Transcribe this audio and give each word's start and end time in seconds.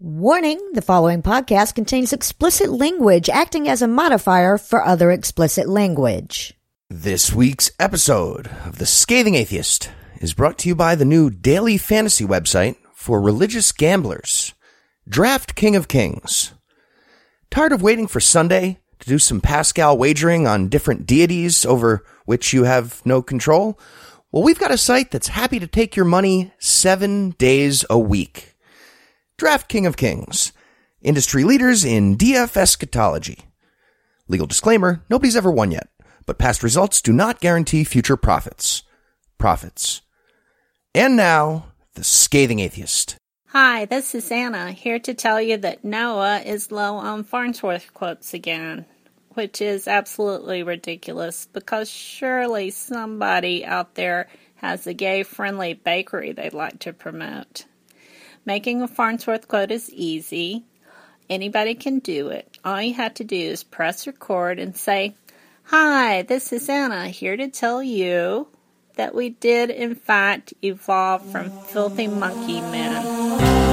Warning 0.00 0.60
the 0.74 0.80
following 0.80 1.22
podcast 1.22 1.74
contains 1.74 2.12
explicit 2.12 2.70
language 2.70 3.28
acting 3.28 3.66
as 3.68 3.82
a 3.82 3.88
modifier 3.88 4.56
for 4.56 4.84
other 4.84 5.10
explicit 5.10 5.68
language. 5.68 6.54
This 6.88 7.32
week's 7.32 7.72
episode 7.80 8.48
of 8.64 8.78
The 8.78 8.86
Scathing 8.86 9.34
Atheist 9.34 9.90
is 10.20 10.34
brought 10.34 10.56
to 10.58 10.68
you 10.68 10.76
by 10.76 10.94
the 10.94 11.04
new 11.04 11.30
daily 11.30 11.78
fantasy 11.78 12.24
website 12.24 12.76
for 12.94 13.20
religious 13.20 13.72
gamblers, 13.72 14.54
Draft 15.08 15.56
King 15.56 15.74
of 15.74 15.88
Kings. 15.88 16.52
Tired 17.50 17.72
of 17.72 17.82
waiting 17.82 18.06
for 18.06 18.20
Sunday 18.20 18.78
to 19.00 19.08
do 19.08 19.18
some 19.18 19.40
Pascal 19.40 19.98
wagering 19.98 20.46
on 20.46 20.68
different 20.68 21.06
deities 21.06 21.66
over 21.66 22.04
which 22.24 22.52
you 22.52 22.62
have 22.62 23.04
no 23.04 23.20
control? 23.20 23.76
Well, 24.30 24.44
we've 24.44 24.60
got 24.60 24.70
a 24.70 24.78
site 24.78 25.10
that's 25.10 25.26
happy 25.26 25.58
to 25.58 25.66
take 25.66 25.96
your 25.96 26.04
money 26.04 26.52
seven 26.60 27.30
days 27.30 27.84
a 27.90 27.98
week. 27.98 28.54
Draft 29.38 29.68
King 29.68 29.86
of 29.86 29.96
Kings, 29.96 30.50
industry 31.00 31.44
leaders 31.44 31.84
in 31.84 32.16
DF 32.16 32.56
eschatology. 32.56 33.38
Legal 34.26 34.48
disclaimer, 34.48 35.04
nobody's 35.08 35.36
ever 35.36 35.52
won 35.52 35.70
yet, 35.70 35.90
but 36.26 36.38
past 36.38 36.64
results 36.64 37.00
do 37.00 37.12
not 37.12 37.40
guarantee 37.40 37.84
future 37.84 38.16
profits. 38.16 38.82
Profits. 39.38 40.02
And 40.92 41.14
now, 41.16 41.66
the 41.94 42.02
scathing 42.02 42.58
atheist. 42.58 43.14
Hi, 43.50 43.84
this 43.84 44.12
is 44.12 44.32
Anna, 44.32 44.72
here 44.72 44.98
to 44.98 45.14
tell 45.14 45.40
you 45.40 45.56
that 45.58 45.84
Noah 45.84 46.40
is 46.40 46.72
low 46.72 46.96
on 46.96 47.22
Farnsworth 47.22 47.94
quotes 47.94 48.34
again, 48.34 48.86
which 49.34 49.62
is 49.62 49.86
absolutely 49.86 50.64
ridiculous 50.64 51.46
because 51.52 51.88
surely 51.88 52.70
somebody 52.70 53.64
out 53.64 53.94
there 53.94 54.28
has 54.56 54.88
a 54.88 54.94
gay 54.94 55.22
friendly 55.22 55.74
bakery 55.74 56.32
they'd 56.32 56.54
like 56.54 56.80
to 56.80 56.92
promote. 56.92 57.66
Making 58.44 58.82
a 58.82 58.88
Farnsworth 58.88 59.48
quote 59.48 59.70
is 59.70 59.90
easy. 59.90 60.64
Anybody 61.28 61.74
can 61.74 61.98
do 61.98 62.28
it. 62.28 62.48
All 62.64 62.80
you 62.80 62.94
have 62.94 63.14
to 63.14 63.24
do 63.24 63.36
is 63.36 63.62
press 63.62 64.06
record 64.06 64.58
and 64.58 64.76
say, 64.76 65.14
Hi, 65.64 66.22
this 66.22 66.52
is 66.52 66.68
Anna 66.68 67.08
here 67.08 67.36
to 67.36 67.48
tell 67.48 67.82
you 67.82 68.48
that 68.96 69.14
we 69.14 69.30
did, 69.30 69.70
in 69.70 69.94
fact, 69.94 70.54
evolve 70.62 71.30
from 71.30 71.50
filthy 71.50 72.08
monkey 72.08 72.60
men. 72.60 73.67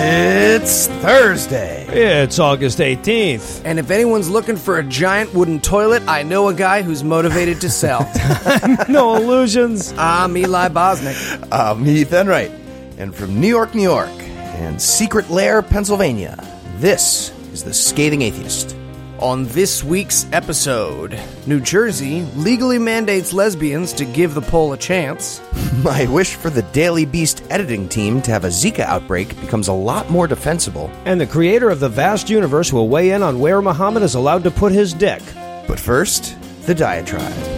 It's 0.00 0.86
Thursday. 0.86 1.84
It's 1.88 2.38
August 2.38 2.78
18th. 2.78 3.62
And 3.64 3.80
if 3.80 3.90
anyone's 3.90 4.30
looking 4.30 4.56
for 4.56 4.78
a 4.78 4.84
giant 4.84 5.34
wooden 5.34 5.58
toilet, 5.60 6.04
I 6.06 6.22
know 6.22 6.46
a 6.48 6.54
guy 6.54 6.82
who's 6.82 7.02
motivated 7.02 7.60
to 7.62 7.68
sell. 7.70 8.08
No 8.88 9.16
illusions. 9.16 9.92
I'm 9.98 10.36
Eli 10.36 10.68
Bosnick. 10.68 11.48
I'm 11.50 11.84
Heath 11.84 12.12
Enright. 12.12 12.52
And 12.96 13.12
from 13.12 13.40
New 13.40 13.48
York, 13.48 13.74
New 13.74 13.82
York, 13.82 14.08
and 14.08 14.80
Secret 14.80 15.30
Lair, 15.30 15.62
Pennsylvania, 15.62 16.36
this 16.76 17.30
is 17.52 17.64
the 17.64 17.74
Scathing 17.74 18.22
Atheist. 18.22 18.76
On 19.20 19.46
this 19.46 19.82
week's 19.82 20.26
episode, 20.30 21.18
New 21.44 21.60
Jersey 21.60 22.22
legally 22.36 22.78
mandates 22.78 23.32
lesbians 23.32 23.92
to 23.94 24.04
give 24.04 24.32
the 24.32 24.40
pole 24.40 24.72
a 24.72 24.76
chance. 24.76 25.42
My 25.82 26.06
wish 26.06 26.36
for 26.36 26.50
the 26.50 26.62
Daily 26.62 27.04
Beast 27.04 27.42
editing 27.50 27.88
team 27.88 28.22
to 28.22 28.30
have 28.30 28.44
a 28.44 28.48
Zika 28.48 28.84
outbreak 28.84 29.28
becomes 29.40 29.66
a 29.66 29.72
lot 29.72 30.08
more 30.08 30.28
defensible. 30.28 30.88
And 31.04 31.20
the 31.20 31.26
creator 31.26 31.68
of 31.68 31.80
the 31.80 31.88
vast 31.88 32.30
universe 32.30 32.72
will 32.72 32.88
weigh 32.88 33.10
in 33.10 33.24
on 33.24 33.40
where 33.40 33.60
Muhammad 33.60 34.04
is 34.04 34.14
allowed 34.14 34.44
to 34.44 34.52
put 34.52 34.70
his 34.70 34.94
dick. 34.94 35.22
But 35.66 35.80
first, 35.80 36.36
the 36.66 36.74
diatribe. 36.76 37.57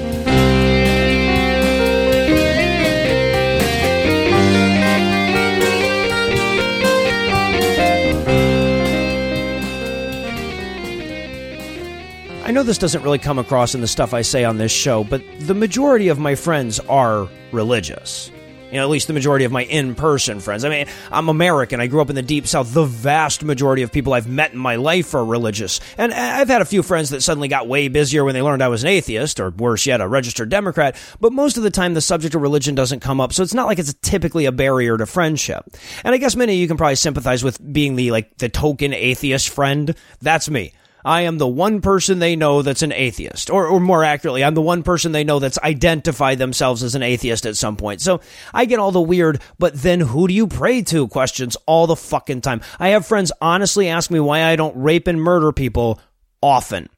I 12.50 12.52
know 12.52 12.64
this 12.64 12.78
doesn't 12.78 13.04
really 13.04 13.20
come 13.20 13.38
across 13.38 13.76
in 13.76 13.80
the 13.80 13.86
stuff 13.86 14.12
I 14.12 14.22
say 14.22 14.42
on 14.42 14.58
this 14.58 14.72
show, 14.72 15.04
but 15.04 15.22
the 15.38 15.54
majority 15.54 16.08
of 16.08 16.18
my 16.18 16.34
friends 16.34 16.80
are 16.80 17.28
religious. 17.52 18.28
You 18.72 18.78
know, 18.78 18.82
at 18.82 18.90
least 18.90 19.06
the 19.06 19.12
majority 19.12 19.44
of 19.44 19.52
my 19.52 19.62
in 19.62 19.94
person 19.94 20.40
friends. 20.40 20.64
I 20.64 20.68
mean, 20.68 20.86
I'm 21.12 21.28
American. 21.28 21.80
I 21.80 21.86
grew 21.86 22.00
up 22.00 22.10
in 22.10 22.16
the 22.16 22.22
deep 22.22 22.48
south. 22.48 22.74
The 22.74 22.86
vast 22.86 23.44
majority 23.44 23.82
of 23.82 23.92
people 23.92 24.14
I've 24.14 24.26
met 24.26 24.52
in 24.52 24.58
my 24.58 24.74
life 24.74 25.14
are 25.14 25.24
religious. 25.24 25.78
And 25.96 26.12
I've 26.12 26.48
had 26.48 26.60
a 26.60 26.64
few 26.64 26.82
friends 26.82 27.10
that 27.10 27.20
suddenly 27.20 27.46
got 27.46 27.68
way 27.68 27.86
busier 27.86 28.24
when 28.24 28.34
they 28.34 28.42
learned 28.42 28.64
I 28.64 28.68
was 28.68 28.82
an 28.82 28.88
atheist, 28.88 29.38
or 29.38 29.50
worse 29.50 29.86
yet, 29.86 30.00
a 30.00 30.08
registered 30.08 30.48
Democrat. 30.48 30.96
But 31.20 31.32
most 31.32 31.56
of 31.56 31.62
the 31.62 31.70
time, 31.70 31.94
the 31.94 32.00
subject 32.00 32.34
of 32.34 32.42
religion 32.42 32.74
doesn't 32.74 32.98
come 32.98 33.20
up. 33.20 33.32
So 33.32 33.44
it's 33.44 33.54
not 33.54 33.68
like 33.68 33.78
it's 33.78 33.94
typically 34.02 34.46
a 34.46 34.52
barrier 34.52 34.96
to 34.96 35.06
friendship. 35.06 35.66
And 36.02 36.16
I 36.16 36.18
guess 36.18 36.34
many 36.34 36.54
of 36.54 36.58
you 36.58 36.66
can 36.66 36.76
probably 36.76 36.96
sympathize 36.96 37.44
with 37.44 37.60
being 37.72 37.94
the, 37.94 38.10
like, 38.10 38.38
the 38.38 38.48
token 38.48 38.92
atheist 38.92 39.50
friend. 39.50 39.94
That's 40.20 40.50
me. 40.50 40.72
I 41.04 41.22
am 41.22 41.38
the 41.38 41.48
one 41.48 41.80
person 41.80 42.18
they 42.18 42.36
know 42.36 42.62
that's 42.62 42.82
an 42.82 42.92
atheist. 42.92 43.50
Or, 43.50 43.66
or 43.66 43.80
more 43.80 44.04
accurately, 44.04 44.44
I'm 44.44 44.54
the 44.54 44.60
one 44.60 44.82
person 44.82 45.12
they 45.12 45.24
know 45.24 45.38
that's 45.38 45.58
identified 45.58 46.38
themselves 46.38 46.82
as 46.82 46.94
an 46.94 47.02
atheist 47.02 47.46
at 47.46 47.56
some 47.56 47.76
point. 47.76 48.00
So 48.00 48.20
I 48.52 48.64
get 48.64 48.78
all 48.78 48.92
the 48.92 49.00
weird, 49.00 49.40
but 49.58 49.74
then 49.74 50.00
who 50.00 50.28
do 50.28 50.34
you 50.34 50.46
pray 50.46 50.82
to 50.82 51.08
questions 51.08 51.56
all 51.66 51.86
the 51.86 51.96
fucking 51.96 52.40
time. 52.40 52.60
I 52.78 52.88
have 52.88 53.06
friends 53.06 53.32
honestly 53.40 53.88
ask 53.88 54.10
me 54.10 54.20
why 54.20 54.44
I 54.44 54.56
don't 54.56 54.76
rape 54.76 55.06
and 55.06 55.20
murder 55.20 55.52
people 55.52 56.00
often. 56.42 56.88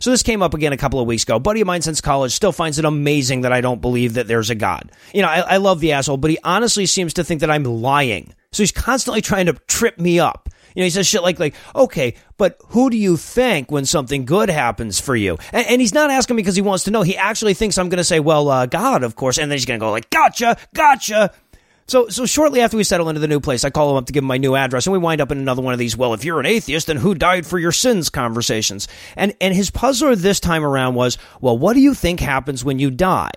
So 0.00 0.10
this 0.10 0.22
came 0.22 0.42
up 0.42 0.54
again 0.54 0.72
a 0.72 0.78
couple 0.78 1.00
of 1.00 1.06
weeks 1.06 1.22
ago. 1.22 1.36
A 1.36 1.40
buddy 1.40 1.60
of 1.60 1.66
mine 1.66 1.82
since 1.82 2.00
college 2.00 2.32
still 2.32 2.52
finds 2.52 2.78
it 2.78 2.84
amazing 2.84 3.42
that 3.42 3.52
I 3.52 3.60
don't 3.60 3.80
believe 3.80 4.14
that 4.14 4.26
there's 4.26 4.50
a 4.50 4.54
God. 4.54 4.90
You 5.12 5.22
know, 5.22 5.28
I, 5.28 5.40
I 5.40 5.56
love 5.58 5.80
the 5.80 5.92
asshole, 5.92 6.16
but 6.16 6.30
he 6.30 6.38
honestly 6.42 6.86
seems 6.86 7.14
to 7.14 7.24
think 7.24 7.40
that 7.40 7.50
I'm 7.50 7.64
lying. 7.64 8.34
So 8.52 8.62
he's 8.62 8.72
constantly 8.72 9.20
trying 9.20 9.46
to 9.46 9.54
trip 9.68 9.98
me 9.98 10.18
up. 10.18 10.48
You 10.74 10.82
know, 10.82 10.84
he 10.84 10.90
says 10.90 11.06
shit 11.06 11.22
like, 11.22 11.38
like, 11.38 11.54
okay, 11.74 12.14
but 12.36 12.56
who 12.68 12.90
do 12.90 12.96
you 12.96 13.16
thank 13.16 13.70
when 13.70 13.84
something 13.84 14.24
good 14.24 14.50
happens 14.50 15.00
for 15.00 15.14
you? 15.16 15.38
And, 15.52 15.66
and 15.66 15.80
he's 15.80 15.94
not 15.94 16.10
asking 16.10 16.36
because 16.36 16.56
he 16.56 16.62
wants 16.62 16.84
to 16.84 16.90
know. 16.90 17.02
He 17.02 17.16
actually 17.16 17.54
thinks 17.54 17.78
I'm 17.78 17.88
going 17.88 17.98
to 17.98 18.04
say, 18.04 18.20
well, 18.20 18.48
uh, 18.48 18.66
God, 18.66 19.02
of 19.02 19.16
course. 19.16 19.38
And 19.38 19.50
then 19.50 19.56
he's 19.56 19.66
going 19.66 19.78
to 19.80 19.84
go 19.84 19.90
like, 19.90 20.10
gotcha, 20.10 20.56
gotcha. 20.74 21.32
So, 21.86 22.08
so 22.08 22.26
shortly 22.26 22.60
after 22.60 22.76
we 22.76 22.84
settle 22.84 23.08
into 23.08 23.20
the 23.20 23.28
new 23.28 23.40
place, 23.40 23.64
I 23.64 23.70
call 23.70 23.90
him 23.90 23.96
up 23.96 24.06
to 24.06 24.12
give 24.12 24.22
him 24.22 24.28
my 24.28 24.38
new 24.38 24.54
address, 24.54 24.86
and 24.86 24.92
we 24.92 24.98
wind 24.98 25.20
up 25.20 25.30
in 25.30 25.38
another 25.38 25.62
one 25.62 25.72
of 25.72 25.78
these. 25.78 25.96
Well, 25.96 26.14
if 26.14 26.24
you're 26.24 26.40
an 26.40 26.46
atheist, 26.46 26.86
then 26.86 26.96
who 26.96 27.14
died 27.14 27.44
for 27.44 27.58
your 27.58 27.72
sins? 27.72 28.08
Conversations, 28.08 28.88
and 29.16 29.34
and 29.40 29.52
his 29.52 29.70
puzzler 29.70 30.14
this 30.14 30.40
time 30.40 30.64
around 30.64 30.94
was, 30.94 31.18
well, 31.40 31.58
what 31.58 31.74
do 31.74 31.80
you 31.80 31.92
think 31.92 32.20
happens 32.20 32.64
when 32.64 32.78
you 32.78 32.90
die? 32.90 33.32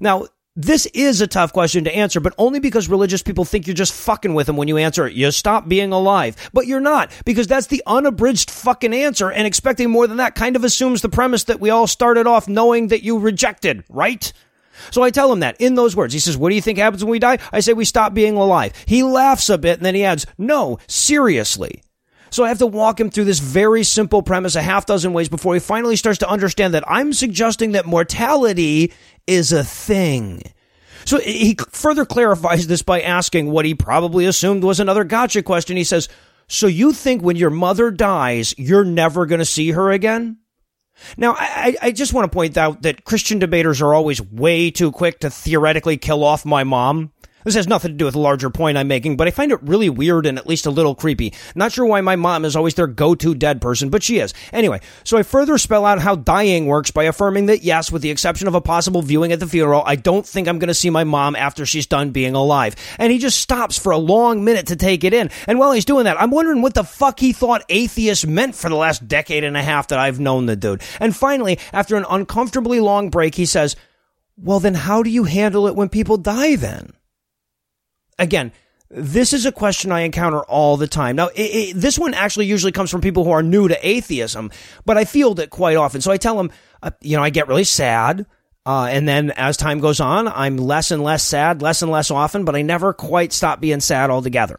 Now, 0.00 0.26
this 0.56 0.86
is 0.86 1.20
a 1.20 1.26
tough 1.26 1.52
question 1.52 1.84
to 1.84 1.94
answer, 1.94 2.18
but 2.18 2.34
only 2.38 2.60
because 2.60 2.88
religious 2.88 3.22
people 3.22 3.44
think 3.44 3.66
you're 3.66 3.74
just 3.74 3.92
fucking 3.92 4.32
with 4.32 4.46
them 4.46 4.56
when 4.56 4.68
you 4.68 4.78
answer 4.78 5.06
it. 5.06 5.12
You 5.12 5.30
stop 5.30 5.68
being 5.68 5.92
alive. 5.92 6.34
But 6.54 6.66
you're 6.66 6.80
not, 6.80 7.10
because 7.26 7.46
that's 7.46 7.66
the 7.66 7.82
unabridged 7.86 8.50
fucking 8.50 8.94
answer, 8.94 9.30
and 9.30 9.46
expecting 9.46 9.90
more 9.90 10.06
than 10.06 10.16
that 10.16 10.34
kind 10.34 10.56
of 10.56 10.64
assumes 10.64 11.02
the 11.02 11.10
premise 11.10 11.44
that 11.44 11.60
we 11.60 11.68
all 11.68 11.86
started 11.86 12.26
off 12.26 12.48
knowing 12.48 12.88
that 12.88 13.02
you 13.02 13.18
rejected, 13.18 13.84
right? 13.90 14.32
So 14.90 15.02
I 15.02 15.10
tell 15.10 15.32
him 15.32 15.40
that 15.40 15.60
in 15.60 15.74
those 15.74 15.94
words. 15.94 16.14
He 16.14 16.20
says, 16.20 16.36
What 16.36 16.50
do 16.50 16.54
you 16.54 16.62
think 16.62 16.78
happens 16.78 17.04
when 17.04 17.10
we 17.10 17.18
die? 17.18 17.38
I 17.52 17.60
say, 17.60 17.72
We 17.72 17.84
stop 17.84 18.14
being 18.14 18.36
alive. 18.36 18.72
He 18.86 19.02
laughs 19.02 19.48
a 19.50 19.58
bit 19.58 19.78
and 19.78 19.86
then 19.86 19.94
he 19.94 20.04
adds, 20.04 20.26
No, 20.38 20.78
seriously. 20.86 21.82
So 22.30 22.44
I 22.44 22.48
have 22.48 22.58
to 22.58 22.66
walk 22.66 23.00
him 23.00 23.10
through 23.10 23.24
this 23.24 23.38
very 23.38 23.84
simple 23.84 24.22
premise 24.22 24.56
a 24.56 24.62
half 24.62 24.86
dozen 24.86 25.12
ways 25.12 25.28
before 25.28 25.54
he 25.54 25.60
finally 25.60 25.96
starts 25.96 26.18
to 26.18 26.28
understand 26.28 26.74
that 26.74 26.84
I'm 26.86 27.12
suggesting 27.12 27.72
that 27.72 27.86
mortality 27.86 28.92
is 29.26 29.52
a 29.52 29.64
thing. 29.64 30.42
So 31.04 31.20
he 31.20 31.56
further 31.70 32.04
clarifies 32.04 32.66
this 32.66 32.82
by 32.82 33.00
asking 33.00 33.50
what 33.50 33.64
he 33.64 33.74
probably 33.74 34.26
assumed 34.26 34.64
was 34.64 34.80
another 34.80 35.04
gotcha 35.04 35.42
question. 35.42 35.76
He 35.76 35.84
says, 35.84 36.08
So 36.48 36.66
you 36.66 36.92
think 36.92 37.22
when 37.22 37.36
your 37.36 37.50
mother 37.50 37.92
dies, 37.92 38.54
you're 38.58 38.84
never 38.84 39.24
going 39.24 39.38
to 39.38 39.44
see 39.44 39.70
her 39.70 39.92
again? 39.92 40.38
Now, 41.16 41.34
I, 41.38 41.76
I 41.80 41.92
just 41.92 42.12
want 42.12 42.30
to 42.30 42.34
point 42.34 42.56
out 42.56 42.82
that 42.82 43.04
Christian 43.04 43.38
debaters 43.38 43.82
are 43.82 43.94
always 43.94 44.20
way 44.20 44.70
too 44.70 44.90
quick 44.90 45.20
to 45.20 45.30
theoretically 45.30 45.96
kill 45.96 46.24
off 46.24 46.44
my 46.44 46.64
mom. 46.64 47.12
This 47.46 47.54
has 47.54 47.68
nothing 47.68 47.92
to 47.92 47.96
do 47.96 48.06
with 48.06 48.14
the 48.14 48.20
larger 48.20 48.50
point 48.50 48.76
I'm 48.76 48.88
making, 48.88 49.16
but 49.16 49.28
I 49.28 49.30
find 49.30 49.52
it 49.52 49.62
really 49.62 49.88
weird 49.88 50.26
and 50.26 50.36
at 50.36 50.48
least 50.48 50.66
a 50.66 50.70
little 50.70 50.96
creepy. 50.96 51.32
Not 51.54 51.70
sure 51.70 51.86
why 51.86 52.00
my 52.00 52.16
mom 52.16 52.44
is 52.44 52.56
always 52.56 52.74
their 52.74 52.88
go-to 52.88 53.36
dead 53.36 53.60
person, 53.60 53.88
but 53.88 54.02
she 54.02 54.18
is. 54.18 54.34
Anyway, 54.52 54.80
so 55.04 55.16
I 55.16 55.22
further 55.22 55.56
spell 55.56 55.86
out 55.86 56.00
how 56.00 56.16
dying 56.16 56.66
works 56.66 56.90
by 56.90 57.04
affirming 57.04 57.46
that 57.46 57.62
yes, 57.62 57.92
with 57.92 58.02
the 58.02 58.10
exception 58.10 58.48
of 58.48 58.56
a 58.56 58.60
possible 58.60 59.00
viewing 59.00 59.30
at 59.30 59.38
the 59.38 59.46
funeral, 59.46 59.84
I 59.86 59.94
don't 59.94 60.26
think 60.26 60.48
I'm 60.48 60.58
going 60.58 60.66
to 60.66 60.74
see 60.74 60.90
my 60.90 61.04
mom 61.04 61.36
after 61.36 61.64
she's 61.64 61.86
done 61.86 62.10
being 62.10 62.34
alive. 62.34 62.74
And 62.98 63.12
he 63.12 63.18
just 63.18 63.38
stops 63.38 63.78
for 63.78 63.92
a 63.92 63.96
long 63.96 64.42
minute 64.42 64.66
to 64.66 64.74
take 64.74 65.04
it 65.04 65.14
in. 65.14 65.30
And 65.46 65.60
while 65.60 65.70
he's 65.70 65.84
doing 65.84 66.06
that, 66.06 66.20
I'm 66.20 66.32
wondering 66.32 66.62
what 66.62 66.74
the 66.74 66.82
fuck 66.82 67.20
he 67.20 67.32
thought 67.32 67.62
atheist 67.68 68.26
meant 68.26 68.56
for 68.56 68.68
the 68.68 68.74
last 68.74 69.06
decade 69.06 69.44
and 69.44 69.56
a 69.56 69.62
half 69.62 69.86
that 69.86 70.00
I've 70.00 70.18
known 70.18 70.46
the 70.46 70.56
dude. 70.56 70.82
And 70.98 71.14
finally, 71.14 71.60
after 71.72 71.94
an 71.94 72.06
uncomfortably 72.10 72.80
long 72.80 73.08
break, 73.08 73.36
he 73.36 73.46
says, 73.46 73.76
well, 74.36 74.58
then 74.58 74.74
how 74.74 75.04
do 75.04 75.10
you 75.10 75.22
handle 75.22 75.68
it 75.68 75.76
when 75.76 75.88
people 75.88 76.16
die 76.16 76.56
then? 76.56 76.95
Again, 78.18 78.52
this 78.88 79.32
is 79.32 79.46
a 79.46 79.52
question 79.52 79.90
I 79.90 80.02
encounter 80.02 80.40
all 80.40 80.76
the 80.76 80.86
time. 80.86 81.16
Now, 81.16 81.28
it, 81.28 81.40
it, 81.40 81.76
this 81.76 81.98
one 81.98 82.14
actually 82.14 82.46
usually 82.46 82.72
comes 82.72 82.90
from 82.90 83.00
people 83.00 83.24
who 83.24 83.30
are 83.30 83.42
new 83.42 83.68
to 83.68 83.88
atheism, 83.88 84.50
but 84.84 84.96
I 84.96 85.04
field 85.04 85.40
it 85.40 85.50
quite 85.50 85.76
often. 85.76 86.00
So 86.00 86.12
I 86.12 86.16
tell 86.16 86.36
them, 86.36 86.50
uh, 86.82 86.92
you 87.00 87.16
know, 87.16 87.22
I 87.22 87.30
get 87.30 87.48
really 87.48 87.64
sad. 87.64 88.26
Uh, 88.64 88.88
and 88.90 89.06
then 89.08 89.30
as 89.32 89.56
time 89.56 89.80
goes 89.80 90.00
on, 90.00 90.26
I'm 90.28 90.56
less 90.56 90.90
and 90.90 91.02
less 91.02 91.22
sad, 91.22 91.62
less 91.62 91.82
and 91.82 91.90
less 91.90 92.10
often, 92.10 92.44
but 92.44 92.56
I 92.56 92.62
never 92.62 92.92
quite 92.92 93.32
stop 93.32 93.60
being 93.60 93.80
sad 93.80 94.10
altogether. 94.10 94.58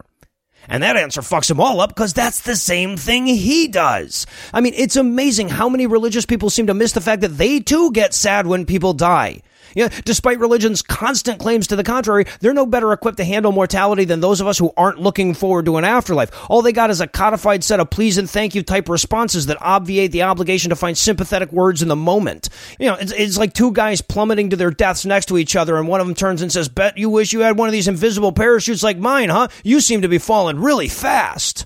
And 0.70 0.84
that 0.84 0.98
answer 0.98 1.22
fucks 1.22 1.50
him 1.50 1.60
all 1.60 1.80
up 1.80 1.90
because 1.90 2.14
that's 2.14 2.42
the 2.42 2.56
same 2.56 2.98
thing 2.98 3.26
he 3.26 3.68
does. 3.68 4.26
I 4.54 4.62
mean, 4.62 4.74
it's 4.76 4.96
amazing 4.98 5.50
how 5.50 5.70
many 5.70 5.88
religious 5.88 6.26
people 6.26 6.50
seem 6.50 6.68
to 6.68 6.74
miss 6.74 6.92
the 6.92 7.02
fact 7.02 7.22
that 7.22 7.38
they 7.38 7.60
too 7.60 7.92
get 7.92 8.14
sad 8.14 8.48
when 8.48 8.66
people 8.66 8.94
die. 8.94 9.42
Yeah, 9.76 9.90
despite 10.06 10.40
religion's 10.40 10.82
constant 10.82 11.40
claims 11.40 11.68
to 11.68 11.76
the 11.76 11.84
contrary, 11.84 12.26
they're 12.40 12.54
no 12.54 12.66
better 12.66 12.92
equipped 12.94 13.18
to 13.18 13.26
handle 13.26 13.52
mortality 13.52 14.06
than 14.06 14.20
those 14.20 14.42
of 14.42 14.48
us 14.48 14.58
who 14.58 14.72
aren't 14.78 15.00
looking 15.00 15.34
forward 15.34 15.66
to 15.66 15.78
an 15.78 15.84
afterlife. 15.84 16.32
All 16.50 16.62
they 16.62 16.72
got 16.72 16.90
is 16.90 17.02
a 17.02 17.08
codified 17.08 17.64
set 17.64 17.80
of 17.80 17.90
please 17.90 18.18
and 18.18 18.30
thank 18.30 18.56
you 18.56 18.64
type 18.64 18.90
responses 18.90 19.48
that 19.48 19.62
obviate 19.62 20.12
the 20.12 20.24
obligation 20.24 20.70
to 20.70 20.76
find 20.76 20.98
sympathetic 20.98 21.52
words 21.52 21.82
in 21.82 21.88
the 21.88 21.96
moment. 21.96 22.50
You 22.80 22.88
know, 22.88 22.96
it's, 22.96 23.12
it's 23.12 23.38
like 23.38 23.54
two 23.54 23.72
guys 23.72 24.02
plummeting 24.02 24.52
to 24.52 24.56
their 24.56 24.72
deaths 24.72 25.06
next 25.06 25.28
to 25.28 25.38
each 25.38 25.56
other, 25.56 25.78
and 25.78 25.88
one 25.88 26.02
of 26.02 26.08
them 26.08 26.16
turns 26.16 26.42
and 26.42 26.52
says, 26.52 26.70
Bet 26.70 26.98
you 26.98 27.10
wish 27.10 27.34
you 27.34 27.42
had 27.42 27.58
one 27.58 27.68
of 27.68 27.74
these 27.74 27.88
invisible 27.88 28.32
parachutes 28.32 28.84
like 28.84 28.98
mine, 28.98 29.30
huh? 29.30 29.48
You 29.64 29.82
seem 29.82 30.02
to 30.02 30.08
be 30.08 30.18
falling 30.18 30.60
really 30.60 30.88
fast. 30.88 31.66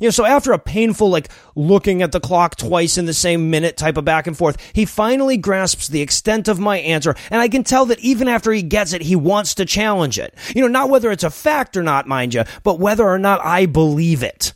You 0.00 0.06
know, 0.06 0.10
so 0.10 0.24
after 0.24 0.52
a 0.52 0.58
painful, 0.58 1.10
like, 1.10 1.28
looking 1.54 2.02
at 2.02 2.10
the 2.10 2.20
clock 2.20 2.56
twice 2.56 2.98
in 2.98 3.04
the 3.04 3.14
same 3.14 3.50
minute 3.50 3.76
type 3.76 3.96
of 3.96 4.04
back 4.04 4.26
and 4.26 4.36
forth, 4.36 4.56
he 4.72 4.84
finally 4.84 5.36
grasps 5.36 5.88
the 5.88 6.00
extent 6.00 6.48
of 6.48 6.58
my 6.58 6.78
answer, 6.78 7.14
and 7.30 7.40
I 7.40 7.48
can 7.48 7.64
tell 7.64 7.86
that 7.86 8.00
even 8.00 8.26
after 8.26 8.50
he 8.50 8.62
gets 8.62 8.92
it, 8.92 9.02
he 9.02 9.14
wants 9.14 9.54
to 9.56 9.64
challenge 9.64 10.18
it. 10.18 10.34
You 10.54 10.62
know, 10.62 10.68
not 10.68 10.90
whether 10.90 11.10
it's 11.10 11.24
a 11.24 11.30
fact 11.30 11.76
or 11.76 11.82
not, 11.82 12.08
mind 12.08 12.34
you, 12.34 12.44
but 12.62 12.80
whether 12.80 13.06
or 13.06 13.18
not 13.18 13.44
I 13.44 13.66
believe 13.66 14.22
it. 14.22 14.54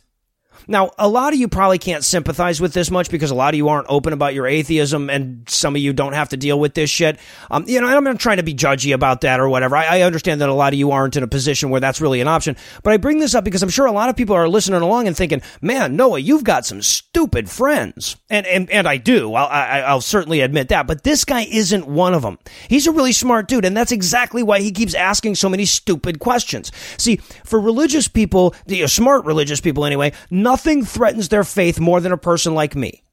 Now, 0.67 0.91
a 0.97 1.07
lot 1.07 1.33
of 1.33 1.39
you 1.39 1.47
probably 1.47 1.77
can't 1.77 2.03
sympathize 2.03 2.59
with 2.59 2.73
this 2.73 2.89
much 2.89 3.09
because 3.09 3.31
a 3.31 3.35
lot 3.35 3.53
of 3.53 3.57
you 3.57 3.69
aren't 3.69 3.87
open 3.89 4.13
about 4.13 4.33
your 4.33 4.47
atheism 4.47 5.09
and 5.09 5.47
some 5.47 5.75
of 5.75 5.81
you 5.81 5.93
don't 5.93 6.13
have 6.13 6.29
to 6.29 6.37
deal 6.37 6.59
with 6.59 6.73
this 6.73 6.89
shit. 6.89 7.19
Um, 7.51 7.65
you 7.67 7.79
know, 7.79 7.87
I'm 7.87 8.03
not 8.03 8.19
trying 8.19 8.37
to 8.37 8.43
be 8.43 8.53
judgy 8.53 8.93
about 8.93 9.21
that 9.21 9.39
or 9.39 9.47
whatever. 9.47 9.75
I, 9.75 9.99
I 9.99 10.01
understand 10.01 10.41
that 10.41 10.49
a 10.49 10.53
lot 10.53 10.73
of 10.73 10.79
you 10.79 10.91
aren't 10.91 11.15
in 11.15 11.23
a 11.23 11.27
position 11.27 11.69
where 11.69 11.81
that's 11.81 12.01
really 12.01 12.21
an 12.21 12.27
option, 12.27 12.55
but 12.83 12.93
I 12.93 12.97
bring 12.97 13.19
this 13.19 13.35
up 13.35 13.43
because 13.43 13.63
I'm 13.63 13.69
sure 13.69 13.85
a 13.85 13.91
lot 13.91 14.09
of 14.09 14.15
people 14.15 14.35
are 14.35 14.49
listening 14.49 14.81
along 14.81 15.07
and 15.07 15.15
thinking, 15.15 15.41
man, 15.61 15.95
Noah, 15.95 16.19
you've 16.19 16.43
got 16.43 16.65
some 16.65 16.81
stupid 16.81 17.49
friends. 17.49 18.15
And, 18.29 18.45
and, 18.47 18.69
and 18.69 18.87
I 18.87 18.97
do. 18.97 19.33
I'll, 19.33 19.47
I, 19.47 19.81
I'll 19.81 20.01
certainly 20.01 20.41
admit 20.41 20.69
that, 20.69 20.87
but 20.87 21.03
this 21.03 21.25
guy 21.25 21.45
isn't 21.51 21.87
one 21.87 22.13
of 22.13 22.21
them. 22.21 22.39
He's 22.67 22.87
a 22.87 22.91
really 22.91 23.11
smart 23.11 23.47
dude, 23.47 23.65
and 23.65 23.77
that's 23.77 23.91
exactly 23.91 24.43
why 24.43 24.61
he 24.61 24.71
keeps 24.71 24.93
asking 24.93 25.35
so 25.35 25.49
many 25.49 25.65
stupid 25.65 26.19
questions. 26.19 26.71
See, 26.97 27.17
for 27.43 27.59
religious 27.59 28.07
people, 28.07 28.55
the 28.65 28.87
smart 28.87 29.25
religious 29.25 29.61
people 29.61 29.85
anyway, 29.85 30.11
nothing 30.29 30.54
Nothing 30.55 30.85
threatens 30.85 31.27
their 31.27 31.43
faith 31.43 31.81
more 31.81 31.99
than 31.99 32.13
a 32.13 32.17
person 32.17 32.55
like 32.55 32.77
me. 32.77 33.03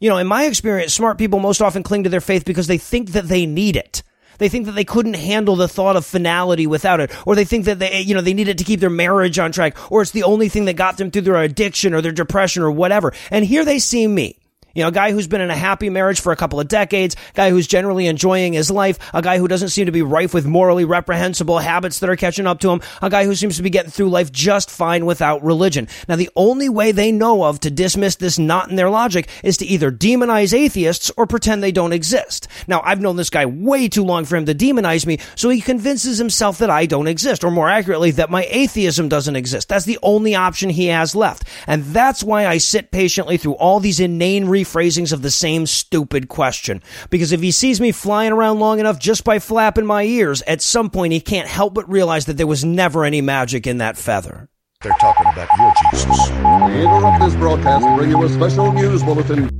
You 0.00 0.08
know, 0.10 0.16
in 0.16 0.26
my 0.26 0.46
experience, 0.46 0.92
smart 0.92 1.18
people 1.18 1.38
most 1.38 1.62
often 1.62 1.84
cling 1.84 2.02
to 2.02 2.10
their 2.10 2.20
faith 2.20 2.44
because 2.44 2.66
they 2.66 2.78
think 2.78 3.12
that 3.12 3.28
they 3.28 3.46
need 3.46 3.76
it. 3.76 4.02
They 4.38 4.48
think 4.48 4.66
that 4.66 4.72
they 4.72 4.84
couldn't 4.84 5.14
handle 5.14 5.54
the 5.54 5.68
thought 5.68 5.94
of 5.94 6.04
finality 6.04 6.66
without 6.66 6.98
it, 6.98 7.12
or 7.24 7.36
they 7.36 7.44
think 7.44 7.66
that 7.66 7.78
they, 7.78 8.00
you 8.00 8.12
know, 8.12 8.22
they 8.22 8.34
need 8.34 8.48
it 8.48 8.58
to 8.58 8.64
keep 8.64 8.80
their 8.80 8.90
marriage 8.90 9.38
on 9.38 9.52
track, 9.52 9.76
or 9.92 10.02
it's 10.02 10.10
the 10.10 10.24
only 10.24 10.48
thing 10.48 10.64
that 10.64 10.74
got 10.74 10.96
them 10.96 11.12
through 11.12 11.22
their 11.22 11.36
addiction 11.36 11.94
or 11.94 12.02
their 12.02 12.10
depression 12.10 12.64
or 12.64 12.72
whatever. 12.72 13.12
And 13.30 13.44
here 13.44 13.64
they 13.64 13.78
see 13.78 14.08
me. 14.08 14.39
You 14.80 14.84
know, 14.84 14.88
a 14.88 14.92
guy 14.92 15.12
who's 15.12 15.26
been 15.26 15.42
in 15.42 15.50
a 15.50 15.56
happy 15.56 15.90
marriage 15.90 16.22
for 16.22 16.32
a 16.32 16.36
couple 16.36 16.58
of 16.58 16.66
decades, 16.66 17.14
a 17.14 17.34
guy 17.34 17.50
who's 17.50 17.66
generally 17.66 18.06
enjoying 18.06 18.54
his 18.54 18.70
life, 18.70 18.98
a 19.12 19.20
guy 19.20 19.36
who 19.36 19.46
doesn't 19.46 19.68
seem 19.68 19.84
to 19.84 19.92
be 19.92 20.00
rife 20.00 20.32
with 20.32 20.46
morally 20.46 20.86
reprehensible 20.86 21.58
habits 21.58 21.98
that 21.98 22.08
are 22.08 22.16
catching 22.16 22.46
up 22.46 22.60
to 22.60 22.70
him, 22.70 22.80
a 23.02 23.10
guy 23.10 23.26
who 23.26 23.34
seems 23.34 23.58
to 23.58 23.62
be 23.62 23.68
getting 23.68 23.90
through 23.90 24.08
life 24.08 24.32
just 24.32 24.70
fine 24.70 25.04
without 25.04 25.44
religion. 25.44 25.86
Now, 26.08 26.16
the 26.16 26.30
only 26.34 26.70
way 26.70 26.92
they 26.92 27.12
know 27.12 27.44
of 27.44 27.60
to 27.60 27.70
dismiss 27.70 28.16
this 28.16 28.38
knot 28.38 28.70
in 28.70 28.76
their 28.76 28.88
logic 28.88 29.28
is 29.44 29.58
to 29.58 29.66
either 29.66 29.92
demonize 29.92 30.54
atheists 30.54 31.12
or 31.14 31.26
pretend 31.26 31.62
they 31.62 31.72
don't 31.72 31.92
exist. 31.92 32.48
Now, 32.66 32.80
I've 32.82 33.02
known 33.02 33.16
this 33.16 33.28
guy 33.28 33.44
way 33.44 33.86
too 33.86 34.04
long 34.04 34.24
for 34.24 34.36
him 34.36 34.46
to 34.46 34.54
demonize 34.54 35.04
me, 35.04 35.18
so 35.34 35.50
he 35.50 35.60
convinces 35.60 36.16
himself 36.16 36.56
that 36.56 36.70
I 36.70 36.86
don't 36.86 37.06
exist, 37.06 37.44
or 37.44 37.50
more 37.50 37.68
accurately, 37.68 38.12
that 38.12 38.30
my 38.30 38.46
atheism 38.48 39.10
doesn't 39.10 39.36
exist. 39.36 39.68
That's 39.68 39.84
the 39.84 39.98
only 40.02 40.34
option 40.34 40.70
he 40.70 40.86
has 40.86 41.14
left. 41.14 41.44
And 41.66 41.84
that's 41.84 42.24
why 42.24 42.46
I 42.46 42.56
sit 42.56 42.90
patiently 42.90 43.36
through 43.36 43.56
all 43.56 43.78
these 43.78 44.00
inane 44.00 44.48
rephrasings 44.70 45.12
of 45.12 45.22
the 45.22 45.30
same 45.30 45.66
stupid 45.66 46.28
question. 46.28 46.82
Because 47.10 47.32
if 47.32 47.40
he 47.40 47.50
sees 47.50 47.80
me 47.80 47.92
flying 47.92 48.32
around 48.32 48.58
long 48.58 48.80
enough 48.80 48.98
just 48.98 49.24
by 49.24 49.38
flapping 49.38 49.86
my 49.86 50.04
ears, 50.04 50.42
at 50.42 50.62
some 50.62 50.90
point 50.90 51.12
he 51.12 51.20
can't 51.20 51.48
help 51.48 51.74
but 51.74 51.90
realize 51.90 52.26
that 52.26 52.36
there 52.36 52.46
was 52.46 52.64
never 52.64 53.04
any 53.04 53.20
magic 53.20 53.66
in 53.66 53.78
that 53.78 53.96
feather. 53.96 54.48
They're 54.82 54.92
talking 54.92 55.26
about 55.26 55.48
your 55.58 55.72
Jesus. 55.80 56.30
We 56.30 56.82
interrupt 56.82 57.20
this 57.20 57.34
broadcast 57.34 57.84
to 57.84 57.96
bring 57.96 58.10
you 58.10 58.22
a 58.24 58.28
special 58.30 58.72
news 58.72 59.02
bulletin. 59.02 59.50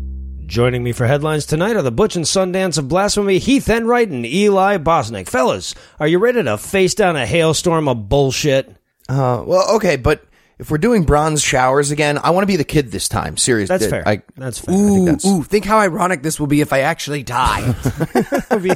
Joining 0.46 0.82
me 0.82 0.92
for 0.92 1.06
headlines 1.06 1.46
tonight 1.46 1.76
are 1.76 1.82
the 1.82 1.92
Butch 1.92 2.16
and 2.16 2.24
Sundance 2.24 2.76
of 2.76 2.88
Blasphemy, 2.88 3.38
Heath 3.38 3.68
Enright 3.68 4.08
and 4.08 4.26
Eli 4.26 4.78
Bosnick. 4.78 5.28
Fellas, 5.28 5.74
are 6.00 6.08
you 6.08 6.18
ready 6.18 6.42
to 6.42 6.58
face 6.58 6.94
down 6.94 7.14
a 7.16 7.26
hailstorm 7.26 7.86
of 7.86 8.08
bullshit? 8.08 8.68
Uh, 9.08 9.44
well, 9.46 9.76
okay, 9.76 9.96
but 9.96 10.24
if 10.60 10.70
we're 10.70 10.76
doing 10.78 11.04
bronze 11.04 11.42
showers 11.42 11.90
again, 11.90 12.18
I 12.22 12.30
want 12.30 12.42
to 12.42 12.46
be 12.46 12.56
the 12.56 12.64
kid 12.64 12.92
this 12.92 13.08
time. 13.08 13.38
Seriously, 13.38 13.78
That's 13.78 13.90
fair. 13.90 14.06
I, 14.06 14.22
That's 14.36 14.58
fair. 14.58 14.74
Ooh, 14.74 15.04
that's- 15.06 15.24
ooh, 15.24 15.42
think 15.42 15.64
how 15.64 15.78
ironic 15.78 16.22
this 16.22 16.38
will 16.38 16.48
be 16.48 16.60
if 16.60 16.72
I 16.72 16.80
actually 16.80 17.22
die. 17.22 17.74
That 17.82 18.46
would 18.50 18.62
be 18.62 18.74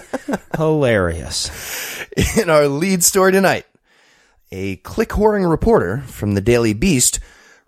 hilarious. 0.56 2.00
in 2.38 2.48
our 2.48 2.68
lead 2.68 3.04
story 3.04 3.32
tonight, 3.32 3.66
a 4.50 4.76
click 4.76 5.10
whoring 5.10 5.48
reporter 5.48 6.02
from 6.06 6.34
the 6.34 6.40
Daily 6.40 6.72
Beast 6.72 7.20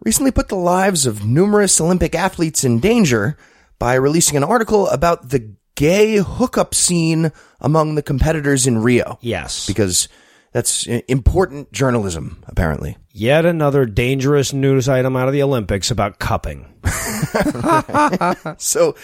recently 0.03 0.31
put 0.31 0.49
the 0.49 0.57
lives 0.57 1.05
of 1.05 1.25
numerous 1.25 1.79
Olympic 1.81 2.15
athletes 2.15 2.65
in 2.65 2.81
danger 2.81 3.37
by 3.79 3.95
releasing 3.95 4.37
an 4.37 4.45
article 4.45 4.89
about 4.89 5.29
the 5.29 5.51
gay 5.75 6.17
hookup 6.17 6.75
scene 6.75 7.33
among 7.61 7.97
the 7.97 8.03
competitors 8.03 8.67
in 8.67 8.79
Rio. 8.79 9.19
Yes. 9.21 9.67
Because 9.67 10.09
that's 10.57 10.87
important 10.87 11.71
journalism, 11.71 12.43
apparently. 12.47 12.97
Yet 13.13 13.45
another 13.45 13.85
dangerous 13.85 14.55
news 14.55 14.89
item 14.89 15.15
out 15.15 15.29
of 15.29 15.35
the 15.35 15.43
Olympics 15.43 15.91
about 15.91 16.19
cupping. 16.19 16.73
So, 18.57 18.97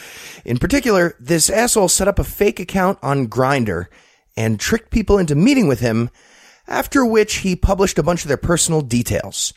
in 0.47 0.57
particular, 0.57 1.15
this 1.21 1.51
asshole 1.51 1.89
set 1.89 2.09
up 2.09 2.19
a 2.19 2.25
fake 2.25 2.59
account 2.59 3.01
on 3.03 3.27
Grindr 3.27 3.89
and 4.35 4.59
tricked 4.59 4.91
people 4.91 5.19
into 5.19 5.35
meeting 5.35 5.69
with 5.69 5.81
him, 5.81 6.09
after 6.67 7.05
which 7.05 7.35
he 7.35 7.55
published 7.55 7.99
a 7.99 8.03
bunch 8.03 8.23
of 8.23 8.29
their 8.29 8.39
personal 8.39 8.81
details. 8.81 9.53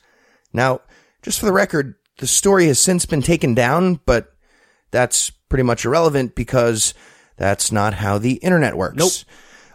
Now, 0.51 0.81
just 1.21 1.39
for 1.39 1.45
the 1.45 1.53
record, 1.53 1.95
the 2.17 2.27
story 2.27 2.67
has 2.67 2.77
since 2.77 3.05
been 3.05 3.21
taken 3.21 3.55
down, 3.55 4.01
but 4.05 4.35
that's 4.91 5.29
pretty 5.29 5.63
much 5.63 5.85
irrelevant 5.85 6.35
because 6.35 6.93
that's 7.37 7.71
not 7.71 7.93
how 7.93 8.17
the 8.17 8.33
internet 8.33 8.75
works. 8.75 8.97
Nope. 8.97 9.11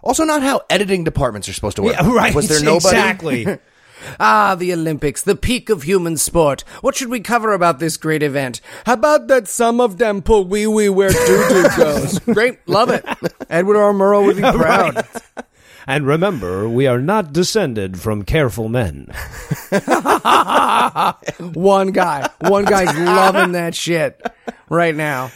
Also, 0.02 0.24
not 0.24 0.42
how 0.42 0.62
editing 0.70 1.04
departments 1.04 1.48
are 1.48 1.52
supposed 1.52 1.76
to 1.76 1.82
work. 1.82 1.94
Yeah, 1.94 2.10
right. 2.14 2.34
Was 2.34 2.48
there 2.48 2.62
nobody? 2.62 2.96
Exactly. 2.96 3.46
ah, 4.20 4.54
the 4.54 4.72
Olympics, 4.72 5.22
the 5.22 5.36
peak 5.36 5.68
of 5.68 5.82
human 5.82 6.16
sport. 6.16 6.62
What 6.80 6.96
should 6.96 7.08
we 7.08 7.20
cover 7.20 7.52
about 7.52 7.78
this 7.78 7.96
great 7.96 8.22
event? 8.22 8.60
How 8.86 8.94
about 8.94 9.28
that 9.28 9.46
some 9.48 9.80
of 9.80 9.98
them 9.98 10.22
pull 10.22 10.44
wee 10.44 10.66
wee 10.66 10.88
where 10.88 11.10
doo 11.10 11.46
doo 11.48 11.68
goes? 11.76 12.18
Great, 12.20 12.58
love 12.66 12.90
it. 12.90 13.04
Edward 13.48 13.76
R. 13.76 13.92
Murrow 13.92 14.24
would 14.24 14.36
be 14.36 14.42
proud. 14.42 15.06
and 15.86 16.06
remember, 16.06 16.68
we 16.68 16.86
are 16.86 17.00
not 17.00 17.32
descended 17.32 18.00
from 18.00 18.24
careful 18.24 18.68
men. 18.68 19.06
One 21.54 21.92
guy, 21.92 22.28
one 22.40 22.64
guy's 22.64 22.96
loving 22.98 23.52
that 23.52 23.74
shit 23.74 24.20
right 24.68 24.94
now. 24.94 25.30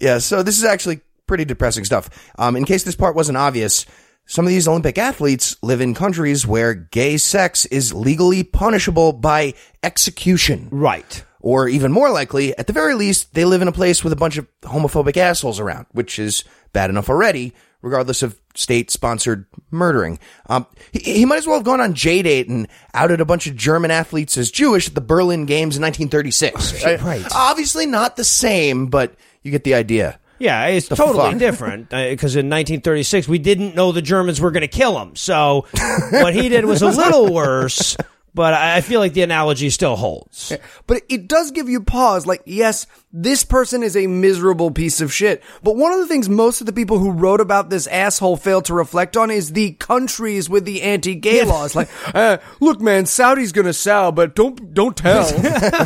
Yeah, 0.00 0.18
so 0.18 0.42
this 0.42 0.58
is 0.58 0.64
actually 0.64 1.00
pretty 1.30 1.44
depressing 1.44 1.84
stuff. 1.84 2.10
Um, 2.40 2.56
in 2.56 2.64
case 2.64 2.82
this 2.82 2.96
part 2.96 3.14
wasn't 3.14 3.38
obvious, 3.38 3.86
some 4.26 4.46
of 4.46 4.48
these 4.48 4.66
Olympic 4.66 4.98
athletes 4.98 5.54
live 5.62 5.80
in 5.80 5.94
countries 5.94 6.44
where 6.44 6.74
gay 6.74 7.18
sex 7.18 7.66
is 7.66 7.94
legally 7.94 8.42
punishable 8.42 9.12
by 9.12 9.54
execution. 9.84 10.66
Right. 10.72 11.24
Or 11.38 11.68
even 11.68 11.92
more 11.92 12.10
likely, 12.10 12.58
at 12.58 12.66
the 12.66 12.72
very 12.72 12.94
least, 12.94 13.32
they 13.34 13.44
live 13.44 13.62
in 13.62 13.68
a 13.68 13.72
place 13.72 14.02
with 14.02 14.12
a 14.12 14.16
bunch 14.16 14.38
of 14.38 14.48
homophobic 14.62 15.16
assholes 15.16 15.60
around, 15.60 15.86
which 15.92 16.18
is 16.18 16.42
bad 16.72 16.90
enough 16.90 17.08
already, 17.08 17.54
regardless 17.80 18.24
of 18.24 18.40
state 18.56 18.90
sponsored 18.90 19.46
murdering. 19.70 20.18
Um, 20.48 20.66
he, 20.90 20.98
he 20.98 21.24
might 21.26 21.38
as 21.38 21.46
well 21.46 21.58
have 21.58 21.64
gone 21.64 21.80
on 21.80 21.94
JDate 21.94 22.48
and 22.48 22.66
outed 22.92 23.20
a 23.20 23.24
bunch 23.24 23.46
of 23.46 23.54
German 23.54 23.92
athletes 23.92 24.36
as 24.36 24.50
Jewish 24.50 24.88
at 24.88 24.96
the 24.96 25.00
Berlin 25.00 25.46
Games 25.46 25.76
in 25.76 25.82
1936. 25.82 26.84
Right. 26.84 27.24
Obviously 27.32 27.86
not 27.86 28.16
the 28.16 28.24
same, 28.24 28.88
but 28.88 29.14
you 29.42 29.52
get 29.52 29.62
the 29.64 29.74
idea. 29.74 30.19
Yeah, 30.40 30.66
it's 30.68 30.88
totally 30.88 31.32
fuck? 31.32 31.38
different 31.38 31.92
uh, 31.92 32.08
because 32.08 32.34
in 32.34 32.46
1936 32.46 33.28
we 33.28 33.38
didn't 33.38 33.74
know 33.74 33.92
the 33.92 34.00
Germans 34.02 34.40
were 34.40 34.50
going 34.50 34.62
to 34.62 34.68
kill 34.68 34.98
him. 34.98 35.14
So 35.14 35.66
what 36.10 36.34
he 36.34 36.48
did 36.48 36.64
was 36.64 36.80
a 36.80 36.88
little 36.88 37.32
worse, 37.32 37.96
but 38.34 38.54
I 38.54 38.76
I 38.76 38.80
feel 38.80 39.00
like 39.00 39.12
the 39.12 39.22
analogy 39.22 39.68
still 39.70 39.96
holds. 39.96 40.52
But 40.86 41.02
it 41.08 41.28
does 41.28 41.50
give 41.50 41.68
you 41.68 41.82
pause. 41.82 42.26
Like, 42.26 42.42
yes, 42.46 42.86
this 43.12 43.44
person 43.44 43.82
is 43.82 43.96
a 43.96 44.06
miserable 44.06 44.70
piece 44.70 45.00
of 45.00 45.12
shit. 45.12 45.42
But 45.62 45.76
one 45.76 45.92
of 45.92 45.98
the 45.98 46.06
things 46.06 46.28
most 46.28 46.60
of 46.60 46.66
the 46.66 46.72
people 46.72 46.98
who 46.98 47.10
wrote 47.10 47.40
about 47.40 47.68
this 47.68 47.86
asshole 47.86 48.36
failed 48.36 48.66
to 48.66 48.74
reflect 48.74 49.16
on 49.16 49.30
is 49.30 49.52
the 49.52 49.72
countries 49.72 50.48
with 50.48 50.64
the 50.64 50.82
anti-gay 50.82 51.44
laws. 51.44 51.74
Like, 51.74 51.88
uh, 52.14 52.38
look, 52.60 52.80
man, 52.80 53.06
Saudi's 53.06 53.52
gonna 53.52 53.72
sell, 53.72 54.12
but 54.12 54.34
don't 54.34 54.72
don't 54.72 54.96
tell. 54.96 55.30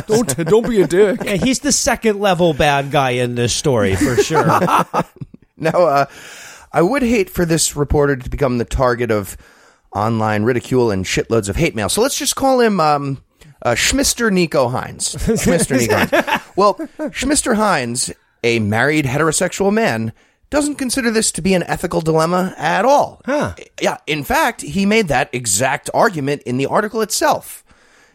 don't 0.07 0.37
don't 0.45 0.69
be 0.69 0.81
a 0.81 0.87
dick. 0.87 1.23
Yeah, 1.23 1.35
he's 1.35 1.59
the 1.59 1.71
second 1.71 2.19
level 2.19 2.53
bad 2.53 2.91
guy 2.91 3.11
in 3.11 3.35
this 3.35 3.53
story 3.53 3.95
for 3.95 4.15
sure. 4.17 4.45
Now, 5.57 5.85
uh, 5.85 6.05
I 6.71 6.81
would 6.81 7.01
hate 7.01 7.29
for 7.29 7.45
this 7.45 7.75
reporter 7.75 8.15
to 8.15 8.29
become 8.29 8.57
the 8.57 8.65
target 8.65 9.11
of 9.11 9.37
online 9.95 10.43
ridicule 10.43 10.91
and 10.91 11.05
shitloads 11.05 11.49
of 11.49 11.55
hate 11.55 11.75
mail. 11.75 11.89
So 11.89 12.01
let's 12.01 12.17
just 12.17 12.35
call 12.35 12.59
him 12.59 12.79
um, 12.79 13.23
uh, 13.61 13.71
Schmister 13.71 14.31
Nico 14.31 14.67
Hines. 14.67 15.15
Schmister 15.15 15.77
Nico 15.77 15.95
Hines. 15.95 16.41
Well, 16.55 16.75
Schmister 17.09 17.55
Hines, 17.55 18.11
a 18.43 18.59
married 18.59 19.05
heterosexual 19.05 19.73
man, 19.73 20.13
doesn't 20.49 20.75
consider 20.75 21.11
this 21.11 21.31
to 21.33 21.41
be 21.41 21.53
an 21.53 21.63
ethical 21.63 22.01
dilemma 22.01 22.53
at 22.57 22.85
all. 22.85 23.21
Huh. 23.25 23.55
Yeah, 23.81 23.97
in 24.05 24.23
fact, 24.23 24.61
he 24.61 24.85
made 24.85 25.07
that 25.07 25.29
exact 25.33 25.89
argument 25.93 26.43
in 26.43 26.57
the 26.57 26.67
article 26.67 27.01
itself. 27.01 27.63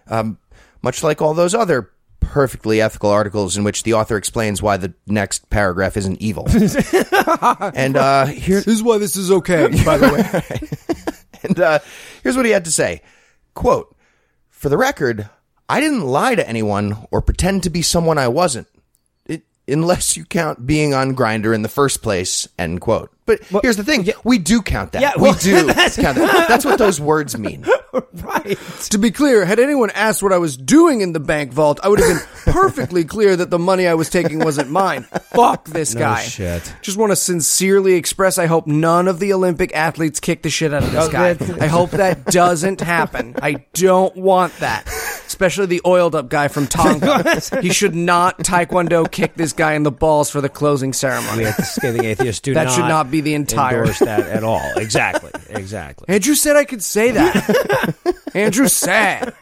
Um, 0.06 0.38
much 0.82 1.02
like 1.02 1.20
all 1.20 1.34
those 1.34 1.54
other 1.54 1.90
perfectly 2.20 2.80
ethical 2.80 3.10
articles 3.10 3.56
in 3.56 3.64
which 3.64 3.82
the 3.82 3.94
author 3.94 4.16
explains 4.16 4.62
why 4.62 4.76
the 4.76 4.94
next 5.06 5.50
paragraph 5.50 5.96
isn't 5.96 6.20
evil. 6.22 6.46
and 7.74 7.96
uh, 7.96 8.26
here, 8.26 8.58
This 8.60 8.68
is 8.68 8.82
why 8.82 8.98
this 8.98 9.16
is 9.16 9.30
okay, 9.30 9.68
by 9.84 9.98
the 9.98 10.08
way. 10.08 11.12
and 11.42 11.58
uh, 11.58 11.78
here's 12.22 12.36
what 12.36 12.46
he 12.46 12.52
had 12.52 12.64
to 12.64 12.72
say. 12.72 13.02
Quote 13.54 13.96
for 14.60 14.68
the 14.68 14.76
record 14.76 15.28
i 15.70 15.80
didn't 15.80 16.02
lie 16.02 16.34
to 16.34 16.46
anyone 16.46 17.06
or 17.10 17.22
pretend 17.22 17.62
to 17.62 17.70
be 17.70 17.80
someone 17.80 18.18
i 18.18 18.28
wasn't 18.28 18.68
it, 19.24 19.42
unless 19.66 20.18
you 20.18 20.24
count 20.26 20.66
being 20.66 20.92
on 20.92 21.16
Grindr 21.16 21.54
in 21.54 21.62
the 21.62 21.68
first 21.68 22.02
place 22.02 22.46
end 22.58 22.82
quote 22.82 23.10
but 23.50 23.62
here's 23.62 23.76
the 23.76 23.84
thing 23.84 24.08
we 24.24 24.38
do 24.38 24.62
count 24.62 24.92
that 24.92 25.02
Yeah, 25.02 25.12
we 25.16 25.22
well, 25.22 25.34
do 25.34 25.66
count 25.74 25.94
that 25.96 26.46
that's 26.48 26.64
what 26.64 26.78
those 26.78 27.00
words 27.00 27.36
mean 27.38 27.64
right. 28.12 28.58
to 28.90 28.98
be 28.98 29.10
clear, 29.10 29.44
had 29.44 29.58
anyone 29.58 29.90
asked 29.90 30.22
what 30.22 30.32
I 30.32 30.38
was 30.38 30.56
doing 30.56 31.00
in 31.00 31.12
the 31.12 31.20
bank 31.20 31.52
vault, 31.52 31.80
I 31.82 31.88
would 31.88 32.00
have 32.00 32.08
been 32.08 32.52
perfectly 32.52 33.04
clear 33.04 33.36
that 33.36 33.50
the 33.50 33.58
money 33.58 33.86
I 33.86 33.94
was 33.94 34.08
taking 34.08 34.38
wasn't 34.38 34.70
mine. 34.70 35.04
Fuck 35.32 35.66
this 35.68 35.94
guy. 35.94 36.22
shit. 36.22 36.74
Just 36.82 36.96
want 36.96 37.12
to 37.12 37.16
sincerely 37.16 37.94
express 37.94 38.38
I 38.38 38.46
hope 38.46 38.66
none 38.66 39.08
of 39.08 39.18
the 39.18 39.32
Olympic 39.32 39.74
athletes 39.74 40.20
kick 40.20 40.42
the 40.42 40.50
shit 40.50 40.72
out 40.72 40.82
of 40.82 40.92
this 40.92 41.08
oh, 41.08 41.10
guy. 41.10 41.36
I 41.60 41.66
hope 41.66 41.90
that 41.90 42.26
doesn't 42.26 42.80
happen. 42.80 43.36
I 43.42 43.64
don't 43.74 44.16
want 44.16 44.56
that. 44.58 44.88
Especially 45.40 45.64
the 45.64 45.80
oiled 45.86 46.14
up 46.14 46.28
guy 46.28 46.48
from 46.48 46.66
Tonga. 46.66 47.40
he 47.62 47.72
should 47.72 47.94
not 47.94 48.40
Taekwondo 48.40 49.10
kick 49.10 49.36
this 49.36 49.54
guy 49.54 49.72
in 49.72 49.84
the 49.84 49.90
balls 49.90 50.28
for 50.28 50.42
the 50.42 50.50
closing 50.50 50.92
ceremony. 50.92 51.44
The 51.44 51.52
Scathing 51.62 52.04
Atheist 52.04 52.42
do 52.42 52.52
That 52.52 52.64
not 52.64 52.72
should 52.74 52.84
not 52.84 53.10
be 53.10 53.22
the 53.22 53.32
entire- 53.32 53.78
endorse 53.78 54.00
that 54.00 54.28
at 54.28 54.44
all. 54.44 54.70
Exactly. 54.76 55.30
Exactly. 55.48 56.04
Andrew 56.10 56.34
said 56.34 56.56
I 56.56 56.66
could 56.66 56.82
say 56.82 57.12
that. 57.12 57.94
Andrew 58.34 58.68
said. 58.68 59.32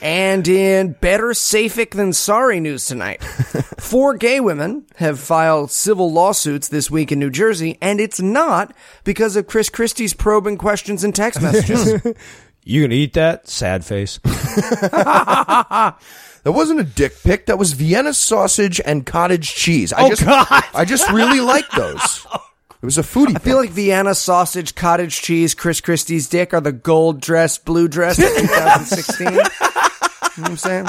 And 0.00 0.46
in 0.46 0.92
better 0.92 1.34
sapphic 1.34 1.90
than 1.96 2.12
sorry 2.12 2.60
news 2.60 2.86
tonight, 2.86 3.24
four 3.24 4.14
gay 4.14 4.38
women 4.38 4.86
have 4.96 5.18
filed 5.18 5.72
civil 5.72 6.12
lawsuits 6.12 6.68
this 6.68 6.92
week 6.92 7.10
in 7.10 7.18
New 7.18 7.30
Jersey, 7.30 7.76
and 7.82 8.00
it's 8.00 8.20
not 8.20 8.72
because 9.02 9.34
of 9.34 9.48
Chris 9.48 9.68
Christie's 9.68 10.14
probing 10.14 10.58
questions 10.58 11.02
and 11.02 11.12
text 11.12 11.42
messages. 11.42 12.00
You 12.64 12.82
gonna 12.82 12.94
eat 12.94 13.14
that? 13.14 13.48
Sad 13.48 13.84
face. 13.84 14.18
that 14.24 15.96
wasn't 16.46 16.80
a 16.80 16.84
dick 16.84 17.14
pic 17.22 17.46
that 17.46 17.58
was 17.58 17.72
vienna 17.72 18.12
sausage 18.14 18.80
and 18.84 19.04
cottage 19.06 19.54
cheese 19.54 19.92
i 19.92 20.02
Oh, 20.04 20.08
just 20.10 20.24
God. 20.24 20.46
i 20.74 20.84
just 20.86 21.10
really 21.10 21.40
like 21.54 21.68
those 21.70 22.26
it 22.82 22.86
was 22.86 22.96
a 22.98 23.02
foodie 23.02 23.36
I 23.36 23.38
feel 23.40 23.58
like 23.58 23.68
Vienna 23.70 24.14
sausage, 24.14 24.74
cottage 24.74 25.20
cheese, 25.20 25.54
Chris 25.54 25.82
Christie's 25.82 26.30
dick 26.30 26.54
are 26.54 26.62
the 26.62 26.72
gold 26.72 27.20
dress, 27.20 27.58
blue 27.58 27.88
dress 27.88 28.18
of 28.18 28.24
2016. 28.40 29.26
you 29.26 29.32
know 29.34 29.42
what 29.42 30.38
I'm 30.38 30.56
saying? 30.56 30.86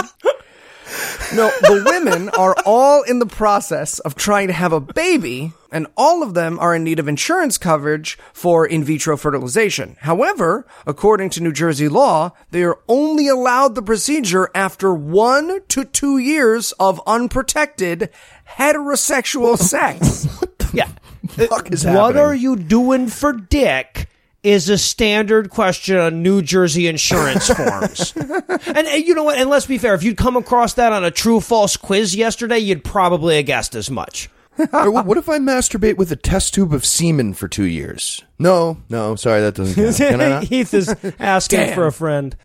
No, 1.33 1.49
the 1.61 1.83
women 1.85 2.29
are 2.29 2.55
all 2.65 3.03
in 3.03 3.19
the 3.19 3.25
process 3.25 3.99
of 3.99 4.15
trying 4.15 4.47
to 4.47 4.53
have 4.53 4.73
a 4.73 4.81
baby, 4.81 5.53
and 5.71 5.87
all 5.95 6.23
of 6.23 6.33
them 6.33 6.59
are 6.59 6.75
in 6.75 6.83
need 6.83 6.99
of 6.99 7.07
insurance 7.07 7.57
coverage 7.57 8.17
for 8.33 8.65
in 8.65 8.83
vitro 8.83 9.15
fertilization. 9.15 9.95
However, 10.01 10.67
according 10.85 11.29
to 11.31 11.41
New 11.41 11.53
Jersey 11.53 11.87
law, 11.87 12.31
they 12.51 12.63
are 12.63 12.79
only 12.89 13.27
allowed 13.29 13.75
the 13.75 13.81
procedure 13.81 14.49
after 14.53 14.93
one 14.93 15.61
to 15.69 15.85
two 15.85 16.17
years 16.17 16.73
of 16.73 17.01
unprotected 17.07 18.09
heterosexual 18.57 19.57
sex. 19.57 20.27
Yeah. 20.73 20.87
fuck 21.27 21.71
is 21.71 21.83
what 21.85 21.93
happening? 21.93 22.23
are 22.23 22.35
you 22.35 22.55
doing 22.55 23.07
for 23.07 23.33
dick? 23.33 24.07
Is 24.43 24.69
a 24.69 24.77
standard 24.77 25.51
question 25.51 25.97
on 25.97 26.23
New 26.23 26.41
Jersey 26.41 26.87
insurance 26.87 27.47
forms. 27.53 28.13
and, 28.15 28.87
and 28.87 29.05
you 29.05 29.13
know 29.13 29.23
what? 29.25 29.37
And 29.37 29.51
let's 29.51 29.67
be 29.67 29.77
fair, 29.77 29.93
if 29.93 30.01
you'd 30.01 30.17
come 30.17 30.35
across 30.35 30.73
that 30.73 30.91
on 30.91 31.03
a 31.03 31.11
true 31.11 31.39
false 31.39 31.77
quiz 31.77 32.15
yesterday, 32.15 32.57
you'd 32.57 32.83
probably 32.83 33.35
have 33.37 33.45
guessed 33.45 33.75
as 33.75 33.91
much. 33.91 34.29
Or 34.73 34.91
what 34.91 35.05
what 35.05 35.17
if 35.17 35.29
I 35.29 35.39
masturbate 35.39 35.95
with 35.97 36.11
a 36.11 36.15
test 36.15 36.53
tube 36.53 36.73
of 36.73 36.85
semen 36.85 37.33
for 37.33 37.47
two 37.47 37.63
years? 37.65 38.21
No, 38.37 38.77
no, 38.89 39.15
sorry, 39.15 39.41
that 39.41 39.55
doesn't 39.55 39.75
count. 39.75 39.95
Can 39.97 40.21
I 40.21 40.29
not? 40.39 40.43
Heath 40.43 40.73
is 40.73 40.93
asking 41.19 41.59
Damn. 41.59 41.73
for 41.73 41.87
a 41.87 41.91
friend. 41.91 42.35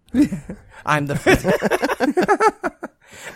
I'm 0.86 1.06
the. 1.06 2.76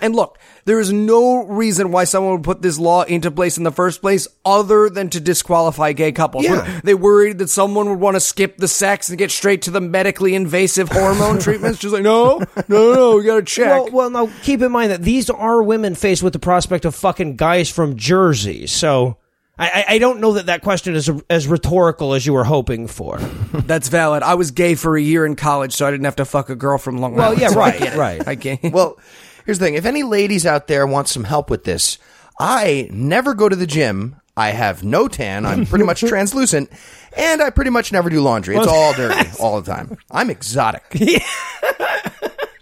And 0.00 0.14
look, 0.14 0.38
there 0.64 0.78
is 0.80 0.92
no 0.92 1.44
reason 1.46 1.90
why 1.92 2.04
someone 2.04 2.32
would 2.34 2.44
put 2.44 2.62
this 2.62 2.78
law 2.78 3.02
into 3.02 3.30
place 3.30 3.56
in 3.58 3.64
the 3.64 3.70
first 3.72 4.00
place 4.00 4.28
other 4.44 4.88
than 4.90 5.08
to 5.10 5.20
disqualify 5.20 5.92
gay 5.92 6.12
couples. 6.12 6.44
Yeah. 6.44 6.80
They 6.84 6.94
worried 6.94 7.38
that 7.38 7.48
someone 7.48 7.88
would 7.88 7.98
want 8.00 8.16
to 8.16 8.20
skip 8.20 8.58
the 8.58 8.68
sex 8.68 9.08
and 9.08 9.18
get 9.18 9.30
straight 9.30 9.62
to 9.62 9.70
the 9.70 9.80
medically 9.80 10.34
invasive 10.34 10.88
hormone 10.90 11.38
treatments? 11.40 11.78
Just 11.78 11.94
like, 11.94 12.02
no, 12.02 12.38
no, 12.68 12.94
no, 12.94 13.16
we 13.16 13.24
gotta 13.24 13.42
check. 13.42 13.66
Well, 13.68 13.90
well, 13.90 14.10
now 14.10 14.30
keep 14.42 14.60
in 14.62 14.70
mind 14.70 14.90
that 14.90 15.02
these 15.02 15.30
are 15.30 15.62
women 15.62 15.94
faced 15.94 16.22
with 16.22 16.32
the 16.32 16.38
prospect 16.38 16.84
of 16.84 16.94
fucking 16.94 17.36
guys 17.36 17.70
from 17.70 17.96
Jersey. 17.96 18.66
So 18.66 19.16
I, 19.58 19.68
I- 19.88 19.94
I 19.94 19.98
don't 19.98 20.20
know 20.20 20.34
that 20.34 20.46
that 20.46 20.62
question 20.62 20.94
is 20.94 21.10
as 21.28 21.46
rhetorical 21.48 22.14
as 22.14 22.24
you 22.24 22.32
were 22.32 22.44
hoping 22.44 22.86
for. 22.86 23.18
That's 23.52 23.88
valid. 23.88 24.22
I 24.22 24.34
was 24.34 24.50
gay 24.52 24.74
for 24.74 24.96
a 24.96 25.00
year 25.02 25.26
in 25.26 25.36
college, 25.36 25.72
so 25.72 25.86
I 25.86 25.90
didn't 25.90 26.04
have 26.04 26.16
to 26.16 26.24
fuck 26.24 26.48
a 26.50 26.54
girl 26.54 26.78
from 26.78 26.98
Long 26.98 27.18
Island. 27.18 27.40
Well, 27.40 27.50
yeah, 27.52 27.58
right, 27.58 27.78
get 27.78 27.94
it. 27.94 27.98
right. 27.98 28.26
I 28.28 28.34
get 28.36 28.72
Well, 28.72 28.98
here's 29.46 29.58
the 29.58 29.66
thing. 29.66 29.74
If 29.74 29.84
any 29.84 30.02
ladies 30.02 30.46
out 30.46 30.66
there 30.66 30.86
want 30.86 31.08
some 31.08 31.24
help 31.24 31.50
with 31.50 31.64
this, 31.64 31.98
I 32.38 32.88
never 32.92 33.34
go 33.34 33.48
to 33.48 33.56
the 33.56 33.66
gym. 33.66 34.16
I 34.36 34.50
have 34.50 34.82
no 34.82 35.08
tan. 35.08 35.44
I'm 35.44 35.66
pretty 35.66 35.84
much 35.84 36.00
translucent. 36.08 36.70
And 37.16 37.42
I 37.42 37.50
pretty 37.50 37.70
much 37.70 37.92
never 37.92 38.08
do 38.08 38.20
laundry. 38.20 38.56
It's 38.56 38.66
all 38.66 38.92
dirty 38.96 39.28
all 39.38 39.60
the 39.60 39.70
time. 39.70 39.98
I'm 40.10 40.30
exotic. 40.30 40.84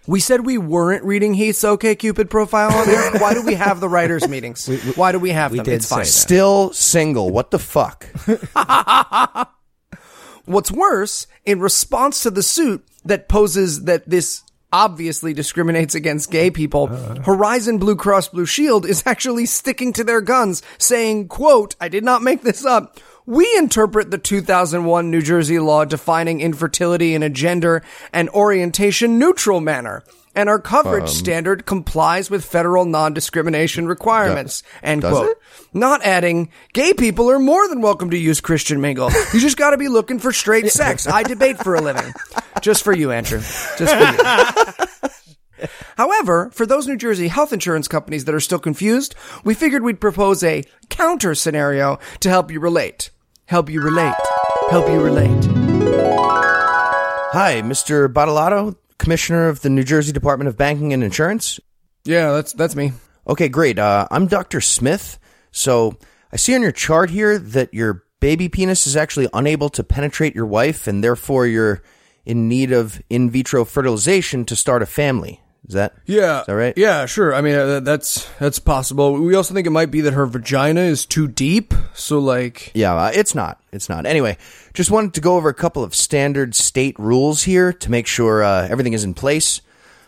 We 0.09 0.21
said 0.21 0.47
we 0.47 0.57
weren't 0.57 1.05
reading 1.05 1.35
Heath's 1.35 1.63
OK 1.63 1.95
Cupid 1.95 2.31
profile 2.31 2.73
on 2.73 2.87
there. 2.87 3.13
Why 3.19 3.35
do 3.35 3.43
we 3.45 3.53
have 3.53 3.79
the 3.79 3.91
writers' 3.91 4.27
meetings? 4.27 4.67
Why 4.97 5.13
do 5.13 5.19
we 5.19 5.33
have 5.33 5.55
them? 5.55 5.67
did 5.67 5.75
it's 5.75 5.87
fine. 5.91 6.07
say. 6.07 6.11
Still 6.11 6.73
single. 6.73 7.29
What 7.29 7.51
the 7.51 7.59
fuck? 7.59 8.07
What's 10.47 10.73
worse, 10.73 11.27
in 11.45 11.61
response 11.61 12.23
to 12.23 12.31
the 12.31 12.43
suit 12.43 12.87
that 13.05 13.29
poses 13.29 13.85
that 13.85 14.09
this 14.09 14.43
obviously 14.73 15.33
discriminates 15.33 15.95
against 15.95 16.31
gay 16.31 16.51
people, 16.51 16.87
Horizon 16.87 17.79
Blue 17.79 17.97
Cross 17.97 18.29
Blue 18.29 18.47
Shield 18.47 18.87
is 18.87 19.03
actually 19.07 19.47
sticking 19.47 19.93
to 19.95 20.05
their 20.05 20.21
guns, 20.21 20.63
saying, 20.79 21.29
quote, 21.29 21.75
I 21.81 21.89
did 21.89 22.05
not 22.05 22.23
make 22.23 22.43
this 22.43 22.65
up. 22.65 22.99
We 23.27 23.47
interpret 23.59 24.11
the 24.11 24.19
2001 24.19 25.11
New 25.11 25.21
Jersey 25.21 25.59
law 25.59 25.85
defining 25.85 26.41
infertility 26.41 27.15
in 27.15 27.23
a 27.23 27.29
gender 27.29 27.83
and 28.11 28.31
orientation 28.31 29.19
neutral 29.19 29.61
manner. 29.61 30.03
And 30.38 30.49
our 30.49 30.61
coverage 30.61 31.02
um, 31.02 31.09
standard 31.09 31.66
complies 31.66 32.30
with 32.30 32.45
federal 32.45 32.85
non-discrimination 32.85 33.88
requirements. 33.88 34.62
End 34.85 35.02
does 35.02 35.11
quote. 35.11 35.30
it? 35.30 35.38
Not 35.75 36.04
adding, 36.04 36.50
gay 36.73 36.92
people 36.92 37.28
are 37.28 37.40
more 37.40 37.66
than 37.66 37.80
welcome 37.80 38.11
to 38.11 38.16
use 38.16 38.40
Christian 38.40 38.80
Mingle. 38.80 39.11
You 39.35 39.40
just 39.40 39.57
gotta 39.57 39.76
be 39.76 39.88
looking 39.88 40.21
for 40.21 40.33
straight 40.33 40.68
sex. 40.68 41.09
I 41.09 41.25
debate 41.25 41.59
for 41.59 41.75
a 41.75 41.80
living. 41.80 42.12
Just 42.62 42.85
for 42.85 42.92
you, 42.92 43.11
Andrew. 43.11 43.40
Just 43.40 43.92
for 43.92 45.66
you. 45.66 45.68
However, 45.97 46.50
for 46.52 46.66
those 46.66 46.87
New 46.87 46.97
Jersey 46.97 47.26
health 47.26 47.52
insurance 47.52 47.88
companies 47.88 48.25
that 48.26 48.35
are 48.35 48.38
still 48.38 48.61
confused, 48.61 49.16
we 49.42 49.54
figured 49.54 49.83
we'd 49.83 50.00
propose 50.00 50.45
a 50.45 50.62
counter 50.88 51.35
scenario 51.35 51.99
to 52.21 52.28
help 52.28 52.52
you 52.52 52.61
relate. 52.61 53.11
Help 53.47 53.68
you 53.68 53.80
relate. 53.80 54.14
Help 54.71 54.88
you 54.88 55.00
relate. 55.00 55.47
Hi, 57.33 57.61
Mr. 57.61 58.07
Badolato, 58.07 58.76
Commissioner 58.99 59.49
of 59.49 59.62
the 59.62 59.71
New 59.71 59.85
Jersey 59.85 60.12
Department 60.12 60.49
of 60.49 60.57
Banking 60.57 60.93
and 60.93 61.02
Insurance. 61.02 61.61
Yeah, 62.05 62.33
that's 62.33 62.52
that's 62.52 62.76
me. 62.76 62.93
Okay, 63.26 63.49
great. 63.49 63.78
Uh, 63.78 64.07
I'm 64.11 64.26
Dr. 64.26 64.61
Smith. 64.61 65.19
So 65.50 65.97
I 66.33 66.37
see 66.37 66.55
on 66.55 66.62
your 66.62 66.73
chart 66.73 67.11
here 67.11 67.38
that 67.38 67.75
your 67.75 68.05
baby 68.21 68.49
penis 68.49 68.87
is 68.87 68.97
actually 68.97 69.28
unable 69.33 69.69
to 69.71 69.85
penetrate 69.85 70.35
your 70.35 70.47
wife, 70.47 70.87
and 70.87 71.02
therefore 71.02 71.47
you're 71.47 71.83
in 72.25 72.49
need 72.49 72.73
of 72.73 73.00
in 73.09 73.31
vitro 73.31 73.64
fertilization 73.64 74.45
to 74.47 74.57
start 74.57 74.83
a 74.83 74.87
family. 74.87 75.40
Is 75.69 75.75
that 75.75 75.95
Yeah. 76.07 76.41
Is 76.41 76.47
that 76.47 76.55
right? 76.55 76.75
Yeah, 76.79 77.05
sure. 77.05 77.35
I 77.35 77.43
mean, 77.43 77.55
uh, 77.55 77.81
that's 77.81 78.27
that's 78.39 78.59
possible. 78.59 79.13
We 79.13 79.35
also 79.35 79.53
think 79.53 79.67
it 79.67 79.71
might 79.71 79.91
be 79.91 80.01
that 80.01 80.15
her 80.15 80.25
vagina 80.27 80.81
is 80.81 81.05
too 81.05 81.29
deep. 81.29 81.75
So, 81.95 82.19
like, 82.19 82.71
Yeah, 82.75 82.95
uh, 82.95 83.11
it's 83.15 83.35
not. 83.35 83.61
It's 83.71 83.89
not. 83.89 84.07
Anyway, 84.07 84.39
just 84.73 84.91
wanted 84.91 85.13
to 85.15 85.21
go 85.21 85.37
over 85.37 85.51
a 85.51 85.55
couple 85.55 85.85
of 85.85 85.95
standard 85.95 86.55
state 86.55 86.99
rules 86.99 87.43
here 87.43 87.73
to 87.73 87.91
make 87.91 88.07
sure 88.07 88.43
uh, 88.43 88.67
everything 88.71 88.95
is 88.95 89.05
in 89.05 89.13
place. 89.13 89.61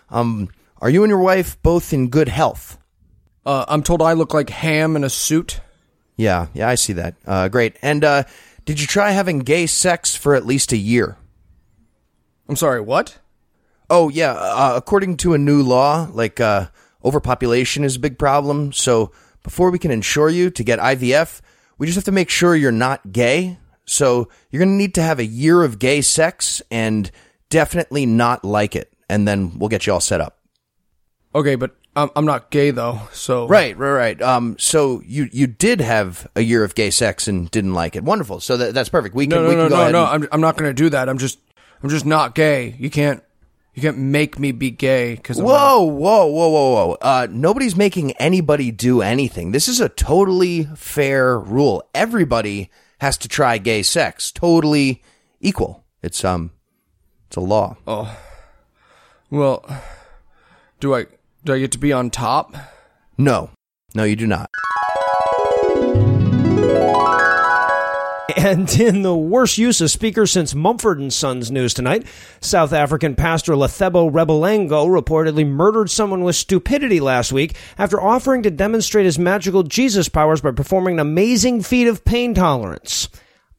Um, 0.09 0.49
are 0.81 0.89
you 0.89 1.03
and 1.05 1.11
your 1.11 1.21
wife 1.21 1.63
both 1.63 1.93
in 1.93 2.09
good 2.09 2.29
health? 2.29 2.79
uh, 3.47 3.65
I'm 3.69 3.83
told 3.83 4.01
I 4.03 4.13
look 4.15 4.33
like 4.35 4.51
ham 4.51 4.97
in 4.97 5.05
a 5.05 5.11
suit. 5.11 5.61
Yeah, 6.17 6.47
yeah, 6.55 6.69
I 6.69 6.75
see 6.75 6.93
that. 6.95 7.15
Uh, 7.27 7.49
great. 7.49 7.77
And 7.83 8.05
uh, 8.05 8.25
did 8.65 8.81
you 8.81 8.87
try 8.87 9.11
having 9.11 9.41
gay 9.41 9.67
sex 9.67 10.15
for 10.17 10.35
at 10.35 10.45
least 10.47 10.73
a 10.73 10.77
year? 10.77 11.17
I'm 12.49 12.57
sorry, 12.57 12.81
what? 12.81 13.19
Oh 13.91 14.09
yeah, 14.09 14.33
uh, 14.33 14.75
according 14.77 15.17
to 15.19 15.35
a 15.35 15.39
new 15.39 15.63
law, 15.63 16.09
like 16.13 16.39
uh, 16.41 16.69
overpopulation 17.05 17.83
is 17.85 17.97
a 17.97 18.01
big 18.01 18.19
problem. 18.19 18.73
So 18.73 19.11
before 19.43 19.71
we 19.71 19.79
can 19.79 19.91
insure 19.91 20.29
you 20.31 20.49
to 20.51 20.63
get 20.65 20.79
IVF, 20.79 21.41
we 21.77 21.87
just 21.87 21.97
have 21.97 22.05
to 22.05 22.13
make 22.13 22.31
sure 22.31 22.55
you're 22.55 22.71
not 22.73 23.11
gay. 23.13 23.59
So 23.85 24.29
you're 24.51 24.61
gonna 24.61 24.77
need 24.77 24.95
to 24.95 25.03
have 25.03 25.19
a 25.19 25.25
year 25.25 25.63
of 25.65 25.79
gay 25.81 26.01
sex 26.03 26.63
and 26.71 27.11
definitely 27.49 28.07
not 28.07 28.45
like 28.45 28.77
it, 28.77 28.93
and 29.09 29.27
then 29.27 29.59
we'll 29.59 29.69
get 29.69 29.87
you 29.87 29.93
all 29.93 30.01
set 30.01 30.21
up. 30.21 30.39
Okay, 31.35 31.57
but 31.57 31.75
I'm, 31.97 32.11
I'm 32.15 32.25
not 32.25 32.51
gay 32.53 32.71
though, 32.71 33.01
so. 33.13 33.49
Right, 33.49 33.77
right, 33.77 33.91
right. 33.93 34.23
Um, 34.23 34.57
so 34.59 35.03
you 35.05 35.29
you 35.33 35.49
did 35.49 35.81
have 35.81 36.29
a 36.37 36.43
year 36.43 36.63
of 36.63 36.77
gay 36.77 36.91
sex 36.91 37.27
and 37.27 37.51
didn't 37.51 37.75
like 37.75 37.97
it. 37.97 38.05
Wonderful. 38.05 38.39
So 38.39 38.57
that, 38.57 38.75
that's 38.75 38.89
perfect. 38.89 39.17
We 39.17 39.27
can 39.27 39.31
No, 39.39 39.43
no, 39.43 39.49
we 39.49 39.55
no, 39.57 39.63
can 39.63 39.71
go 39.71 39.77
no, 39.77 39.81
ahead. 39.83 39.93
no. 39.93 40.05
and- 40.07 40.25
I'm, 40.25 40.29
I'm 40.33 40.41
not 40.41 40.57
going 40.57 40.71
to 40.71 40.75
do 40.75 40.89
that. 40.91 41.09
I'm 41.09 41.19
just, 41.19 41.41
I'm 41.83 41.91
just 41.91 42.07
not 42.07 42.37
gay. 42.37 42.77
You 42.79 42.91
can't, 42.91 43.23
you 43.81 43.89
can't 43.89 43.99
make 43.99 44.39
me 44.39 44.53
be 44.53 44.71
gay 44.71 45.15
because 45.15 45.41
Whoa, 45.41 45.83
whoa, 45.83 46.27
whoa, 46.27 46.49
whoa, 46.49 46.71
whoa. 46.75 46.99
Uh, 47.01 47.27
nobody's 47.31 47.75
making 47.75 48.13
anybody 48.13 48.71
do 48.71 49.01
anything. 49.01 49.53
This 49.53 49.69
is 49.69 49.81
a 49.81 49.89
totally 49.89 50.65
fair 50.77 51.39
rule. 51.39 51.83
Everybody 51.95 52.71
has 53.01 53.17
to 53.19 53.29
try 53.29 53.57
gay 53.57 53.83
sex. 53.83 54.31
Totally 54.31 55.03
equal. 55.41 55.85
It's, 56.03 56.23
um, 56.25 56.51
it's 57.29 57.37
a 57.37 57.41
law. 57.41 57.79
Oh, 57.87 58.19
well, 59.31 59.65
do 60.79 60.95
I, 60.95 61.07
do 61.45 61.55
I 61.55 61.61
get 61.61 61.73
to 61.73 61.79
be 61.79 61.93
on 61.93 62.11
top? 62.11 62.55
No. 63.17 63.51
No, 63.95 64.05
you 64.05 64.15
do 64.15 64.27
not. 64.27 64.51
And 68.37 68.71
in 68.79 69.03
the 69.03 69.17
worst 69.17 69.59
use 69.59 69.81
of 69.81 69.91
speakers 69.91 70.31
since 70.31 70.55
Mumford 70.55 70.99
and 70.99 71.13
Sons 71.13 71.51
news 71.51 71.75
tonight, 71.75 72.07
South 72.41 72.73
African 72.73 73.15
pastor 73.15 73.55
Lethebo 73.55 74.11
Rebelengo 74.11 74.87
reportedly 74.87 75.47
murdered 75.47 75.91
someone 75.91 76.23
with 76.23 76.37
stupidity 76.37 77.01
last 77.01 77.33
week 77.33 77.57
after 77.77 78.01
offering 78.01 78.43
to 78.43 78.51
demonstrate 78.51 79.05
his 79.05 79.19
magical 79.19 79.63
Jesus 79.63 80.09
powers 80.09 80.41
by 80.41 80.53
performing 80.53 80.95
an 80.95 81.01
amazing 81.01 81.63
feat 81.63 81.89
of 81.89 82.05
pain 82.05 82.35
tolerance 82.35 83.09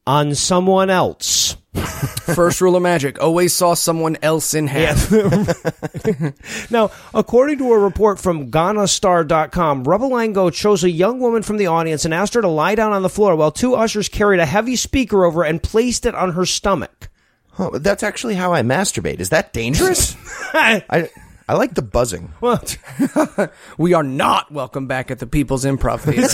on 0.06 0.34
someone 0.34 0.90
else. 0.90 1.56
First 2.34 2.60
rule 2.60 2.76
of 2.76 2.82
magic: 2.82 3.20
always 3.20 3.54
saw 3.54 3.74
someone 3.74 4.16
else 4.22 4.54
in 4.54 4.66
half. 4.66 5.10
Now, 6.70 6.90
according 7.14 7.58
to 7.58 7.72
a 7.72 7.78
report 7.78 8.18
from 8.18 8.50
GhanaStar.com, 8.50 9.84
Rebelengo 9.84 10.52
chose 10.52 10.84
a 10.84 10.90
young 10.90 11.20
woman 11.20 11.42
from 11.42 11.56
the 11.58 11.66
audience 11.66 12.04
and 12.04 12.12
asked 12.14 12.34
her 12.34 12.40
to 12.42 12.48
lie 12.48 12.74
down 12.74 12.92
on 12.92 13.02
the 13.02 13.08
floor 13.08 13.36
while 13.36 13.50
two 13.52 13.74
ushers 13.74 14.08
carried 14.08 14.40
a 14.40 14.46
heavy 14.46 14.76
speaker 14.76 15.24
over 15.24 15.44
and 15.44 15.62
placed 15.62 16.06
it 16.06 16.14
on 16.14 16.32
her 16.32 16.44
stomach. 16.46 17.08
Huh, 17.52 17.70
that's 17.74 18.02
actually 18.02 18.34
how 18.34 18.52
I 18.54 18.62
masturbate. 18.62 19.20
Is 19.20 19.28
that 19.30 19.52
dangerous? 19.52 20.16
I, 20.54 21.10
I 21.48 21.54
like 21.54 21.74
the 21.74 21.82
buzzing. 21.82 22.32
Well, 22.40 22.62
We 23.76 23.92
are 23.92 24.02
not 24.02 24.50
welcome 24.50 24.86
back 24.86 25.10
at 25.10 25.18
the 25.18 25.26
People's 25.26 25.64
Improv 25.64 26.00
Theater. 26.00 26.28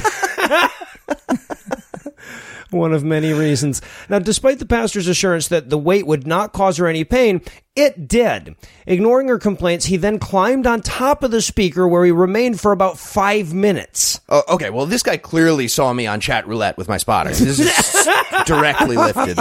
One 2.71 2.93
of 2.93 3.05
many 3.05 3.33
reasons. 3.33 3.81
Now, 4.09 4.19
despite 4.19 4.59
the 4.59 4.67
pastor's 4.67 5.09
assurance 5.09 5.49
that 5.49 5.71
the 5.71 5.79
weight 5.79 6.07
would 6.07 6.27
not 6.27 6.53
cause 6.53 6.77
her 6.77 6.87
any 6.87 7.05
pain, 7.05 7.41
it 7.79 8.09
did. 8.09 8.57
Ignoring 8.87 9.29
her 9.29 9.39
complaints, 9.39 9.85
he 9.87 9.97
then 9.97 10.19
climbed 10.19 10.67
on 10.67 10.81
top 10.81 11.23
of 11.23 11.31
the 11.31 11.41
speaker 11.41 11.87
where 11.87 12.05
he 12.05 12.11
remained 12.11 12.61
for 12.61 12.73
about 12.73 12.99
five 12.99 13.55
minutes. 13.55 14.21
Oh, 14.29 14.43
okay. 14.49 14.71
Well, 14.71 14.87
this 14.87 15.03
guy 15.05 15.17
clearly 15.17 15.69
saw 15.69 15.93
me 15.93 16.07
on 16.07 16.21
chat 16.21 16.49
roulette 16.49 16.77
with 16.77 16.89
my 16.89 16.97
spotter. 16.97 17.31
This 17.31 17.61
is 17.61 18.09
directly 18.47 18.97
lifted. 18.97 19.37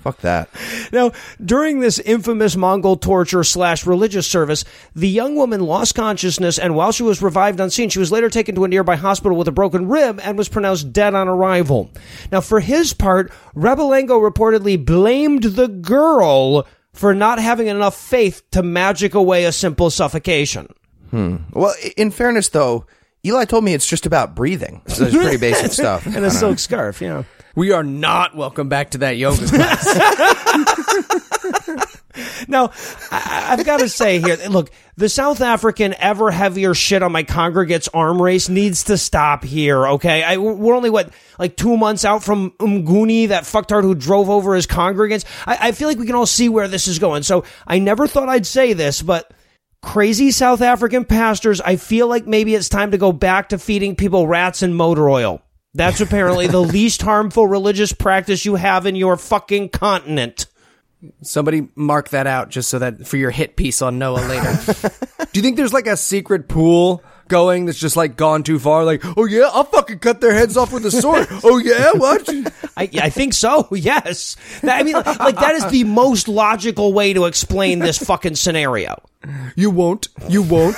Fuck 0.00 0.20
that. 0.20 0.50
Now, 0.92 1.12
during 1.44 1.80
this 1.80 1.98
infamous 1.98 2.56
Mongol 2.56 2.96
torture 2.96 3.42
slash 3.42 3.86
religious 3.86 4.26
service, 4.26 4.64
the 4.94 5.08
young 5.08 5.34
woman 5.34 5.62
lost 5.62 5.94
consciousness, 5.96 6.58
and 6.58 6.76
while 6.76 6.92
she 6.92 7.02
was 7.02 7.22
revived 7.22 7.60
on 7.60 7.70
scene, 7.70 7.88
she 7.88 7.98
was 7.98 8.12
later 8.12 8.28
taken 8.30 8.54
to 8.54 8.64
a 8.64 8.68
nearby 8.68 8.94
hospital 8.94 9.36
with 9.36 9.48
a 9.48 9.52
broken 9.52 9.88
rib 9.88 10.20
and 10.22 10.38
was 10.38 10.48
pronounced 10.48 10.92
dead 10.92 11.14
on 11.14 11.26
arrival. 11.26 11.90
Now, 12.30 12.35
for 12.40 12.60
his 12.60 12.92
part, 12.92 13.32
Rebelengo 13.54 14.20
reportedly 14.20 14.82
blamed 14.82 15.42
the 15.44 15.68
girl 15.68 16.66
for 16.92 17.14
not 17.14 17.38
having 17.38 17.66
enough 17.66 17.96
faith 17.96 18.42
to 18.52 18.62
magic 18.62 19.14
away 19.14 19.44
a 19.44 19.52
simple 19.52 19.90
suffocation. 19.90 20.72
Hmm. 21.10 21.36
Well, 21.52 21.74
in 21.96 22.10
fairness, 22.10 22.48
though, 22.48 22.86
Eli 23.24 23.44
told 23.44 23.64
me 23.64 23.74
it's 23.74 23.86
just 23.86 24.06
about 24.06 24.34
breathing. 24.34 24.82
So 24.86 25.04
it's 25.04 25.14
pretty 25.16 25.36
basic 25.36 25.72
stuff. 25.74 26.06
And 26.06 26.24
a 26.24 26.30
silk 26.30 26.58
scarf, 26.58 27.00
you 27.02 27.08
know. 27.08 27.24
we 27.54 27.72
are 27.72 27.82
not 27.84 28.34
welcome 28.36 28.68
back 28.68 28.90
to 28.90 28.98
that 28.98 29.16
yoga 29.16 29.46
class. 29.46 29.86
Now, 32.48 32.70
I, 33.10 33.48
I've 33.50 33.64
got 33.64 33.80
to 33.80 33.88
say 33.88 34.20
here, 34.20 34.36
look, 34.48 34.70
the 34.96 35.08
South 35.08 35.40
African 35.40 35.94
ever 35.98 36.30
heavier 36.30 36.74
shit 36.74 37.02
on 37.02 37.12
my 37.12 37.22
congregate's 37.22 37.88
arm 37.88 38.20
race 38.20 38.48
needs 38.48 38.84
to 38.84 38.96
stop 38.96 39.44
here, 39.44 39.86
okay? 39.88 40.22
I, 40.22 40.36
we're 40.38 40.74
only, 40.74 40.90
what, 40.90 41.10
like 41.38 41.56
two 41.56 41.76
months 41.76 42.04
out 42.04 42.22
from 42.22 42.52
Mnguni, 42.52 43.28
that 43.28 43.44
fucktard 43.44 43.82
who 43.82 43.94
drove 43.94 44.30
over 44.30 44.54
his 44.54 44.66
congregants. 44.66 45.24
I, 45.46 45.68
I 45.68 45.72
feel 45.72 45.88
like 45.88 45.98
we 45.98 46.06
can 46.06 46.14
all 46.14 46.26
see 46.26 46.48
where 46.48 46.68
this 46.68 46.88
is 46.88 46.98
going. 46.98 47.22
So 47.22 47.44
I 47.66 47.78
never 47.78 48.06
thought 48.06 48.28
I'd 48.28 48.46
say 48.46 48.72
this, 48.72 49.02
but 49.02 49.32
crazy 49.82 50.30
South 50.30 50.62
African 50.62 51.04
pastors, 51.04 51.60
I 51.60 51.76
feel 51.76 52.08
like 52.08 52.26
maybe 52.26 52.54
it's 52.54 52.68
time 52.68 52.90
to 52.90 52.98
go 52.98 53.12
back 53.12 53.50
to 53.50 53.58
feeding 53.58 53.96
people 53.96 54.26
rats 54.26 54.62
and 54.62 54.74
motor 54.74 55.08
oil. 55.08 55.42
That's 55.74 56.00
apparently 56.00 56.46
the 56.46 56.62
least 56.62 57.02
harmful 57.02 57.46
religious 57.46 57.92
practice 57.92 58.44
you 58.44 58.54
have 58.56 58.86
in 58.86 58.96
your 58.96 59.16
fucking 59.16 59.68
continent. 59.68 60.46
Somebody 61.22 61.68
mark 61.74 62.10
that 62.10 62.26
out 62.26 62.50
just 62.50 62.70
so 62.70 62.78
that 62.78 63.06
for 63.06 63.16
your 63.16 63.30
hit 63.30 63.56
piece 63.56 63.82
on 63.82 63.98
Noah 63.98 64.20
later. 64.26 64.88
Do 65.32 65.38
you 65.40 65.42
think 65.42 65.56
there's 65.56 65.72
like 65.72 65.86
a 65.86 65.96
secret 65.96 66.48
pool 66.48 67.02
going 67.28 67.66
that's 67.66 67.78
just 67.78 67.96
like 67.96 68.16
gone 68.16 68.42
too 68.42 68.58
far? 68.58 68.84
Like, 68.84 69.02
oh 69.16 69.24
yeah, 69.24 69.50
I'll 69.52 69.64
fucking 69.64 69.98
cut 69.98 70.20
their 70.20 70.32
heads 70.32 70.56
off 70.56 70.72
with 70.72 70.86
a 70.86 70.90
sword. 70.90 71.26
oh 71.44 71.58
yeah, 71.58 71.92
what? 71.92 72.28
I, 72.76 72.88
I 73.02 73.10
think 73.10 73.34
so. 73.34 73.68
Yes. 73.76 74.36
That- 74.62 74.80
I 74.80 74.82
mean, 74.82 74.94
like 74.94 75.36
that 75.36 75.54
is 75.54 75.66
the 75.66 75.84
most 75.84 76.28
logical 76.28 76.92
way 76.92 77.12
to 77.12 77.24
explain 77.26 77.78
this 77.80 77.98
fucking 77.98 78.36
scenario. 78.36 79.02
You 79.56 79.70
won't. 79.70 80.08
You 80.28 80.42
won't. 80.42 80.76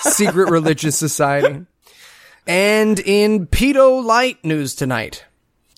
Secret 0.00 0.50
religious 0.50 0.96
society. 0.96 1.64
And 2.46 2.98
in 3.00 3.46
pedo 3.46 4.04
light 4.04 4.44
news 4.44 4.74
tonight, 4.76 5.24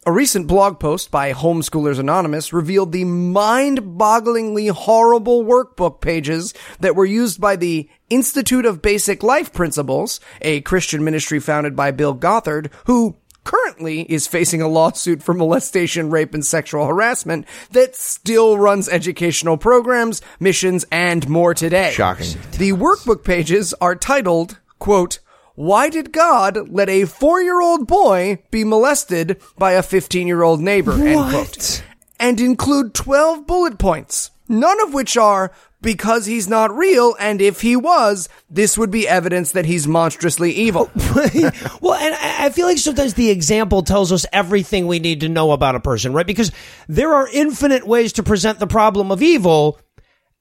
a 0.08 0.10
recent 0.10 0.46
blog 0.46 0.80
post 0.80 1.10
by 1.10 1.34
Homeschoolers 1.34 1.98
Anonymous 1.98 2.50
revealed 2.50 2.92
the 2.92 3.04
mind-bogglingly 3.04 4.70
horrible 4.70 5.44
workbook 5.44 6.00
pages 6.00 6.54
that 6.80 6.96
were 6.96 7.04
used 7.04 7.38
by 7.42 7.56
the 7.56 7.90
Institute 8.08 8.64
of 8.64 8.80
Basic 8.80 9.22
Life 9.22 9.52
Principles, 9.52 10.18
a 10.40 10.62
Christian 10.62 11.04
ministry 11.04 11.40
founded 11.40 11.76
by 11.76 11.90
Bill 11.90 12.14
Gothard, 12.14 12.70
who 12.86 13.18
currently 13.44 14.00
is 14.10 14.26
facing 14.26 14.62
a 14.62 14.68
lawsuit 14.68 15.22
for 15.22 15.34
molestation, 15.34 16.08
rape, 16.08 16.32
and 16.32 16.46
sexual 16.46 16.86
harassment 16.86 17.46
that 17.72 17.94
still 17.94 18.56
runs 18.56 18.88
educational 18.88 19.58
programs, 19.58 20.22
missions, 20.40 20.86
and 20.90 21.28
more 21.28 21.52
today. 21.52 21.90
Shocking. 21.92 22.32
The 22.52 22.72
workbook 22.72 23.24
pages 23.24 23.74
are 23.74 23.94
titled, 23.94 24.58
quote, 24.78 25.18
why 25.58 25.88
did 25.88 26.12
God 26.12 26.68
let 26.70 26.88
a 26.88 27.04
four-year-old 27.04 27.88
boy 27.88 28.38
be 28.52 28.62
molested 28.62 29.42
by 29.58 29.72
a 29.72 29.82
15-year-old 29.82 30.60
neighbor? 30.60 30.92
End 30.92 31.30
quote. 31.30 31.82
And 32.20 32.40
include 32.40 32.94
12 32.94 33.44
bullet 33.44 33.76
points, 33.76 34.30
none 34.48 34.80
of 34.80 34.94
which 34.94 35.16
are 35.16 35.50
because 35.82 36.26
he's 36.26 36.46
not 36.46 36.76
real, 36.76 37.16
and 37.18 37.40
if 37.40 37.60
he 37.60 37.74
was, 37.74 38.28
this 38.48 38.78
would 38.78 38.92
be 38.92 39.08
evidence 39.08 39.50
that 39.50 39.66
he's 39.66 39.88
monstrously 39.88 40.52
evil. 40.52 40.92
well, 41.80 41.94
and 41.94 42.14
I 42.14 42.36
I 42.38 42.50
feel 42.50 42.66
like 42.66 42.78
sometimes 42.78 43.14
the 43.14 43.30
example 43.30 43.82
tells 43.82 44.12
us 44.12 44.26
everything 44.32 44.86
we 44.86 45.00
need 45.00 45.20
to 45.20 45.28
know 45.28 45.50
about 45.50 45.74
a 45.74 45.80
person, 45.80 46.12
right? 46.12 46.26
Because 46.26 46.52
there 46.86 47.14
are 47.14 47.28
infinite 47.32 47.84
ways 47.84 48.12
to 48.12 48.22
present 48.22 48.60
the 48.60 48.68
problem 48.68 49.10
of 49.10 49.22
evil. 49.22 49.80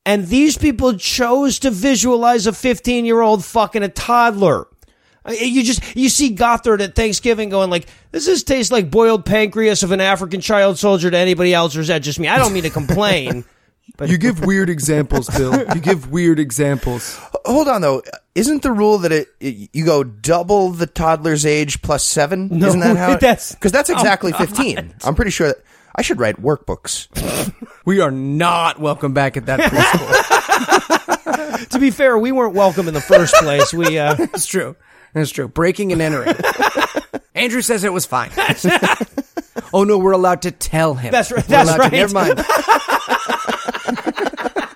And 0.06 0.28
these 0.28 0.60
people 0.60 0.94
chose 0.94 1.60
to 1.60 1.72
visualize 1.72 2.46
a 2.46 2.54
15 2.54 3.04
year 3.04 3.20
old 3.20 3.44
fucking 3.44 3.82
a 3.82 3.90
toddler. 3.90 4.68
You 5.28 5.64
just, 5.64 5.96
you 5.96 6.10
see 6.10 6.36
Gothard 6.36 6.82
at 6.82 6.96
Thanksgiving 6.96 7.50
going 7.50 7.70
like, 7.70 7.88
does 8.12 8.26
this 8.26 8.44
taste 8.44 8.72
like 8.72 8.90
boiled 8.90 9.26
pancreas 9.26 9.84
of 9.84 9.92
an 9.92 10.02
African 10.02 10.42
child 10.42 10.78
soldier 10.78 11.12
to 11.12 11.18
anybody 11.18 11.54
else 11.54 11.76
or 11.76 11.82
is 11.82 11.88
that 11.88 12.00
just 12.00 12.20
me? 12.20 12.28
I 12.28 12.38
don't 12.38 12.54
mean 12.54 12.64
to 12.64 12.70
complain. 12.70 13.46
you 14.06 14.18
give 14.18 14.46
weird 14.46 14.70
examples, 14.70 15.30
Bill. 15.30 15.58
You 15.74 15.82
give 15.82 16.12
weird 16.12 16.40
examples. 16.40 17.20
Hold 17.46 17.68
on, 17.68 17.82
though. 17.82 18.02
Isn't 18.36 18.62
the 18.62 18.72
rule 18.72 19.00
that 19.00 19.12
it, 19.12 19.28
it 19.40 19.70
you 19.74 19.86
go 19.86 20.04
double 20.04 20.72
the 20.72 20.88
toddler's 20.88 21.46
age 21.46 21.82
plus 21.82 22.04
seven? 22.04 22.60
No, 22.60 22.68
Isn't 22.68 22.82
that 22.82 22.98
how? 22.98 23.16
because 23.16 23.72
that's 23.72 23.90
exactly 23.90 24.32
fifteen. 24.32 24.94
I'm 25.04 25.16
pretty 25.16 25.32
sure. 25.32 25.48
That, 25.48 25.58
I 25.96 26.04
should 26.04 26.20
write 26.20 26.42
workbooks. 26.42 27.08
We 27.88 28.02
are 28.02 28.12
not 28.12 28.82
welcome 28.82 29.14
back 29.14 29.38
at 29.38 29.46
that 29.46 29.62
preschool. 29.62 31.70
to 31.70 31.80
be 31.80 31.90
fair, 31.90 32.18
we 32.18 32.34
weren't 32.34 32.54
welcome 32.54 32.90
in 32.90 32.94
the 32.94 33.00
first 33.00 33.34
place. 33.36 33.74
We, 33.74 33.98
uh, 33.98 34.16
That's 34.16 34.46
true. 34.46 34.76
That's 35.18 35.32
true. 35.32 35.48
Breaking 35.48 35.92
and 35.92 36.02
entering. 36.02 36.36
Andrew 37.36 37.62
says 37.62 37.84
it 37.84 37.92
was 37.94 38.06
fine. 38.06 38.30
oh 39.74 39.84
no, 39.84 39.98
we're 39.98 40.12
allowed 40.12 40.44
to 40.44 40.52
tell 40.52 40.94
him. 40.94 41.12
That's 41.12 41.32
right- 41.32 41.44
We're 41.48 41.48
that's 41.48 41.70
allowed 41.70 41.78
to- 41.78 41.82
right. 41.84 41.92
never 41.92 42.14
mind. 42.14 42.40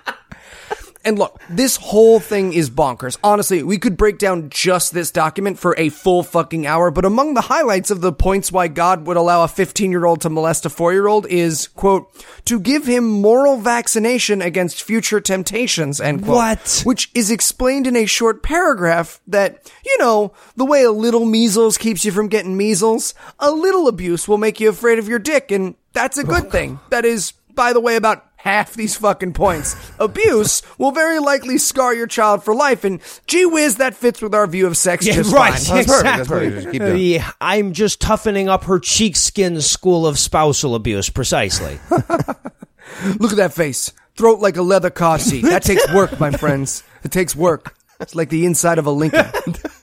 And 1.04 1.18
look, 1.18 1.40
this 1.50 1.76
whole 1.76 2.20
thing 2.20 2.52
is 2.52 2.70
bonkers. 2.70 3.18
Honestly, 3.24 3.62
we 3.62 3.78
could 3.78 3.96
break 3.96 4.18
down 4.18 4.50
just 4.50 4.94
this 4.94 5.10
document 5.10 5.58
for 5.58 5.74
a 5.76 5.88
full 5.88 6.22
fucking 6.22 6.66
hour, 6.66 6.90
but 6.90 7.04
among 7.04 7.34
the 7.34 7.40
highlights 7.42 7.90
of 7.90 8.00
the 8.00 8.12
points 8.12 8.52
why 8.52 8.68
God 8.68 9.06
would 9.06 9.16
allow 9.16 9.44
a 9.44 9.48
15 9.48 9.90
year 9.90 10.04
old 10.04 10.20
to 10.22 10.30
molest 10.30 10.66
a 10.66 10.70
4 10.70 10.92
year 10.92 11.06
old 11.06 11.26
is, 11.26 11.68
quote, 11.68 12.08
to 12.44 12.60
give 12.60 12.86
him 12.86 13.08
moral 13.08 13.56
vaccination 13.56 14.40
against 14.42 14.82
future 14.82 15.20
temptations, 15.20 16.00
end 16.00 16.24
quote. 16.24 16.36
What? 16.36 16.82
Which 16.84 17.10
is 17.14 17.30
explained 17.30 17.86
in 17.86 17.96
a 17.96 18.06
short 18.06 18.42
paragraph 18.42 19.20
that, 19.26 19.70
you 19.84 19.98
know, 19.98 20.32
the 20.56 20.64
way 20.64 20.82
a 20.82 20.92
little 20.92 21.24
measles 21.24 21.78
keeps 21.78 22.04
you 22.04 22.12
from 22.12 22.28
getting 22.28 22.56
measles, 22.56 23.14
a 23.38 23.50
little 23.50 23.88
abuse 23.88 24.28
will 24.28 24.38
make 24.38 24.60
you 24.60 24.68
afraid 24.68 24.98
of 24.98 25.08
your 25.08 25.18
dick, 25.18 25.50
and 25.50 25.74
that's 25.92 26.18
a 26.18 26.24
good 26.24 26.50
thing. 26.50 26.80
That 26.90 27.04
is, 27.04 27.32
by 27.54 27.72
the 27.72 27.80
way, 27.80 27.96
about 27.96 28.24
half 28.42 28.74
these 28.74 28.96
fucking 28.96 29.32
points. 29.32 29.74
Abuse 29.98 30.62
will 30.78 30.90
very 30.92 31.18
likely 31.18 31.58
scar 31.58 31.94
your 31.94 32.06
child 32.06 32.44
for 32.44 32.54
life, 32.54 32.84
and 32.84 33.00
gee 33.26 33.46
whiz, 33.46 33.76
that 33.76 33.94
fits 33.94 34.20
with 34.20 34.34
our 34.34 34.46
view 34.46 34.66
of 34.66 34.76
sex 34.76 35.06
Yeah, 35.06 35.14
just 35.14 35.32
right. 35.32 35.54
fine. 35.54 35.76
That's 35.76 35.86
that's 35.86 36.00
Exactly. 36.00 36.50
perfect. 36.50 36.72
Keep 36.72 36.82
Uh, 36.82 36.86
yeah, 36.94 37.30
I'm 37.40 37.72
just 37.72 38.00
toughening 38.00 38.48
up 38.48 38.64
her 38.64 38.78
cheek 38.78 39.16
skin 39.16 39.60
school 39.60 40.06
of 40.06 40.18
spousal 40.18 40.74
abuse, 40.74 41.08
precisely. 41.08 41.78
Look 43.18 43.30
at 43.32 43.36
that 43.38 43.52
face. 43.54 43.92
Throat 44.16 44.40
like 44.40 44.56
a 44.56 44.62
leather 44.62 44.90
car 44.90 45.18
seat. 45.18 45.42
That 45.42 45.62
takes 45.62 45.90
work, 45.94 46.18
my 46.20 46.30
friends. 46.30 46.82
It 47.04 47.10
takes 47.12 47.34
work. 47.34 47.74
It's 48.00 48.14
like 48.14 48.28
the 48.28 48.44
inside 48.44 48.78
of 48.78 48.86
a 48.86 48.90
Lincoln. 48.90 49.24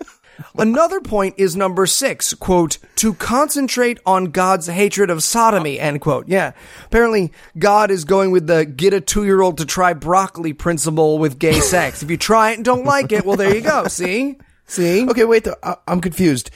Another 0.59 0.99
point 1.01 1.35
is 1.37 1.55
number 1.55 1.85
six, 1.85 2.33
quote, 2.33 2.77
to 2.97 3.13
concentrate 3.13 3.99
on 4.05 4.25
God's 4.25 4.67
hatred 4.67 5.09
of 5.09 5.23
sodomy, 5.23 5.79
end 5.79 6.01
quote. 6.01 6.27
Yeah. 6.27 6.51
Apparently, 6.85 7.31
God 7.57 7.91
is 7.91 8.05
going 8.05 8.31
with 8.31 8.47
the 8.47 8.65
get 8.65 8.93
a 8.93 9.01
two 9.01 9.23
year 9.25 9.41
old 9.41 9.57
to 9.59 9.65
try 9.65 9.93
broccoli 9.93 10.53
principle 10.53 11.17
with 11.17 11.39
gay 11.39 11.59
sex. 11.59 12.03
If 12.03 12.11
you 12.11 12.17
try 12.17 12.51
it 12.51 12.55
and 12.55 12.65
don't 12.65 12.85
like 12.85 13.11
it, 13.11 13.25
well, 13.25 13.37
there 13.37 13.55
you 13.55 13.61
go. 13.61 13.87
See? 13.87 14.37
See? 14.65 15.07
Okay, 15.09 15.25
wait. 15.25 15.45
Though, 15.45 15.55
I- 15.63 15.77
I'm 15.87 16.01
confused. 16.01 16.51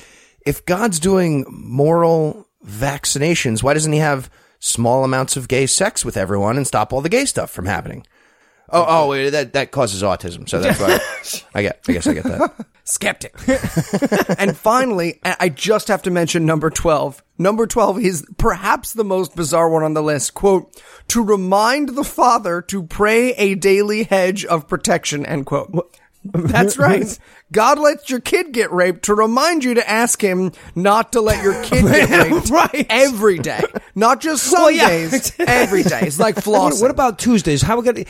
If 0.45 0.65
God's 0.65 0.99
doing 0.99 1.45
moral 1.49 2.47
vaccinations, 2.65 3.63
why 3.63 3.73
doesn't 3.73 3.93
He 3.93 3.99
have 3.99 4.29
small 4.59 5.03
amounts 5.03 5.35
of 5.37 5.47
gay 5.47 5.65
sex 5.65 6.03
with 6.05 6.17
everyone 6.17 6.57
and 6.57 6.67
stop 6.67 6.93
all 6.93 7.01
the 7.01 7.09
gay 7.09 7.25
stuff 7.25 7.49
from 7.51 7.65
happening? 7.65 8.05
Oh, 8.73 8.85
oh, 8.87 9.07
wait, 9.09 9.29
that 9.29 9.53
that 9.53 9.71
causes 9.71 10.01
autism. 10.01 10.49
So 10.49 10.59
that's 10.59 10.79
why 10.79 10.99
I 11.59 11.61
get. 11.61 11.79
I 11.87 11.93
guess 11.93 12.07
I 12.07 12.13
get 12.13 12.23
that. 12.23 12.65
skeptic. 12.85 13.35
and 14.39 14.57
finally, 14.57 15.19
I 15.23 15.35
I 15.41 15.49
just 15.49 15.87
have 15.89 16.01
to 16.03 16.11
mention 16.11 16.45
number 16.45 16.69
12. 16.69 17.23
Number 17.37 17.67
12 17.67 17.99
is 17.99 18.25
perhaps 18.37 18.93
the 18.93 19.03
most 19.03 19.35
bizarre 19.35 19.69
one 19.69 19.83
on 19.83 19.93
the 19.93 20.03
list. 20.03 20.33
Quote, 20.33 20.81
to 21.09 21.23
remind 21.23 21.89
the 21.89 22.03
father 22.03 22.61
to 22.63 22.83
pray 22.83 23.33
a 23.33 23.55
daily 23.55 24.03
hedge 24.03 24.43
of 24.45 24.67
protection, 24.67 25.25
end 25.25 25.45
quote. 25.45 25.71
That's 26.25 26.77
right. 26.77 27.19
God 27.53 27.79
lets 27.79 28.09
your 28.09 28.19
kid 28.19 28.51
get 28.51 28.71
raped 28.73 29.03
to 29.05 29.13
remind 29.15 29.63
you 29.63 29.75
to 29.75 29.89
ask 29.89 30.21
him 30.21 30.51
not 30.75 31.13
to 31.13 31.21
let 31.21 31.41
your 31.41 31.53
kid 31.63 31.85
get 31.85 32.09
raped 32.31 32.49
Right. 32.49 32.85
every 32.89 33.37
day. 33.39 33.63
Not 33.95 34.19
just 34.19 34.43
some 34.43 34.61
Well, 34.63 34.71
yeah. 34.71 34.89
days, 34.89 35.31
every 35.39 35.83
day. 35.83 36.01
It's 36.01 36.19
like 36.19 36.35
flossing. 36.43 36.81
what 36.81 36.91
about 36.91 37.19
Tuesdays? 37.19 37.61
How 37.61 37.79
we 37.79 37.83
gonna? 37.85 38.03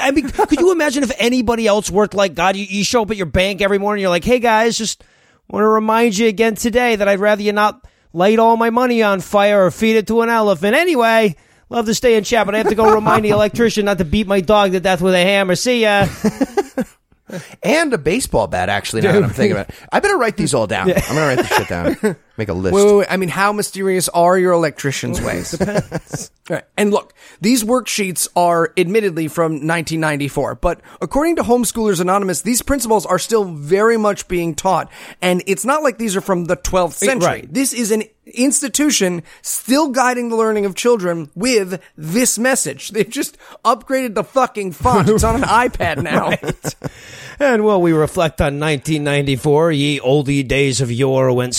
I 0.00 0.10
mean, 0.12 0.30
could 0.30 0.58
you 0.60 0.72
imagine 0.72 1.02
if 1.02 1.12
anybody 1.18 1.66
else 1.66 1.90
worked 1.90 2.14
like 2.14 2.34
God? 2.34 2.56
You, 2.56 2.64
you 2.64 2.84
show 2.84 3.02
up 3.02 3.10
at 3.10 3.16
your 3.18 3.26
bank 3.26 3.60
every 3.60 3.78
morning. 3.78 4.00
You're 4.00 4.10
like, 4.10 4.24
"Hey 4.24 4.38
guys, 4.38 4.78
just 4.78 5.04
want 5.50 5.62
to 5.64 5.68
remind 5.68 6.16
you 6.16 6.28
again 6.28 6.54
today 6.54 6.96
that 6.96 7.06
I'd 7.08 7.18
rather 7.20 7.42
you 7.42 7.52
not 7.52 7.84
light 8.12 8.38
all 8.38 8.56
my 8.56 8.70
money 8.70 9.02
on 9.02 9.20
fire 9.20 9.66
or 9.66 9.70
feed 9.70 9.96
it 9.96 10.06
to 10.06 10.20
an 10.22 10.28
elephant. 10.30 10.74
Anyway, 10.76 11.34
love 11.68 11.86
to 11.86 11.94
stay 11.94 12.14
in 12.16 12.22
chat, 12.24 12.46
but 12.46 12.54
I 12.54 12.58
have 12.58 12.68
to 12.68 12.74
go 12.76 12.94
remind 12.94 13.24
the 13.24 13.30
electrician 13.30 13.86
not 13.86 13.98
to 13.98 14.04
beat 14.04 14.26
my 14.28 14.40
dog 14.40 14.70
to 14.72 14.78
death 14.80 15.02
with 15.02 15.14
a 15.14 15.22
hammer. 15.22 15.56
See 15.56 15.82
ya." 15.82 16.06
And 17.62 17.92
a 17.92 17.98
baseball 17.98 18.46
bat, 18.46 18.68
actually. 18.68 19.02
Now 19.02 19.12
that 19.12 19.24
I'm 19.24 19.30
thinking 19.30 19.52
about 19.52 19.70
it, 19.70 19.74
I 19.92 20.00
better 20.00 20.16
write 20.16 20.36
these 20.36 20.54
all 20.54 20.66
down. 20.66 20.90
I'm 20.96 21.00
gonna 21.14 21.26
write 21.26 21.38
this 21.38 21.48
shit 21.48 21.68
down. 21.68 22.16
Make 22.36 22.48
a 22.48 22.52
list. 22.52 22.74
Wait, 22.74 22.84
wait, 22.84 22.96
wait. 22.96 23.06
I 23.10 23.16
mean, 23.16 23.28
how 23.28 23.52
mysterious 23.52 24.08
are 24.08 24.36
your 24.38 24.52
electrician's 24.52 25.20
ways? 25.20 25.52
Depends. 25.52 26.30
Right. 26.46 26.64
And 26.76 26.90
look, 26.90 27.14
these 27.40 27.64
worksheets 27.64 28.28
are 28.36 28.70
admittedly 28.76 29.28
from 29.28 29.52
1994, 29.66 30.56
but 30.56 30.82
according 31.00 31.36
to 31.36 31.42
Homeschoolers 31.42 32.02
Anonymous, 32.02 32.42
these 32.42 32.60
principles 32.60 33.06
are 33.06 33.18
still 33.18 33.44
very 33.46 33.96
much 33.96 34.28
being 34.28 34.54
taught. 34.54 34.90
And 35.22 35.42
it's 35.46 35.64
not 35.64 35.82
like 35.82 35.96
these 35.96 36.16
are 36.16 36.20
from 36.20 36.44
the 36.44 36.58
12th 36.58 36.92
century. 36.92 37.26
right. 37.26 37.50
This 37.50 37.72
is 37.72 37.90
an 37.92 38.02
institution 38.26 39.22
still 39.40 39.88
guiding 39.88 40.28
the 40.28 40.36
learning 40.36 40.66
of 40.66 40.74
children 40.74 41.30
with 41.34 41.80
this 41.96 42.38
message. 42.38 42.90
They've 42.90 43.08
just 43.08 43.38
upgraded 43.64 44.14
the 44.14 44.24
fucking 44.24 44.72
font. 44.72 45.08
It's 45.08 45.24
on 45.24 45.36
an 45.36 45.42
iPad 45.48 46.02
now. 46.02 46.32
And 47.40 47.64
while 47.64 47.80
we 47.80 47.92
reflect 47.92 48.42
on 48.42 48.60
1994, 48.60 49.72
ye 49.72 49.98
oldie 50.00 50.46
days 50.46 50.82
of 50.82 50.92
yore 50.92 51.32
when 51.32 51.52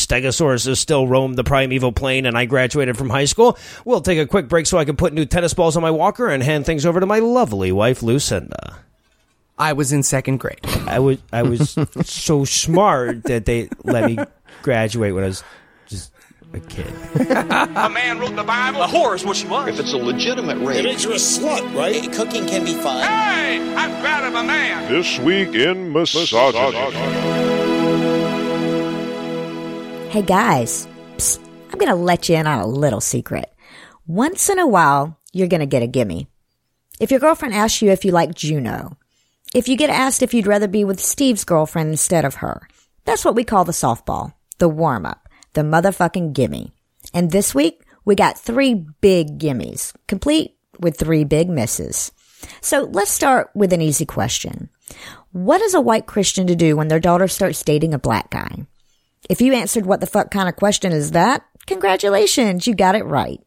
Stegosauruses 0.65 0.77
still 0.77 1.07
roamed 1.07 1.35
the 1.35 1.43
primeval 1.43 1.91
plain 1.91 2.25
and 2.25 2.37
I 2.37 2.45
graduated 2.45 2.97
from 2.97 3.09
high 3.09 3.25
school, 3.25 3.57
we'll 3.83 4.01
take 4.01 4.19
a 4.19 4.25
quick 4.25 4.47
break 4.47 4.65
so 4.65 4.77
I 4.77 4.85
can 4.85 4.95
put 4.95 5.13
new 5.13 5.25
tennis 5.25 5.53
balls 5.53 5.75
on 5.75 5.81
my 5.81 5.91
walker 5.91 6.29
and 6.29 6.41
hand 6.43 6.65
things 6.65 6.85
over 6.85 6.99
to 6.99 7.05
my 7.05 7.19
lovely 7.19 7.71
wife, 7.71 8.03
Lucinda. 8.03 8.77
I 9.57 9.73
was 9.73 9.93
in 9.93 10.03
second 10.03 10.37
grade. 10.37 10.59
I 10.85 10.99
was 10.99 11.17
I 11.31 11.43
was 11.43 11.77
so 12.03 12.43
smart 12.43 13.23
that 13.23 13.45
they 13.45 13.69
let 13.85 14.05
me 14.05 14.17
graduate 14.63 15.15
when 15.15 15.23
I 15.23 15.27
was 15.27 15.43
just 15.87 16.11
a 16.53 16.59
kid. 16.59 16.93
A 17.15 17.89
man 17.89 18.19
wrote 18.19 18.35
the 18.35 18.43
Bible. 18.43 18.81
A 18.81 18.87
whore 18.87 19.15
is 19.15 19.23
what 19.23 19.37
she 19.37 19.47
was. 19.47 19.69
If 19.69 19.79
it's 19.79 19.93
a 19.93 19.97
legitimate 19.97 20.57
rape, 20.57 20.83
makes 20.83 21.05
you 21.05 21.11
a 21.11 21.15
slut, 21.15 21.73
right? 21.73 22.11
Cooking 22.11 22.45
can 22.47 22.65
be 22.65 22.73
fun. 22.73 23.01
Hey, 23.01 23.75
I'm 23.75 24.01
proud 24.01 24.25
of 24.25 24.35
a 24.35 24.43
man. 24.43 24.91
This 24.91 25.17
week 25.19 25.55
in 25.55 25.93
misogyny. 25.93 27.64
Hey 30.15 30.21
guys, 30.21 30.87
psst, 31.17 31.45
I'm 31.69 31.77
going 31.77 31.89
to 31.89 31.95
let 31.95 32.29
you 32.29 32.37
in 32.37 32.47
on 32.47 32.59
a 32.59 32.65
little 32.65 33.01
secret. 33.01 33.53
Once 34.07 34.47
in 34.47 34.59
a 34.59 34.65
while, 34.65 35.19
you're 35.33 35.49
going 35.49 35.59
to 35.59 35.65
get 35.65 35.83
a 35.83 35.87
gimme. 35.87 36.29
If 37.01 37.11
your 37.11 37.19
girlfriend 37.19 37.53
asks 37.53 37.81
you 37.81 37.91
if 37.91 38.05
you 38.05 38.13
like 38.13 38.33
Juno, 38.33 38.97
if 39.53 39.67
you 39.67 39.75
get 39.75 39.89
asked 39.89 40.23
if 40.23 40.33
you'd 40.33 40.47
rather 40.47 40.69
be 40.69 40.85
with 40.85 41.01
Steve's 41.01 41.43
girlfriend 41.43 41.89
instead 41.89 42.23
of 42.23 42.35
her, 42.35 42.65
that's 43.03 43.25
what 43.25 43.35
we 43.35 43.43
call 43.43 43.65
the 43.65 43.73
softball, 43.73 44.31
the 44.57 44.69
warm 44.69 45.05
up, 45.05 45.27
the 45.51 45.63
motherfucking 45.63 46.31
gimme. 46.31 46.71
And 47.13 47.31
this 47.31 47.53
week, 47.53 47.83
we 48.05 48.15
got 48.15 48.39
three 48.39 48.85
big 49.01 49.37
gimmies, 49.37 49.93
complete 50.07 50.55
with 50.79 50.97
three 50.97 51.25
big 51.25 51.49
misses. 51.49 52.13
So 52.61 52.83
let's 52.83 53.11
start 53.11 53.49
with 53.53 53.73
an 53.73 53.81
easy 53.81 54.05
question. 54.05 54.69
What 55.33 55.59
is 55.59 55.73
a 55.73 55.81
white 55.81 56.05
Christian 56.05 56.47
to 56.47 56.55
do 56.55 56.77
when 56.77 56.87
their 56.87 57.01
daughter 57.01 57.27
starts 57.27 57.61
dating 57.63 57.93
a 57.93 57.99
black 57.99 58.29
guy? 58.29 58.65
If 59.29 59.41
you 59.41 59.53
answered 59.53 59.85
what 59.85 59.99
the 59.99 60.07
fuck 60.07 60.31
kind 60.31 60.49
of 60.49 60.55
question 60.55 60.91
is 60.91 61.11
that, 61.11 61.45
congratulations, 61.65 62.67
you 62.67 62.75
got 62.75 62.95
it 62.95 63.05
right. 63.05 63.41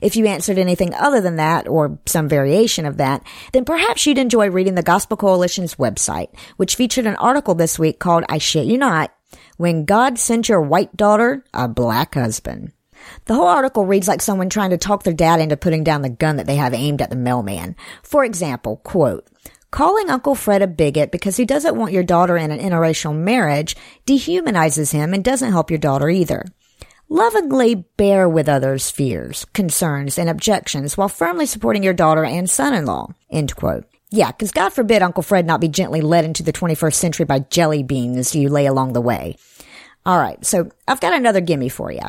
If 0.00 0.16
you 0.16 0.26
answered 0.26 0.58
anything 0.58 0.94
other 0.94 1.20
than 1.20 1.36
that, 1.36 1.66
or 1.66 1.98
some 2.06 2.28
variation 2.28 2.84
of 2.84 2.98
that, 2.98 3.24
then 3.52 3.64
perhaps 3.64 4.04
you'd 4.04 4.18
enjoy 4.18 4.50
reading 4.50 4.74
the 4.74 4.82
Gospel 4.82 5.16
Coalition's 5.16 5.76
website, 5.76 6.28
which 6.56 6.76
featured 6.76 7.06
an 7.06 7.16
article 7.16 7.54
this 7.54 7.78
week 7.78 7.98
called 7.98 8.24
I 8.28 8.38
Shit 8.38 8.66
You 8.66 8.78
Not, 8.78 9.12
When 9.56 9.84
God 9.84 10.18
Sent 10.18 10.48
Your 10.48 10.60
White 10.60 10.96
Daughter 10.96 11.44
a 11.54 11.68
Black 11.68 12.14
Husband. 12.14 12.72
The 13.24 13.34
whole 13.34 13.46
article 13.46 13.84
reads 13.86 14.06
like 14.08 14.22
someone 14.22 14.48
trying 14.48 14.70
to 14.70 14.78
talk 14.78 15.02
their 15.02 15.12
dad 15.12 15.40
into 15.40 15.56
putting 15.56 15.84
down 15.84 16.02
the 16.02 16.08
gun 16.08 16.36
that 16.36 16.46
they 16.46 16.56
have 16.56 16.74
aimed 16.74 17.02
at 17.02 17.10
the 17.10 17.16
mailman. 17.16 17.74
For 18.02 18.24
example, 18.24 18.76
quote, 18.76 19.26
Calling 19.72 20.10
Uncle 20.10 20.34
Fred 20.34 20.60
a 20.60 20.66
bigot 20.66 21.10
because 21.10 21.38
he 21.38 21.46
doesn't 21.46 21.76
want 21.76 21.94
your 21.94 22.02
daughter 22.02 22.36
in 22.36 22.50
an 22.50 22.60
interracial 22.60 23.16
marriage 23.16 23.74
dehumanizes 24.04 24.92
him 24.92 25.14
and 25.14 25.24
doesn't 25.24 25.50
help 25.50 25.70
your 25.70 25.78
daughter 25.78 26.10
either. 26.10 26.44
Lovingly 27.08 27.76
bear 27.96 28.28
with 28.28 28.50
others' 28.50 28.90
fears, 28.90 29.46
concerns, 29.54 30.18
and 30.18 30.28
objections 30.28 30.98
while 30.98 31.08
firmly 31.08 31.46
supporting 31.46 31.82
your 31.82 31.94
daughter 31.94 32.22
and 32.22 32.50
son-in-law. 32.50 33.14
End 33.30 33.56
quote. 33.56 33.84
Yeah, 34.10 34.30
because 34.30 34.50
God 34.50 34.74
forbid 34.74 35.00
Uncle 35.00 35.22
Fred 35.22 35.46
not 35.46 35.62
be 35.62 35.68
gently 35.68 36.02
led 36.02 36.26
into 36.26 36.42
the 36.42 36.52
21st 36.52 36.94
century 36.94 37.24
by 37.24 37.38
jelly 37.38 37.82
beans 37.82 38.34
you 38.34 38.50
lay 38.50 38.66
along 38.66 38.92
the 38.92 39.00
way. 39.00 39.36
Alright, 40.06 40.44
so 40.44 40.70
I've 40.86 41.00
got 41.00 41.14
another 41.14 41.40
gimme 41.40 41.70
for 41.70 41.90
you. 41.90 42.04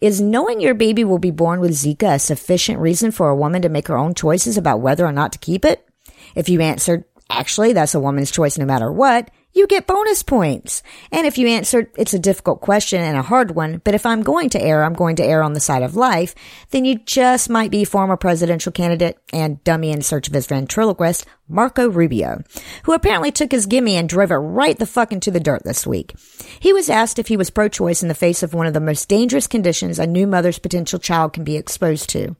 Is 0.00 0.20
knowing 0.20 0.60
your 0.60 0.74
baby 0.74 1.04
will 1.04 1.20
be 1.20 1.30
born 1.30 1.60
with 1.60 1.70
Zika 1.70 2.16
a 2.16 2.18
sufficient 2.18 2.80
reason 2.80 3.12
for 3.12 3.28
a 3.28 3.36
woman 3.36 3.62
to 3.62 3.68
make 3.68 3.86
her 3.86 3.96
own 3.96 4.12
choices 4.12 4.56
about 4.56 4.80
whether 4.80 5.06
or 5.06 5.12
not 5.12 5.30
to 5.34 5.38
keep 5.38 5.64
it? 5.64 5.86
If 6.34 6.48
you 6.48 6.60
answered, 6.60 7.04
actually, 7.30 7.72
that's 7.72 7.94
a 7.94 8.00
woman's 8.00 8.30
choice 8.30 8.58
no 8.58 8.64
matter 8.64 8.90
what, 8.90 9.30
you 9.54 9.68
get 9.68 9.86
bonus 9.86 10.24
points. 10.24 10.82
And 11.12 11.26
if 11.26 11.38
you 11.38 11.46
answered, 11.46 11.90
it's 11.96 12.12
a 12.12 12.18
difficult 12.18 12.60
question 12.60 13.00
and 13.00 13.16
a 13.16 13.22
hard 13.22 13.52
one, 13.52 13.80
but 13.84 13.94
if 13.94 14.04
I'm 14.04 14.22
going 14.22 14.50
to 14.50 14.60
err, 14.60 14.82
I'm 14.82 14.94
going 14.94 15.14
to 15.16 15.24
err 15.24 15.44
on 15.44 15.52
the 15.52 15.60
side 15.60 15.84
of 15.84 15.94
life, 15.94 16.34
then 16.70 16.84
you 16.84 16.98
just 16.98 17.48
might 17.48 17.70
be 17.70 17.84
former 17.84 18.16
presidential 18.16 18.72
candidate 18.72 19.16
and 19.32 19.62
dummy 19.62 19.92
in 19.92 20.02
search 20.02 20.26
of 20.26 20.34
his 20.34 20.48
ventriloquist, 20.48 21.24
Marco 21.48 21.88
Rubio, 21.88 22.42
who 22.82 22.94
apparently 22.94 23.30
took 23.30 23.52
his 23.52 23.66
gimme 23.66 23.94
and 23.94 24.08
drove 24.08 24.32
it 24.32 24.36
right 24.36 24.76
the 24.76 24.86
fuck 24.86 25.12
into 25.12 25.30
the 25.30 25.38
dirt 25.38 25.62
this 25.62 25.86
week. 25.86 26.14
He 26.58 26.72
was 26.72 26.90
asked 26.90 27.20
if 27.20 27.28
he 27.28 27.36
was 27.36 27.50
pro-choice 27.50 28.02
in 28.02 28.08
the 28.08 28.14
face 28.14 28.42
of 28.42 28.54
one 28.54 28.66
of 28.66 28.74
the 28.74 28.80
most 28.80 29.08
dangerous 29.08 29.46
conditions 29.46 30.00
a 30.00 30.06
new 30.06 30.26
mother's 30.26 30.58
potential 30.58 30.98
child 30.98 31.32
can 31.32 31.44
be 31.44 31.56
exposed 31.56 32.08
to. 32.10 32.34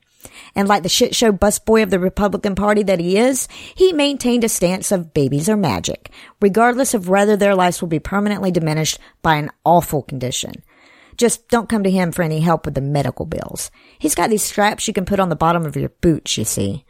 And 0.55 0.69
like 0.69 0.83
the 0.83 0.89
shit 0.89 1.15
show 1.15 1.33
busboy 1.33 1.83
of 1.83 1.91
the 1.91 1.99
Republican 1.99 2.55
Party 2.55 2.83
that 2.85 3.01
he 3.01 3.17
is, 3.17 3.49
he 3.75 3.93
maintained 3.93 4.45
a 4.45 4.49
stance 4.49 4.93
of 4.93 5.15
babies 5.15 5.49
are 5.49 5.57
magic, 5.57 6.11
regardless 6.41 6.95
of 6.95 7.09
whether 7.09 7.37
their 7.37 7.55
lives 7.55 7.81
will 7.81 7.89
be 7.89 7.99
permanently 7.99 8.51
diminished 8.51 8.99
by 9.23 9.37
an 9.37 9.51
awful 9.65 10.03
condition. 10.03 10.63
Just 11.17 11.49
don't 11.49 11.69
come 11.69 11.85
to 11.85 11.91
him 11.91 12.13
for 12.13 12.23
any 12.23 12.41
help 12.41 12.65
with 12.65 12.75
the 12.75 12.81
medical 12.81 13.27
bills. 13.27 13.71
He's 13.99 14.15
got 14.15 14.31
these 14.31 14.43
straps 14.43 14.89
you 14.89 14.95
can 14.95 15.05
put 15.05 15.21
on 15.21 15.29
the 15.29 15.37
bottom 15.37 15.65
of 15.65 15.77
your 15.77 15.91
boots, 16.01 16.37
you 16.37 16.45
see. 16.45 16.85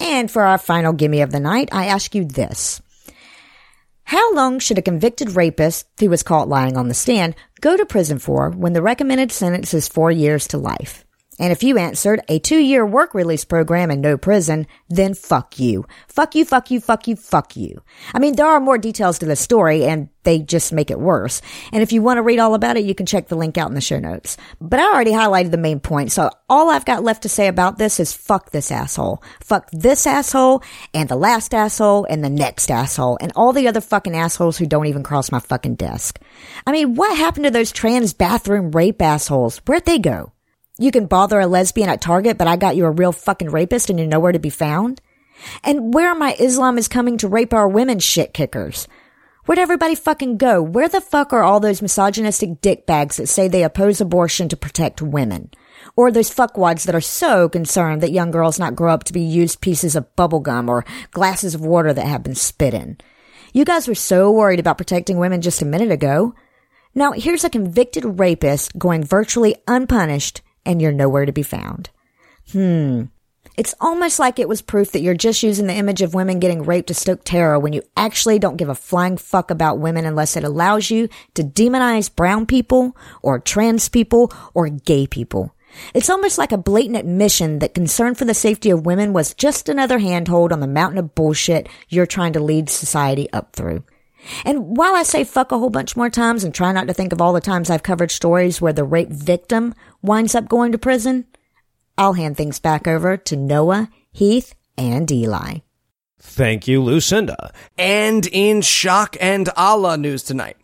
And 0.00 0.30
for 0.30 0.42
our 0.42 0.58
final 0.58 0.92
gimme 0.92 1.20
of 1.20 1.30
the 1.30 1.40
night, 1.40 1.68
I 1.70 1.86
ask 1.86 2.14
you 2.14 2.24
this. 2.24 2.82
How 4.04 4.34
long 4.34 4.58
should 4.58 4.78
a 4.78 4.82
convicted 4.82 5.36
rapist 5.36 5.86
who 6.00 6.10
was 6.10 6.22
caught 6.22 6.48
lying 6.48 6.76
on 6.76 6.88
the 6.88 6.94
stand 6.94 7.36
go 7.60 7.76
to 7.76 7.86
prison 7.86 8.18
for 8.18 8.50
when 8.50 8.72
the 8.72 8.82
recommended 8.82 9.30
sentence 9.30 9.72
is 9.74 9.88
four 9.88 10.10
years 10.10 10.48
to 10.48 10.58
life? 10.58 11.04
And 11.38 11.50
if 11.50 11.62
you 11.62 11.78
answered 11.78 12.20
a 12.28 12.38
two 12.38 12.58
year 12.58 12.84
work 12.84 13.14
release 13.14 13.44
program 13.44 13.90
and 13.90 14.02
no 14.02 14.18
prison, 14.18 14.66
then 14.90 15.14
fuck 15.14 15.58
you. 15.58 15.86
Fuck 16.06 16.34
you, 16.34 16.44
fuck 16.44 16.70
you, 16.70 16.80
fuck 16.80 17.08
you, 17.08 17.16
fuck 17.16 17.56
you. 17.56 17.82
I 18.12 18.18
mean, 18.18 18.36
there 18.36 18.46
are 18.46 18.60
more 18.60 18.76
details 18.76 19.18
to 19.20 19.26
the 19.26 19.34
story 19.34 19.84
and 19.84 20.10
they 20.24 20.40
just 20.40 20.72
make 20.72 20.90
it 20.90 21.00
worse. 21.00 21.40
And 21.72 21.82
if 21.82 21.90
you 21.90 22.02
want 22.02 22.18
to 22.18 22.22
read 22.22 22.38
all 22.38 22.54
about 22.54 22.76
it, 22.76 22.84
you 22.84 22.94
can 22.94 23.06
check 23.06 23.28
the 23.28 23.36
link 23.36 23.56
out 23.56 23.70
in 23.70 23.74
the 23.74 23.80
show 23.80 23.98
notes. 23.98 24.36
But 24.60 24.78
I 24.78 24.92
already 24.92 25.12
highlighted 25.12 25.50
the 25.50 25.56
main 25.56 25.80
point. 25.80 26.12
So 26.12 26.30
all 26.50 26.68
I've 26.68 26.84
got 26.84 27.02
left 27.02 27.22
to 27.22 27.28
say 27.30 27.48
about 27.48 27.78
this 27.78 27.98
is 27.98 28.12
fuck 28.12 28.50
this 28.50 28.70
asshole. 28.70 29.22
Fuck 29.40 29.70
this 29.72 30.06
asshole 30.06 30.62
and 30.92 31.08
the 31.08 31.16
last 31.16 31.54
asshole 31.54 32.04
and 32.04 32.22
the 32.22 32.30
next 32.30 32.70
asshole 32.70 33.16
and 33.22 33.32
all 33.34 33.54
the 33.54 33.68
other 33.68 33.80
fucking 33.80 34.14
assholes 34.14 34.58
who 34.58 34.66
don't 34.66 34.86
even 34.86 35.02
cross 35.02 35.32
my 35.32 35.40
fucking 35.40 35.76
desk. 35.76 36.20
I 36.66 36.72
mean, 36.72 36.94
what 36.94 37.16
happened 37.16 37.44
to 37.44 37.50
those 37.50 37.72
trans 37.72 38.12
bathroom 38.12 38.70
rape 38.70 39.00
assholes? 39.00 39.62
Where'd 39.66 39.86
they 39.86 39.98
go? 39.98 40.32
You 40.82 40.90
can 40.90 41.06
bother 41.06 41.38
a 41.38 41.46
lesbian 41.46 41.88
at 41.88 42.00
Target, 42.00 42.36
but 42.36 42.48
I 42.48 42.56
got 42.56 42.74
you 42.74 42.86
a 42.86 42.90
real 42.90 43.12
fucking 43.12 43.50
rapist 43.50 43.88
and 43.88 44.00
you're 44.00 44.08
nowhere 44.08 44.32
to 44.32 44.40
be 44.40 44.50
found? 44.50 45.00
And 45.62 45.94
where 45.94 46.12
my 46.12 46.34
Islam 46.40 46.76
is 46.76 46.88
coming 46.88 47.18
to 47.18 47.28
rape 47.28 47.54
our 47.54 47.68
women 47.68 48.00
shit 48.00 48.34
kickers? 48.34 48.88
Where'd 49.44 49.60
everybody 49.60 49.94
fucking 49.94 50.38
go? 50.38 50.60
Where 50.60 50.88
the 50.88 51.00
fuck 51.00 51.32
are 51.32 51.44
all 51.44 51.60
those 51.60 51.82
misogynistic 51.82 52.60
dickbags 52.60 53.14
that 53.18 53.28
say 53.28 53.46
they 53.46 53.62
oppose 53.62 54.00
abortion 54.00 54.48
to 54.48 54.56
protect 54.56 55.00
women? 55.00 55.52
Or 55.94 56.10
those 56.10 56.34
fuckwads 56.34 56.84
that 56.86 56.96
are 56.96 57.00
so 57.00 57.48
concerned 57.48 58.02
that 58.02 58.10
young 58.10 58.32
girls 58.32 58.58
not 58.58 58.74
grow 58.74 58.92
up 58.92 59.04
to 59.04 59.12
be 59.12 59.22
used 59.22 59.60
pieces 59.60 59.94
of 59.94 60.12
bubblegum 60.16 60.68
or 60.68 60.84
glasses 61.12 61.54
of 61.54 61.60
water 61.60 61.92
that 61.92 62.06
have 62.06 62.24
been 62.24 62.34
spit 62.34 62.74
in? 62.74 62.98
You 63.52 63.64
guys 63.64 63.86
were 63.86 63.94
so 63.94 64.32
worried 64.32 64.58
about 64.58 64.78
protecting 64.78 65.18
women 65.18 65.42
just 65.42 65.62
a 65.62 65.64
minute 65.64 65.92
ago. 65.92 66.34
Now 66.92 67.12
here's 67.12 67.44
a 67.44 67.50
convicted 67.50 68.18
rapist 68.18 68.76
going 68.76 69.04
virtually 69.04 69.54
unpunished 69.68 70.42
and 70.64 70.80
you're 70.80 70.92
nowhere 70.92 71.26
to 71.26 71.32
be 71.32 71.42
found. 71.42 71.90
Hmm. 72.52 73.04
It's 73.56 73.74
almost 73.80 74.18
like 74.18 74.38
it 74.38 74.48
was 74.48 74.62
proof 74.62 74.92
that 74.92 75.02
you're 75.02 75.14
just 75.14 75.42
using 75.42 75.66
the 75.66 75.74
image 75.74 76.00
of 76.00 76.14
women 76.14 76.38
getting 76.38 76.62
raped 76.62 76.88
to 76.88 76.94
stoke 76.94 77.20
terror 77.22 77.58
when 77.58 77.74
you 77.74 77.82
actually 77.96 78.38
don't 78.38 78.56
give 78.56 78.70
a 78.70 78.74
flying 78.74 79.18
fuck 79.18 79.50
about 79.50 79.78
women 79.78 80.06
unless 80.06 80.36
it 80.36 80.44
allows 80.44 80.90
you 80.90 81.08
to 81.34 81.42
demonize 81.42 82.14
brown 82.14 82.46
people 82.46 82.96
or 83.20 83.38
trans 83.38 83.88
people 83.90 84.32
or 84.54 84.68
gay 84.68 85.06
people. 85.06 85.54
It's 85.94 86.10
almost 86.10 86.38
like 86.38 86.52
a 86.52 86.58
blatant 86.58 86.98
admission 86.98 87.58
that 87.58 87.74
concern 87.74 88.14
for 88.14 88.24
the 88.24 88.34
safety 88.34 88.70
of 88.70 88.86
women 88.86 89.12
was 89.12 89.34
just 89.34 89.68
another 89.68 89.98
handhold 89.98 90.52
on 90.52 90.60
the 90.60 90.66
mountain 90.66 90.98
of 90.98 91.14
bullshit 91.14 91.68
you're 91.88 92.06
trying 92.06 92.32
to 92.34 92.40
lead 92.40 92.70
society 92.70 93.30
up 93.32 93.54
through. 93.54 93.84
And 94.44 94.76
while 94.76 94.94
I 94.94 95.02
say 95.02 95.24
fuck 95.24 95.52
a 95.52 95.58
whole 95.58 95.70
bunch 95.70 95.96
more 95.96 96.10
times 96.10 96.44
and 96.44 96.54
try 96.54 96.72
not 96.72 96.86
to 96.88 96.94
think 96.94 97.12
of 97.12 97.20
all 97.20 97.32
the 97.32 97.40
times 97.40 97.70
I've 97.70 97.82
covered 97.82 98.10
stories 98.10 98.60
where 98.60 98.72
the 98.72 98.84
rape 98.84 99.10
victim 99.10 99.74
winds 100.00 100.34
up 100.34 100.48
going 100.48 100.72
to 100.72 100.78
prison, 100.78 101.26
I'll 101.98 102.14
hand 102.14 102.36
things 102.36 102.58
back 102.58 102.86
over 102.86 103.16
to 103.16 103.36
Noah, 103.36 103.88
Heath, 104.12 104.54
and 104.78 105.10
Eli. 105.10 105.58
Thank 106.18 106.68
you, 106.68 106.82
Lucinda. 106.82 107.52
And 107.76 108.26
in 108.28 108.62
shock 108.62 109.16
and 109.20 109.48
Allah 109.56 109.96
news 109.96 110.22
tonight, 110.22 110.56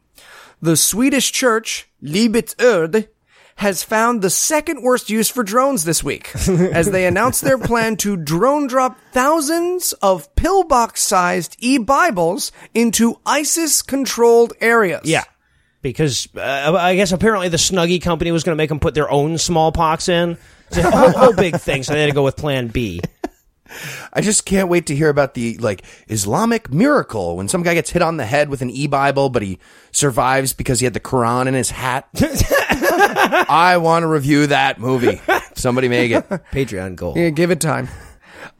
the 0.62 0.76
Swedish 0.76 1.32
church, 1.32 1.88
Livets 2.02 2.54
Ord, 2.64 3.08
has 3.58 3.82
found 3.82 4.22
the 4.22 4.30
second 4.30 4.82
worst 4.82 5.10
use 5.10 5.28
for 5.28 5.42
drones 5.42 5.82
this 5.82 6.02
week 6.04 6.32
as 6.48 6.92
they 6.92 7.06
announced 7.06 7.42
their 7.42 7.58
plan 7.58 7.96
to 7.96 8.16
drone 8.16 8.68
drop 8.68 8.96
thousands 9.10 9.92
of 9.94 10.32
pillbox 10.36 11.02
sized 11.02 11.56
e-Bibles 11.58 12.52
into 12.72 13.18
ISIS 13.26 13.82
controlled 13.82 14.52
areas. 14.60 15.00
Yeah. 15.04 15.24
Because 15.82 16.28
uh, 16.36 16.76
I 16.78 16.94
guess 16.94 17.10
apparently 17.10 17.48
the 17.48 17.56
Snuggie 17.56 18.00
company 18.00 18.30
was 18.30 18.44
going 18.44 18.56
to 18.56 18.60
make 18.60 18.68
them 18.68 18.78
put 18.78 18.94
their 18.94 19.10
own 19.10 19.38
smallpox 19.38 20.08
in. 20.08 20.38
It's 20.68 20.76
a 20.78 20.90
whole, 20.90 21.10
whole 21.10 21.32
big 21.34 21.56
thing, 21.56 21.82
so 21.82 21.94
they 21.94 22.02
had 22.02 22.06
to 22.06 22.12
go 22.12 22.22
with 22.22 22.36
Plan 22.36 22.68
B. 22.68 23.00
I 24.12 24.20
just 24.20 24.44
can't 24.46 24.68
wait 24.68 24.86
to 24.86 24.96
hear 24.96 25.08
about 25.08 25.34
the 25.34 25.58
like 25.58 25.82
Islamic 26.08 26.72
miracle 26.72 27.36
when 27.36 27.48
some 27.48 27.62
guy 27.62 27.74
gets 27.74 27.90
hit 27.90 28.02
on 28.02 28.16
the 28.16 28.24
head 28.24 28.48
with 28.48 28.62
an 28.62 28.70
e-Bible, 28.70 29.30
but 29.30 29.42
he 29.42 29.58
survives 29.90 30.52
because 30.52 30.80
he 30.80 30.84
had 30.84 30.94
the 30.94 31.00
Quran 31.00 31.48
in 31.48 31.54
his 31.54 31.70
hat. 31.70 32.08
I 32.98 33.78
want 33.78 34.02
to 34.02 34.06
review 34.06 34.48
that 34.48 34.78
movie. 34.78 35.20
Somebody 35.54 35.88
make 35.88 36.10
it. 36.10 36.28
Patreon 36.52 36.96
goal. 36.96 37.14
Yeah, 37.16 37.30
give 37.30 37.50
it 37.50 37.60
time. 37.60 37.88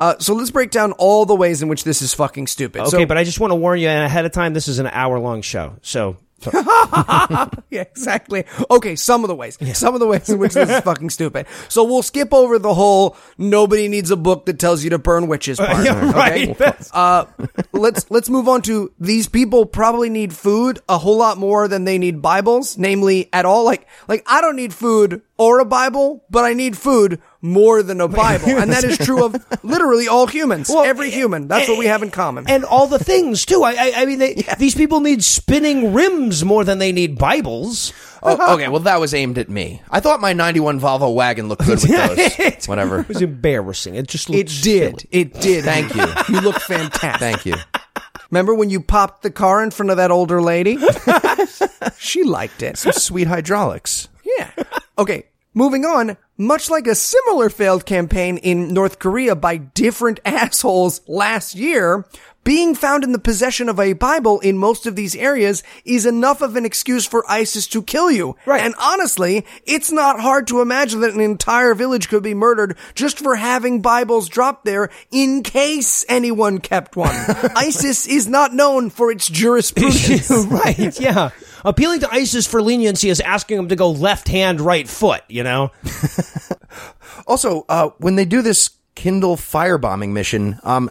Uh, 0.01 0.17
so 0.19 0.35
let's 0.35 0.51
break 0.51 0.71
down 0.71 0.93
all 0.93 1.25
the 1.27 1.35
ways 1.35 1.63
in 1.63 1.69
which 1.69 1.85
this 1.85 2.03
is 2.03 2.15
fucking 2.15 2.47
stupid. 2.47 2.83
Okay, 2.83 2.91
so, 2.91 3.07
but 3.07 3.19
I 3.19 3.25
just 3.25 3.41
want 3.41 3.51
to 3.51 3.57
warn 3.57 3.79
you 3.81 3.89
ahead 3.89 4.25
of 4.25 4.33
time. 4.33 4.55
This 4.55 4.69
is 4.69 4.79
an 4.79 4.87
hour 4.87 5.19
long 5.19 5.43
show, 5.43 5.77
so 5.83 6.17
yeah, 6.55 7.49
exactly. 7.71 8.45
Okay, 8.71 8.95
some 8.95 9.25
of 9.25 9.29
the 9.29 9.35
ways. 9.35 9.59
Some 9.77 9.95
of 9.95 10.01
the 10.01 10.07
ways 10.07 10.29
in 10.29 10.39
which 10.39 10.55
this 10.55 10.71
is 10.71 10.81
fucking 10.85 11.11
stupid. 11.11 11.47
So 11.69 11.83
we'll 11.83 12.03
skip 12.03 12.33
over 12.33 12.59
the 12.59 12.75
whole 12.75 13.17
nobody 13.39 13.89
needs 13.89 14.11
a 14.11 14.17
book 14.17 14.47
that 14.47 14.59
tells 14.59 14.85
you 14.85 14.91
to 14.91 14.99
burn 14.99 15.27
witches 15.27 15.59
part. 15.59 15.85
yeah, 15.85 16.13
right. 16.13 16.51
Okay? 16.51 16.73
Uh, 16.93 17.25
let's 17.73 18.09
let's 18.11 18.29
move 18.29 18.49
on 18.49 18.63
to 18.63 18.93
these 19.01 19.29
people 19.29 19.67
probably 19.67 20.11
need 20.11 20.33
food 20.33 20.79
a 20.89 20.99
whole 20.99 21.17
lot 21.17 21.39
more 21.39 21.67
than 21.67 21.85
they 21.85 21.99
need 21.99 22.23
Bibles, 22.23 22.79
namely 22.79 23.29
at 23.33 23.45
all. 23.45 23.65
Like 23.65 23.89
like 24.07 24.23
I 24.27 24.41
don't 24.41 24.57
need 24.57 24.73
food 24.73 25.23
or 25.39 25.59
a 25.59 25.65
Bible, 25.65 26.25
but 26.31 26.45
I 26.45 26.53
need 26.53 26.77
food 26.77 27.21
more 27.41 27.83
than 27.83 28.01
a 28.01 28.09
Bible. 28.09 28.49
And 28.49 28.73
that 28.73 28.85
is 28.85 28.99
true 28.99 29.25
of 29.25 29.37
literally 29.63 30.09
all 30.09 30.27
humans. 30.27 30.69
Well, 30.69 30.85
Every 30.85 31.11
human. 31.11 31.47
That's 31.49 31.69
what 31.69 31.79
we 31.79 31.87
have 31.87 32.03
in 32.03 32.11
common. 32.11 32.49
and 32.49 32.65
all 32.65 32.87
the 32.87 32.99
things 32.99 33.45
too. 33.47 33.63
I, 33.63 33.73
I, 33.73 33.93
I 33.97 34.05
mean, 34.07 34.19
they, 34.19 34.35
these 34.59 34.75
people 34.75 35.01
need 35.01 35.23
spinning 35.23 35.93
rims 35.93 36.45
more 36.45 36.65
than 36.65 36.79
they 36.79 36.93
need 36.93 37.19
Bibles. 37.19 37.93
Oh, 38.21 38.55
okay, 38.55 38.67
well 38.67 38.81
that 38.81 38.99
was 38.99 39.15
aimed 39.15 39.39
at 39.39 39.49
me. 39.49 39.81
I 39.91 40.01
thought 40.01 40.21
my 40.21 40.33
'91 40.33 40.81
Volvo 40.81 41.15
wagon 41.15 41.49
looked 41.49 41.65
good 41.65 41.81
with 41.81 42.37
those. 42.37 42.67
Whatever. 42.67 42.99
It 43.03 43.09
was 43.09 43.23
embarrassing. 43.23 43.95
It 43.95 44.09
just 44.09 44.29
it 44.29 44.33
looked 44.37 44.63
did. 44.65 45.01
silly. 45.03 45.09
It 45.13 45.35
did. 45.41 45.65
Thank 45.65 45.95
you. 45.95 46.05
You 46.35 46.41
look 46.41 46.59
fantastic. 46.61 47.21
Thank 47.21 47.47
you. 47.47 47.55
Remember 48.31 48.55
when 48.55 48.71
you 48.71 48.81
popped 48.81 49.23
the 49.23 49.31
car 49.31 49.63
in 49.63 49.71
front 49.71 49.91
of 49.91 49.99
that 49.99 50.11
older 50.11 50.43
lady? 50.43 50.79
she 51.99 52.25
liked 52.25 52.63
it. 52.63 52.77
Some 52.77 52.93
sweet 52.93 53.29
hydraulics. 53.29 54.09
Yeah. 54.39 54.51
Okay. 54.99 55.27
Moving 55.59 55.85
on, 55.85 56.17
much 56.37 56.71
like 56.71 56.87
a 56.87 56.95
similar 56.95 57.51
failed 57.51 57.85
campaign 57.85 58.37
in 58.37 58.73
North 58.73 59.01
Korea 59.01 59.35
by 59.35 59.57
different 59.57 60.21
assholes 60.25 61.01
last 61.09 61.57
year, 61.57 62.07
being 62.45 62.77
found 62.77 63.03
in 63.03 63.11
the 63.11 63.19
possession 63.19 63.69
of 63.69 63.81
a 63.81 63.93
Bible 63.95 64.39
in 64.39 64.57
most 64.57 64.87
of 64.87 64.95
these 64.95 65.17
areas 65.17 65.65
is 65.85 66.07
enough 66.07 66.43
of 66.43 66.55
an 66.55 66.65
excuse 66.65 67.07
for 67.07 67.29
ISIS 67.29 67.67
to 67.67 67.83
kill 67.83 68.09
you. 68.09 68.37
Right. 68.47 68.63
And 68.63 68.77
honestly, 68.81 69.45
it's 69.67 69.91
not 69.91 70.21
hard 70.21 70.47
to 70.47 70.61
imagine 70.61 71.01
that 71.01 71.15
an 71.15 71.21
entire 71.21 71.75
village 71.75 72.09
could 72.09 72.23
be 72.23 72.35
murdered 72.35 72.79
just 72.95 73.19
for 73.19 73.35
having 73.35 73.83
Bibles 73.83 74.29
dropped 74.29 74.65
there 74.65 74.91
in 75.11 75.43
case 75.43 76.05
anyone 76.09 76.59
kept 76.59 76.95
one. 76.95 77.15
ISIS 77.57 78.07
is 78.07 78.29
not 78.29 78.55
known 78.55 78.91
for 78.91 79.11
its 79.11 79.29
jurisprudence. 79.29 80.31
right? 80.47 81.01
Yeah. 81.01 81.31
Appealing 81.65 82.01
to 82.01 82.11
ISIS 82.13 82.47
for 82.47 82.63
leniency 82.63 83.09
is 83.09 83.21
asking 83.21 83.57
them 83.57 83.69
to 83.69 83.77
go 83.77 83.91
left 83.91 84.29
hand, 84.29 84.61
right 84.61 84.89
foot. 84.89 85.23
You 85.29 85.43
know. 85.45 85.71
Also, 87.27 87.67
uh, 87.69 87.91
when 87.99 88.17
they 88.17 88.25
do 88.25 88.41
this 88.41 88.71
Kindle 88.95 89.37
firebombing 89.37 90.11
mission, 90.11 90.59
um, 90.63 90.91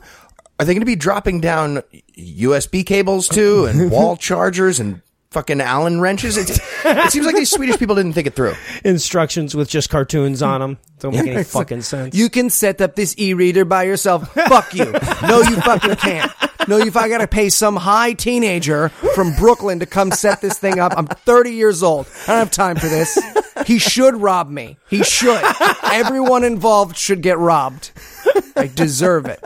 are 0.59 0.65
they 0.65 0.73
going 0.73 0.81
to 0.81 0.85
be 0.85 0.95
dropping 0.95 1.41
down 1.41 1.81
USB 2.17 2.85
cables 2.85 3.27
too, 3.27 3.65
and 3.65 3.91
wall 3.91 4.15
chargers 4.17 4.79
and 4.79 5.01
fucking 5.31 5.61
Allen 5.61 6.01
wrenches? 6.01 6.37
It, 6.37 6.59
it 6.85 7.11
seems 7.11 7.25
like 7.25 7.35
these 7.35 7.51
Swedish 7.51 7.77
people 7.77 7.95
didn't 7.95 8.13
think 8.13 8.27
it 8.27 8.35
through. 8.35 8.55
Instructions 8.83 9.55
with 9.55 9.69
just 9.69 9.89
cartoons 9.89 10.41
on 10.41 10.61
them 10.61 10.77
don't 10.99 11.13
make 11.15 11.27
any 11.27 11.43
fucking 11.43 11.81
sense. 11.81 12.15
You 12.15 12.29
can 12.29 12.49
set 12.49 12.81
up 12.81 12.95
this 12.95 13.15
e-reader 13.17 13.65
by 13.65 13.83
yourself. 13.83 14.31
Fuck 14.33 14.73
you. 14.73 14.91
No, 15.21 15.41
you 15.41 15.55
fucking 15.61 15.95
can't. 15.97 16.31
No, 16.67 16.77
if 16.77 16.97
I 16.97 17.07
gotta 17.07 17.27
pay 17.27 17.49
some 17.49 17.75
high 17.75 18.13
teenager 18.13 18.89
from 18.89 19.33
Brooklyn 19.35 19.79
to 19.79 19.85
come 19.85 20.11
set 20.11 20.41
this 20.41 20.57
thing 20.57 20.79
up, 20.79 20.93
I'm 20.97 21.07
30 21.07 21.51
years 21.51 21.81
old. 21.83 22.07
I 22.23 22.27
don't 22.27 22.39
have 22.39 22.51
time 22.51 22.75
for 22.75 22.87
this. 22.87 23.17
He 23.65 23.79
should 23.79 24.17
rob 24.17 24.49
me. 24.49 24.77
He 24.89 25.03
should. 25.03 25.41
Everyone 25.83 26.43
involved 26.43 26.97
should 26.97 27.21
get 27.21 27.37
robbed. 27.37 27.91
I 28.55 28.67
deserve 28.67 29.25
it. 29.27 29.39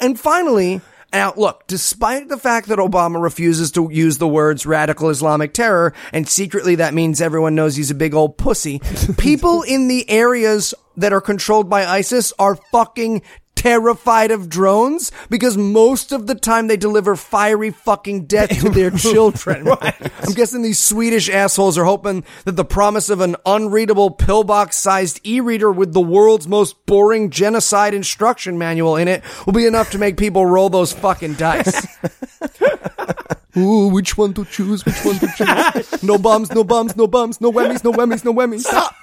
And 0.00 0.18
finally, 0.18 0.80
now 1.12 1.32
look, 1.36 1.66
despite 1.66 2.28
the 2.28 2.36
fact 2.36 2.68
that 2.68 2.78
Obama 2.78 3.22
refuses 3.22 3.72
to 3.72 3.88
use 3.90 4.18
the 4.18 4.28
words 4.28 4.66
radical 4.66 5.10
Islamic 5.10 5.52
terror, 5.52 5.94
and 6.12 6.28
secretly 6.28 6.76
that 6.76 6.94
means 6.94 7.20
everyone 7.20 7.54
knows 7.54 7.76
he's 7.76 7.90
a 7.90 7.94
big 7.94 8.14
old 8.14 8.36
pussy, 8.36 8.80
people 9.18 9.62
in 9.62 9.88
the 9.88 10.08
areas 10.10 10.74
that 10.96 11.12
are 11.12 11.20
controlled 11.20 11.70
by 11.70 11.86
ISIS 11.86 12.32
are 12.38 12.56
fucking 12.56 13.22
terrified 13.58 14.30
of 14.30 14.48
drones 14.48 15.10
because 15.28 15.56
most 15.56 16.12
of 16.12 16.28
the 16.28 16.34
time 16.36 16.68
they 16.68 16.76
deliver 16.76 17.16
fiery 17.16 17.70
fucking 17.70 18.26
death 18.26 18.50
to 18.60 18.70
their 18.70 18.90
children. 19.10 19.66
I'm 19.68 20.32
guessing 20.34 20.62
these 20.62 20.78
Swedish 20.78 21.28
assholes 21.28 21.76
are 21.76 21.84
hoping 21.84 22.24
that 22.44 22.54
the 22.54 22.64
promise 22.64 23.10
of 23.10 23.20
an 23.20 23.34
unreadable 23.44 24.12
pillbox 24.12 24.76
sized 24.76 25.20
e-reader 25.26 25.72
with 25.72 25.92
the 25.92 26.00
world's 26.00 26.46
most 26.46 26.86
boring 26.86 27.30
genocide 27.30 27.94
instruction 27.94 28.58
manual 28.58 28.96
in 28.96 29.08
it 29.08 29.24
will 29.44 29.52
be 29.52 29.66
enough 29.66 29.90
to 29.90 29.98
make 29.98 30.16
people 30.16 30.46
roll 30.46 30.68
those 30.68 30.92
fucking 30.92 31.34
dice. 31.34 31.84
Ooh, 33.56 33.88
which 33.88 34.16
one 34.16 34.34
to 34.34 34.44
choose? 34.44 34.84
Which 34.86 35.04
one 35.04 35.18
to 35.18 35.26
choose? 35.36 36.02
no 36.04 36.16
bums, 36.16 36.52
no 36.52 36.62
bums, 36.62 36.96
no 36.96 37.08
bums, 37.08 37.40
no 37.40 37.50
whammies, 37.50 37.82
no 37.82 37.92
whammies, 37.92 38.24
no 38.24 38.32
whammies. 38.32 38.60
Stop. 38.60 38.94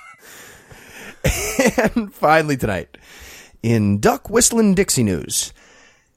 and 1.94 2.14
finally 2.14 2.56
tonight, 2.56 2.98
in 3.66 3.98
Duck 3.98 4.30
Whistling 4.30 4.76
Dixie 4.76 5.04
news, 5.04 5.52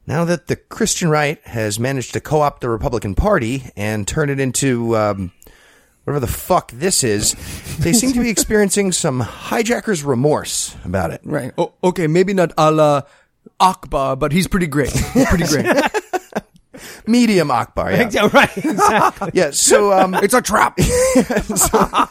now 0.06 0.26
that 0.26 0.48
the 0.48 0.56
Christian 0.56 1.08
right 1.08 1.40
has 1.46 1.80
managed 1.80 2.12
to 2.12 2.20
co-opt 2.20 2.60
the 2.60 2.68
Republican 2.68 3.14
Party 3.14 3.70
and 3.74 4.06
turn 4.06 4.28
it 4.28 4.38
into 4.38 4.94
um, 4.94 5.32
whatever 6.04 6.20
the 6.20 6.30
fuck 6.30 6.70
this 6.72 7.02
is, 7.02 7.34
they 7.78 7.94
seem 7.94 8.12
to 8.12 8.20
be 8.20 8.28
experiencing 8.36 8.92
some 8.92 9.22
hijacker's 9.22 10.04
remorse 10.04 10.76
about 10.84 11.10
it. 11.10 11.22
Right. 11.24 11.52
Oh, 11.56 11.72
okay, 11.82 12.06
maybe 12.06 12.34
not 12.34 12.52
Allahu 12.58 13.06
Akbar, 13.58 14.14
but 14.16 14.32
he's 14.32 14.46
pretty 14.46 14.66
great. 14.66 14.92
Pretty 15.28 15.44
great. 15.44 15.66
Medium 17.06 17.50
Akbar, 17.50 17.92
yeah. 17.92 18.10
Yeah, 18.12 18.28
right. 18.30 18.58
Exactly. 18.58 19.30
Yeah, 19.32 19.52
so 19.52 19.98
um, 19.98 20.14
it's 20.16 20.34
a 20.34 20.42
trap. 20.42 20.76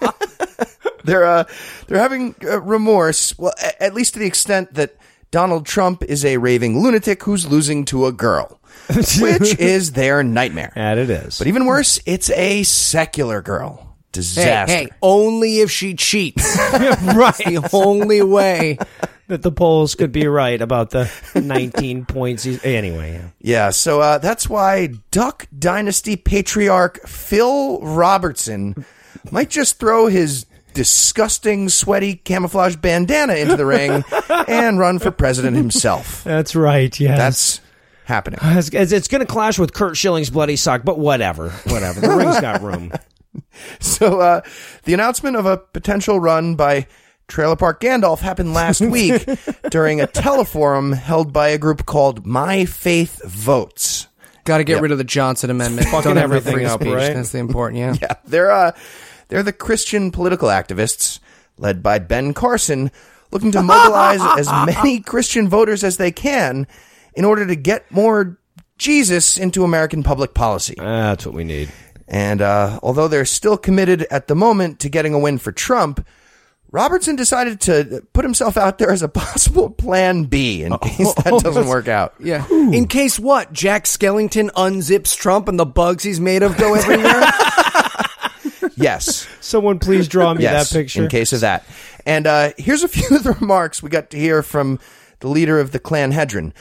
they're 1.03 1.25
uh, 1.25 1.43
they're 1.87 1.99
having 1.99 2.35
uh, 2.43 2.61
remorse. 2.61 3.37
Well, 3.37 3.53
a- 3.61 3.83
at 3.83 3.93
least 3.93 4.13
to 4.13 4.19
the 4.19 4.25
extent 4.25 4.73
that 4.73 4.95
Donald 5.31 5.65
Trump 5.65 6.03
is 6.03 6.23
a 6.23 6.37
raving 6.37 6.81
lunatic 6.81 7.23
who's 7.23 7.47
losing 7.47 7.85
to 7.85 8.05
a 8.05 8.11
girl, 8.11 8.59
which 9.19 9.59
is 9.59 9.91
their 9.91 10.23
nightmare. 10.23 10.71
and 10.75 10.99
it 10.99 11.09
is. 11.09 11.37
But 11.37 11.47
even 11.47 11.65
worse, 11.65 11.99
it's 12.05 12.29
a 12.31 12.63
secular 12.63 13.41
girl. 13.41 13.83
Disaster. 14.13 14.73
hey, 14.73 14.87
only 15.01 15.59
if 15.59 15.69
she 15.69 15.93
cheats. 15.93 16.43
right. 16.71 17.35
the 17.37 17.69
only 17.71 18.23
way. 18.23 18.79
that 19.27 19.43
the 19.43 19.51
polls 19.51 19.93
could 19.93 20.11
be 20.11 20.25
right 20.25 20.59
about 20.59 20.89
the 20.89 21.11
19 21.35 22.05
points. 22.05 22.47
Anyway, 22.63 23.13
yeah. 23.13 23.27
Yeah, 23.39 23.69
so 23.69 24.01
uh, 24.01 24.17
that's 24.17 24.49
why 24.49 24.87
Duck 25.11 25.45
Dynasty 25.57 26.15
patriarch 26.15 27.05
Phil 27.05 27.79
Robertson 27.81 28.85
might 29.29 29.49
just 29.49 29.77
throw 29.79 30.07
his 30.07 30.46
disgusting, 30.77 31.67
sweaty 31.69 32.15
camouflage 32.15 32.75
bandana 32.75 33.33
into 33.33 33.55
the 33.57 33.65
ring 33.65 34.03
and 34.47 34.77
run 34.79 34.99
for 34.99 35.09
president 35.11 35.57
himself. 35.57 36.23
That's 36.23 36.55
right. 36.55 36.97
Yes. 36.99 37.17
That's 37.17 37.61
happening. 38.05 38.39
It's, 38.43 38.69
it's, 38.69 38.91
it's 38.91 39.07
going 39.07 39.21
to 39.21 39.25
clash 39.25 39.57
with 39.59 39.73
Curt 39.73 39.97
Schilling's 39.97 40.29
bloody 40.29 40.55
sock, 40.55 40.83
but 40.85 40.99
whatever. 40.99 41.49
Whatever. 41.65 41.99
The 41.99 42.09
ring's 42.15 42.39
got 42.39 42.61
room. 42.61 42.91
So 43.79 44.19
uh, 44.19 44.41
the 44.83 44.93
announcement 44.95 45.35
of 45.35 45.45
a 45.45 45.57
potential 45.57 46.19
run 46.19 46.55
by 46.55 46.87
Trailer 47.27 47.55
Park 47.55 47.81
Gandalf 47.81 48.19
happened 48.19 48.53
last 48.53 48.81
week 48.97 49.27
during 49.69 49.99
a 50.01 50.07
teleforum 50.07 50.95
held 50.95 51.33
by 51.33 51.49
a 51.49 51.57
group 51.59 51.85
called 51.85 52.25
My 52.25 52.65
Faith 52.65 53.21
Votes. 53.25 54.07
Got 54.43 54.59
to 54.59 54.63
get 54.63 54.73
Yep. 54.75 54.81
rid 54.83 54.91
of 54.91 54.97
the 54.97 55.03
Johnson 55.03 55.49
Amendment. 55.49 55.87
Fucking 55.87 56.01
Don't 56.03 56.17
have 56.17 56.31
a 56.31 56.35
everything 56.35 56.53
free 56.53 56.65
up, 56.65 56.81
speech. 56.81 56.93
right? 56.93 57.13
That's 57.13 57.31
the 57.31 57.39
important, 57.39 57.79
yeah. 57.79 57.95
Yeah, 58.01 58.13
they're 58.25 58.51
uh, 58.51 58.71
they're 59.27 59.43
the 59.43 59.53
Christian 59.53 60.11
political 60.11 60.49
activists 60.49 61.19
led 61.57 61.81
by 61.81 61.99
Ben 61.99 62.33
Carson, 62.33 62.91
looking 63.31 63.51
to 63.51 63.61
mobilize 63.61 64.21
as 64.37 64.47
many 64.65 64.99
Christian 64.99 65.49
voters 65.49 65.83
as 65.83 65.97
they 65.97 66.11
can 66.11 66.67
in 67.15 67.25
order 67.25 67.45
to 67.45 67.55
get 67.55 67.91
more 67.91 68.37
Jesus 68.77 69.37
into 69.37 69.63
American 69.63 70.03
public 70.03 70.33
policy. 70.33 70.75
That's 70.77 71.25
what 71.25 71.35
we 71.35 71.43
need. 71.43 71.71
And 72.07 72.41
uh, 72.41 72.79
although 72.83 73.07
they're 73.07 73.25
still 73.25 73.57
committed 73.57 74.03
at 74.09 74.27
the 74.27 74.35
moment 74.35 74.79
to 74.81 74.89
getting 74.89 75.13
a 75.13 75.19
win 75.19 75.39
for 75.39 75.51
Trump, 75.51 76.05
Robertson 76.71 77.15
decided 77.15 77.61
to 77.61 78.05
put 78.13 78.23
himself 78.23 78.57
out 78.57 78.77
there 78.77 78.91
as 78.91 79.01
a 79.01 79.07
possible 79.09 79.69
plan 79.69 80.25
B 80.25 80.63
in 80.63 80.77
case 80.77 81.13
that 81.15 81.39
doesn't 81.43 81.67
work 81.67 81.87
out. 81.87 82.13
Yeah. 82.19 82.47
In 82.49 82.87
case 82.87 83.19
what? 83.19 83.51
Jack 83.51 83.85
Skellington 83.85 84.51
unzips 84.51 85.17
Trump 85.17 85.47
and 85.47 85.59
the 85.59 85.65
bugs 85.65 86.03
he's 86.03 86.19
made 86.19 86.43
of 86.43 86.55
go 86.57 86.75
everywhere? 86.75 87.23
Yes. 88.77 89.27
Someone 89.41 89.79
please 89.79 90.07
draw 90.07 90.33
me 90.33 90.43
yes, 90.43 90.69
that 90.69 90.77
picture. 90.77 91.03
in 91.03 91.09
case 91.09 91.33
of 91.33 91.41
that. 91.41 91.65
And 92.05 92.25
uh, 92.27 92.51
here's 92.57 92.83
a 92.83 92.87
few 92.87 93.17
of 93.17 93.23
the 93.23 93.33
remarks 93.33 93.83
we 93.83 93.89
got 93.89 94.11
to 94.11 94.17
hear 94.17 94.41
from 94.43 94.79
the 95.19 95.27
leader 95.27 95.59
of 95.59 95.71
the 95.71 95.79
Clan 95.79 96.11
Hedron. 96.11 96.53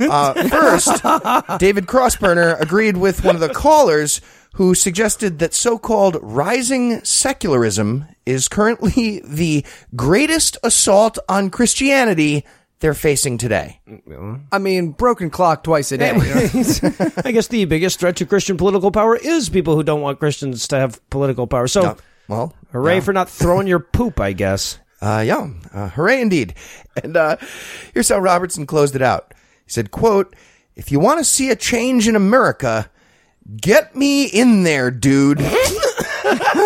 Uh, 0.00 0.48
first, 0.48 1.58
David 1.58 1.86
Crossburner 1.86 2.58
agreed 2.60 2.96
with 2.96 3.24
one 3.24 3.34
of 3.34 3.40
the 3.40 3.52
callers 3.52 4.20
who 4.54 4.74
suggested 4.74 5.38
that 5.38 5.54
so-called 5.54 6.16
rising 6.22 7.04
secularism 7.04 8.06
is 8.26 8.48
currently 8.48 9.20
the 9.24 9.64
greatest 9.94 10.56
assault 10.62 11.18
on 11.28 11.50
Christianity 11.50 12.44
they're 12.80 12.94
facing 12.94 13.38
today. 13.38 13.80
I 14.52 14.58
mean, 14.58 14.90
broken 14.92 15.30
clock 15.30 15.62
twice 15.64 15.92
a 15.92 15.98
day. 15.98 16.14
you? 16.14 16.20
I 17.24 17.32
guess 17.32 17.48
the 17.48 17.64
biggest 17.66 18.00
threat 18.00 18.16
to 18.16 18.26
Christian 18.26 18.56
political 18.56 18.90
power 18.90 19.16
is 19.16 19.48
people 19.48 19.76
who 19.76 19.82
don't 19.82 20.00
want 20.00 20.18
Christians 20.18 20.66
to 20.68 20.78
have 20.78 21.08
political 21.10 21.46
power. 21.46 21.66
So, 21.68 21.82
Uh, 21.82 21.94
well, 22.28 22.54
hooray 22.72 22.96
yeah. 22.96 23.00
for 23.00 23.12
not 23.12 23.28
throwing 23.28 23.66
your 23.66 23.80
poop, 23.80 24.18
I 24.20 24.32
guess. 24.32 24.78
Uh, 25.02 25.22
yeah, 25.26 25.48
uh, 25.72 25.88
hooray 25.90 26.20
indeed. 26.20 26.54
And 27.02 27.16
uh, 27.16 27.36
here's 27.94 28.08
how 28.08 28.18
Robertson 28.18 28.66
closed 28.66 28.94
it 28.96 29.02
out. 29.02 29.32
He 29.64 29.70
said, 29.70 29.90
quote, 29.90 30.34
if 30.76 30.90
you 30.92 31.00
want 31.00 31.18
to 31.18 31.24
see 31.24 31.50
a 31.50 31.56
change 31.56 32.06
in 32.08 32.16
America, 32.16 32.90
get 33.60 33.94
me 33.96 34.24
in 34.24 34.62
there, 34.62 34.90
dude. 34.90 35.38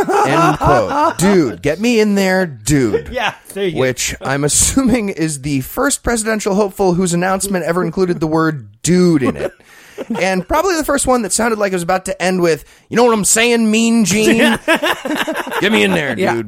End 0.09 0.59
quote. 0.59 1.19
Dude, 1.19 1.63
get 1.63 1.81
me 1.81 2.01
in 2.01 2.15
there, 2.15 2.47
dude. 2.47 3.09
Yeah, 3.09 3.35
there 3.53 3.67
you 3.67 3.73
go. 3.73 3.81
Which 3.81 4.15
I'm 4.21 4.45
assuming 4.45 5.09
is 5.11 5.43
the 5.43 5.61
first 5.63 6.03
presidential 6.03 6.55
hopeful 6.55 6.95
whose 6.95 7.13
announcement 7.15 7.65
ever 7.65 7.85
included 7.85 8.21
the 8.21 8.27
word 8.27 8.81
dude 8.83 9.23
in 9.23 9.37
it. 9.37 9.53
And 10.21 10.47
probably 10.47 10.75
the 10.77 10.85
first 10.85 11.07
one 11.07 11.23
that 11.23 11.33
sounded 11.33 11.59
like 11.59 11.73
it 11.73 11.77
was 11.77 11.83
about 11.85 12.07
to 12.07 12.21
end 12.23 12.43
with, 12.43 12.65
you 12.89 12.97
know 12.97 13.05
what 13.05 13.15
I'm 13.15 13.25
saying, 13.25 13.71
Mean 13.71 14.05
Gene? 14.05 14.37
Get 14.67 15.71
me 15.71 15.85
in 15.85 15.93
there, 15.93 16.19
Yeah. 16.19 16.43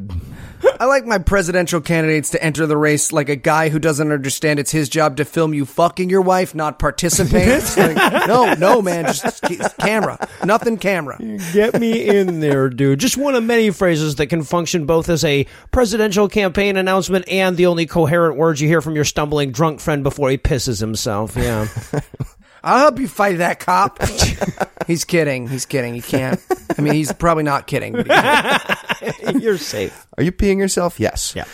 I 0.79 0.85
like 0.87 1.07
my 1.07 1.19
presidential 1.19 1.81
candidates 1.81 2.31
to 2.31 2.43
enter 2.43 2.67
the 2.67 2.77
race 2.77 3.13
like 3.13 3.29
a 3.29 3.37
guy 3.37 3.69
who 3.69 3.79
doesn't 3.79 4.13
understand 4.13 4.59
it's 4.59 4.71
his 4.71 4.89
job 4.89 5.17
to 5.17 5.25
film 5.25 5.55
you 5.55 5.65
fucking 5.65 6.11
your 6.11 6.21
wife, 6.21 6.55
not 6.55 6.79
participate. 6.79 7.47
Like, 7.77 8.27
no, 8.27 8.55
no, 8.55 8.81
man, 8.81 9.05
just 9.05 9.43
just 9.45 9.77
camera. 9.77 10.19
Nothing 10.45 10.79
camera. 10.79 11.19
Get 11.53 11.79
me 11.79 12.09
in 12.09 12.41
there, 12.41 12.69
dude. 12.69 12.99
Just 12.99 13.17
one 13.17 13.35
of 13.35 13.45
many 13.45 13.71
phrases 13.71 14.17
that 14.17 14.27
can 14.29 14.43
function 14.43 14.87
both 14.87 15.09
as 15.09 15.25
a 15.25 15.47
presidential 15.71 16.29
campaign 16.29 16.77
announcement 16.77 17.29
and 17.29 17.57
the 17.57 17.67
only 17.67 17.87
coherent 17.87 18.37
words 18.37 18.61
you 18.61 18.69
hear 18.69 18.81
from 18.81 18.95
your 18.95 19.05
stumbling 19.05 19.53
drunk 19.53 19.81
friend 19.81 20.03
before 20.03 20.31
he 20.31 20.39
pisses 20.39 20.81
himself. 20.81 21.37
Yeah. 21.37 21.69
I'll 22.67 22.81
help 22.81 22.99
you 22.99 23.07
fight 23.07 23.39
that 23.39 23.61
cop. 23.61 24.03
he's 24.89 25.05
kidding. 25.05 25.47
He's 25.47 25.65
kidding. 25.65 25.95
He 25.95 26.03
can't. 26.03 26.45
I 26.77 26.83
mean, 26.83 26.95
he's 26.95 27.13
probably 27.13 27.45
not 27.45 27.69
kidding. 27.69 27.93
But. 27.93 29.35
You're 29.41 29.57
safe. 29.57 30.05
Are 30.19 30.25
you 30.25 30.33
peeing 30.33 30.59
yourself? 30.59 30.99
Yes. 30.99 31.33
Yeah. 31.37 31.45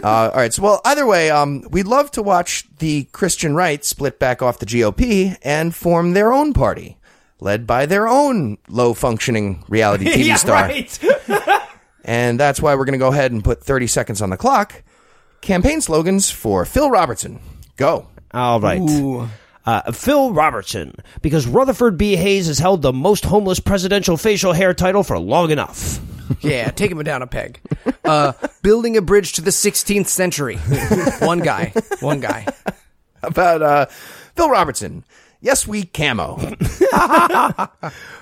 Uh, 0.00 0.30
all 0.32 0.36
right. 0.36 0.54
So, 0.54 0.62
well, 0.62 0.80
either 0.84 1.06
way, 1.06 1.28
um, 1.30 1.66
we'd 1.70 1.88
love 1.88 2.12
to 2.12 2.22
watch 2.22 2.68
the 2.78 3.02
Christian 3.10 3.56
right 3.56 3.84
split 3.84 4.20
back 4.20 4.42
off 4.42 4.60
the 4.60 4.66
GOP 4.66 5.36
and 5.42 5.74
form 5.74 6.12
their 6.12 6.32
own 6.32 6.52
party, 6.52 6.98
led 7.40 7.66
by 7.66 7.86
their 7.86 8.06
own 8.06 8.56
low 8.68 8.94
functioning 8.94 9.64
reality 9.68 10.04
TV 10.12 10.26
yeah, 10.26 10.36
star. 10.36 10.62
right. 10.62 11.00
And 12.04 12.38
that's 12.38 12.62
why 12.62 12.76
we're 12.76 12.84
going 12.84 12.92
to 12.92 12.98
go 12.98 13.08
ahead 13.08 13.32
and 13.32 13.42
put 13.42 13.64
30 13.64 13.88
seconds 13.88 14.22
on 14.22 14.30
the 14.30 14.36
clock. 14.36 14.84
Campaign 15.40 15.80
slogans 15.80 16.30
for 16.30 16.64
Phil 16.64 16.90
Robertson. 16.90 17.40
Go. 17.76 18.06
All 18.32 18.60
right. 18.60 18.80
Uh, 19.66 19.92
Phil 19.92 20.32
Robertson, 20.32 20.94
because 21.22 21.46
Rutherford 21.46 21.96
B. 21.96 22.16
Hayes 22.16 22.48
has 22.48 22.58
held 22.58 22.82
the 22.82 22.92
most 22.92 23.24
homeless 23.24 23.60
presidential 23.60 24.16
facial 24.16 24.52
hair 24.52 24.74
title 24.74 25.02
for 25.02 25.18
long 25.18 25.50
enough. 25.50 26.00
Yeah, 26.40 26.70
take 26.70 26.90
him 26.90 27.02
down 27.02 27.22
a 27.22 27.26
peg. 27.26 27.60
Uh, 28.04 28.32
building 28.62 28.96
a 28.96 29.02
bridge 29.02 29.34
to 29.34 29.42
the 29.42 29.50
16th 29.50 30.06
century. 30.08 30.56
one 31.26 31.40
guy. 31.40 31.72
One 32.00 32.20
guy. 32.20 32.46
About 33.22 33.62
uh, 33.62 33.86
Phil 34.34 34.48
Robertson. 34.50 35.04
Yes, 35.44 35.66
we 35.68 35.84
camo. 35.84 36.36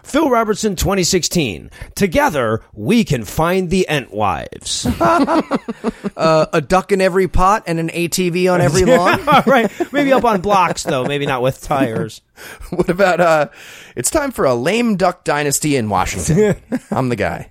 Phil 0.03 0.29
Robertson 0.29 0.75
2016. 0.75 1.71
Together, 1.95 2.65
we 2.73 3.05
can 3.05 3.25
find 3.25 3.71
the 3.71 3.87
Entwives. 3.89 4.83
Uh, 6.15 6.47
a 6.53 6.61
duck 6.61 6.93
in 6.93 7.01
every 7.01 7.27
pot 7.27 7.65
and 7.67 7.81
an 7.81 7.89
ATV 7.89 8.53
on 8.53 8.61
every 8.61 8.85
lawn. 8.85 9.25
right. 9.47 9.71
Maybe 9.93 10.13
up 10.13 10.25
on 10.25 10.41
blocks, 10.41 10.83
though. 10.83 11.05
Maybe 11.05 11.27
not 11.27 11.43
with 11.43 11.61
tires. 11.63 12.21
what 12.71 12.89
about 12.89 13.21
uh 13.21 13.49
it's 13.97 14.11
time 14.11 14.31
for 14.31 14.45
a 14.45 14.55
lame 14.55 14.97
duck 14.97 15.25
dynasty 15.25 15.75
in 15.77 15.89
Washington. 15.89 16.61
I'm 16.91 17.09
the 17.09 17.17
guy. 17.17 17.51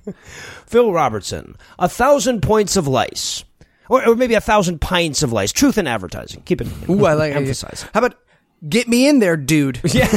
Phil 0.67 0.93
Robertson. 0.93 1.57
A 1.79 1.89
thousand 1.89 2.41
points 2.41 2.77
of 2.77 2.87
lice. 2.87 3.43
Or, 3.89 4.07
or 4.07 4.15
maybe 4.15 4.35
a 4.35 4.41
thousand 4.41 4.79
pints 4.79 5.23
of 5.23 5.33
lice. 5.33 5.51
Truth 5.51 5.77
in 5.77 5.87
advertising. 5.87 6.43
Keep 6.43 6.61
it. 6.61 6.67
Ooh, 6.89 7.05
I 7.05 7.13
like 7.13 7.33
Emphasize. 7.35 7.85
How 7.93 7.99
about 7.99 8.15
get 8.67 8.87
me 8.87 9.07
in 9.07 9.19
there, 9.19 9.37
dude? 9.37 9.79
Yeah. 9.93 10.07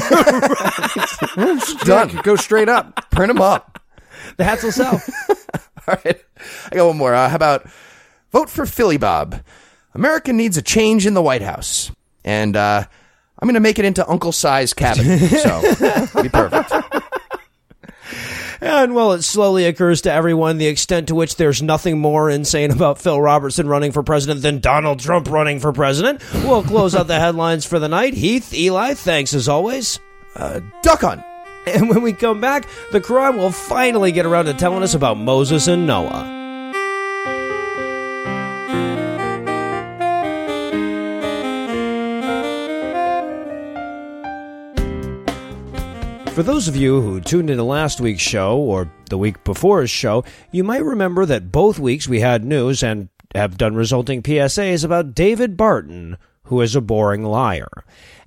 Done. 1.85 2.21
Go 2.23 2.37
straight 2.37 2.69
up. 2.69 3.11
Print 3.11 3.29
them 3.29 3.41
up. 3.41 3.81
the 4.37 4.45
hats 4.45 4.63
will 4.63 4.73
sell. 4.73 5.03
All 5.29 5.97
right. 6.05 6.23
I 6.71 6.77
got 6.77 6.87
one 6.87 6.97
more. 6.97 7.15
Uh, 7.15 7.29
how 7.29 7.37
about 7.37 7.67
vote 8.33 8.49
for 8.49 8.67
Philly 8.67 8.97
Bob? 8.99 9.43
America 9.95 10.33
needs 10.33 10.57
a 10.57 10.63
change 10.63 11.07
in 11.07 11.15
the 11.15 11.23
White 11.23 11.43
House. 11.43 11.91
And 12.25 12.57
uh, 12.57 12.85
I'm 13.39 13.47
going 13.47 13.55
to 13.55 13.61
make 13.61 13.79
it 13.79 13.85
into 13.85 14.09
Uncle 14.09 14.33
Si's 14.33 14.73
cabin. 14.75 15.19
So, 15.19 16.23
be 16.23 16.29
perfect. 16.29 16.73
And 18.65 18.95
well, 18.95 19.13
it 19.13 19.21
slowly 19.21 19.67
occurs 19.67 20.01
to 20.03 20.13
everyone 20.13 20.57
the 20.57 20.69
extent 20.69 21.09
to 21.09 21.15
which 21.15 21.37
there's 21.37 21.61
nothing 21.61 21.99
more 21.99 22.31
insane 22.31 22.71
about 22.71 22.99
Phil 22.99 23.21
Robertson 23.21 23.69
running 23.69 23.93
for 23.93 24.03
president 24.03 24.41
than 24.41 24.61
Donald 24.61 25.01
Trump 25.01 25.29
running 25.29 25.61
for 25.61 25.71
president. 25.71 26.23
We'll 26.33 26.63
close 26.63 26.95
out 26.95 27.07
the 27.07 27.21
headlines 27.21 27.67
for 27.67 27.79
the 27.79 27.89
night. 27.89 28.15
Heath, 28.15 28.55
Eli, 28.55 28.95
thanks 28.95 29.35
as 29.35 29.51
always. 29.51 30.01
Uh, 30.35 30.61
duck 30.83 31.03
hunt. 31.03 31.23
And 31.67 31.91
when 31.91 32.03
we 32.03 32.15
come 32.15 32.41
back, 32.41 32.67
the 32.91 33.01
Quran 33.01 33.37
will 33.37 33.53
finally 33.53 34.13
get 34.13 34.27
around 34.27 34.47
to 34.47 34.55
telling 34.55 34.83
us 34.83 34.95
about 34.95 35.19
Moses 35.19 35.67
and 35.67 35.87
Noah. 35.87 36.44
For 46.35 46.43
those 46.43 46.67
of 46.67 46.75
you 46.75 47.01
who 47.01 47.21
tuned 47.21 47.49
into 47.49 47.63
last 47.63 48.01
week's 48.01 48.21
show 48.21 48.59
or 48.59 48.91
the 49.09 49.17
week 49.17 49.45
before's 49.45 49.89
show, 49.89 50.25
you 50.51 50.65
might 50.65 50.83
remember 50.83 51.25
that 51.27 51.53
both 51.53 51.79
weeks 51.79 52.09
we 52.09 52.19
had 52.19 52.45
news 52.45 52.83
and 52.83 53.09
have 53.37 53.57
done 53.57 53.77
resulting 53.77 54.21
PSAs 54.21 54.85
about 54.85 55.15
David 55.15 55.57
Barton, 55.57 56.19
who 56.47 56.61
is 56.61 56.75
a 56.75 56.81
boring 56.81 57.23
liar. 57.23 57.85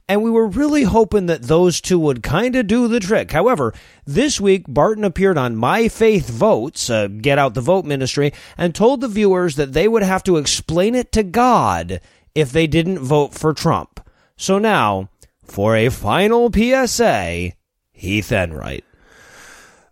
And 0.08 0.24
we 0.24 0.32
were 0.32 0.48
really 0.48 0.84
hoping 0.84 1.26
that 1.26 1.44
those 1.44 1.82
two 1.82 2.00
would 2.00 2.24
kind 2.24 2.56
of 2.56 2.68
do 2.68 2.88
the 2.88 3.02
trick. 3.02 3.34
However, 3.34 3.74
this 4.06 4.40
week 4.40 4.64
Barton 4.70 5.04
appeared 5.04 5.38
on 5.38 5.58
My 5.58 5.90
Faith 5.90 6.30
Votes, 6.30 6.90
Get 7.20 7.38
Out 7.38 7.56
the 7.56 7.62
Vote 7.62 7.84
ministry, 7.84 8.32
and 8.58 8.74
told 8.74 9.02
the 9.02 9.10
viewers 9.10 9.58
that 9.58 9.74
they 9.74 9.90
would 9.90 10.04
have 10.04 10.24
to 10.24 10.38
explain 10.38 10.96
it 10.96 11.12
to 11.12 11.24
God 11.24 12.00
if 12.34 12.54
they 12.54 12.68
didn't 12.68 13.00
vote 13.00 13.34
for 13.34 13.54
Trump. 13.54 14.00
So 14.38 14.60
now, 14.60 15.10
for 15.44 15.76
a 15.76 15.90
final 15.90 16.50
PSA, 16.50 17.52
Heath 17.98 18.32
Enright. 18.32 18.86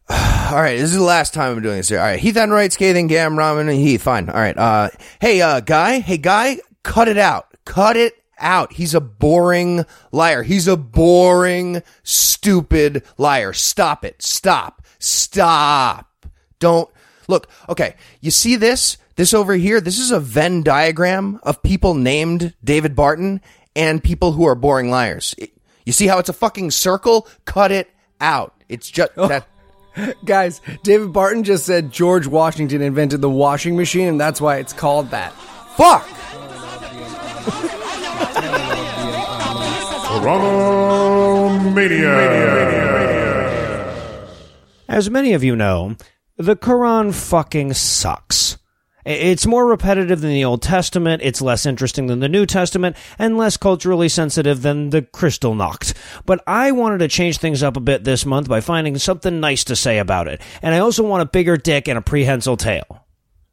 All 0.09 0.61
right, 0.61 0.77
this 0.77 0.91
is 0.91 0.95
the 0.95 1.03
last 1.03 1.33
time 1.33 1.57
I'm 1.57 1.63
doing 1.63 1.77
this 1.77 1.89
here. 1.89 1.99
All 1.99 2.05
right, 2.05 2.19
Heath 2.19 2.37
Enright, 2.37 2.71
Scathing, 2.71 3.07
Gam, 3.07 3.35
Ramen, 3.35 3.61
and 3.61 3.71
Heath. 3.71 4.03
Fine. 4.03 4.29
All 4.29 4.35
right. 4.35 4.57
Uh, 4.57 4.89
hey, 5.19 5.41
uh, 5.41 5.59
guy. 5.59 5.99
Hey, 5.99 6.17
guy. 6.17 6.59
Cut 6.83 7.07
it 7.07 7.17
out. 7.17 7.47
Cut 7.65 7.97
it 7.97 8.13
out. 8.37 8.73
He's 8.73 8.93
a 8.93 9.01
boring 9.01 9.85
liar. 10.11 10.43
He's 10.43 10.67
a 10.67 10.77
boring, 10.77 11.81
stupid 12.03 13.03
liar. 13.17 13.53
Stop 13.53 14.05
it. 14.05 14.21
Stop. 14.21 14.85
Stop. 14.99 16.27
Don't 16.59 16.89
look. 17.27 17.49
Okay, 17.67 17.95
you 18.21 18.29
see 18.29 18.55
this? 18.55 18.97
This 19.15 19.33
over 19.33 19.53
here. 19.53 19.81
This 19.81 19.97
is 19.97 20.11
a 20.11 20.19
Venn 20.19 20.61
diagram 20.61 21.39
of 21.41 21.63
people 21.63 21.95
named 21.95 22.53
David 22.63 22.95
Barton 22.95 23.41
and 23.75 24.03
people 24.03 24.33
who 24.33 24.45
are 24.45 24.55
boring 24.55 24.91
liars. 24.91 25.33
You 25.85 25.93
see 25.93 26.07
how 26.07 26.19
it's 26.19 26.29
a 26.29 26.33
fucking 26.33 26.71
circle? 26.71 27.27
Cut 27.45 27.71
it 27.71 27.89
out. 28.21 28.53
It's 28.69 28.89
just 28.89 29.11
oh. 29.17 29.27
that. 29.27 29.47
Guys, 30.25 30.61
David 30.83 31.13
Barton 31.13 31.43
just 31.43 31.65
said 31.65 31.91
George 31.91 32.27
Washington 32.27 32.81
invented 32.81 33.21
the 33.21 33.29
washing 33.29 33.77
machine, 33.77 34.07
and 34.07 34.19
that's 34.19 34.41
why 34.41 34.57
it's 34.57 34.73
called 34.73 35.11
that. 35.11 35.33
Fuck. 35.77 36.07
As 44.87 45.09
many 45.09 45.33
of 45.33 45.43
you 45.43 45.55
know, 45.55 45.95
the 46.37 46.55
Quran 46.55 47.13
fucking 47.13 47.73
sucks. 47.73 48.57
It's 49.05 49.45
more 49.45 49.67
repetitive 49.67 50.21
than 50.21 50.31
the 50.31 50.45
Old 50.45 50.63
Testament, 50.63 51.21
it's 51.23 51.41
less 51.41 51.65
interesting 51.67 52.07
than 52.07 52.19
the 52.19 52.29
New 52.29 52.47
Testament, 52.47 52.97
and 53.19 53.37
less 53.37 53.55
culturally 53.55 54.09
sensitive 54.09 54.63
than 54.63 54.89
the 54.89 55.03
Kristallnacht. 55.03 55.93
But 56.25 56.43
I 56.47 56.71
wanted 56.71 56.97
to 56.99 57.07
change 57.07 57.37
things 57.37 57.61
up 57.61 57.77
a 57.77 57.81
bit 57.81 58.03
this 58.03 58.25
month 58.25 58.49
by 58.49 58.61
finding 58.61 58.97
something 58.97 59.39
nice 59.39 59.63
to 59.65 59.75
say 59.75 59.99
about 59.99 60.27
it. 60.27 60.41
And 60.63 60.73
I 60.73 60.79
also 60.79 61.03
want 61.03 61.21
a 61.21 61.27
bigger 61.27 61.55
dick 61.55 61.87
and 61.87 61.99
a 61.99 62.01
prehensile 62.01 62.57
tail. 62.57 63.05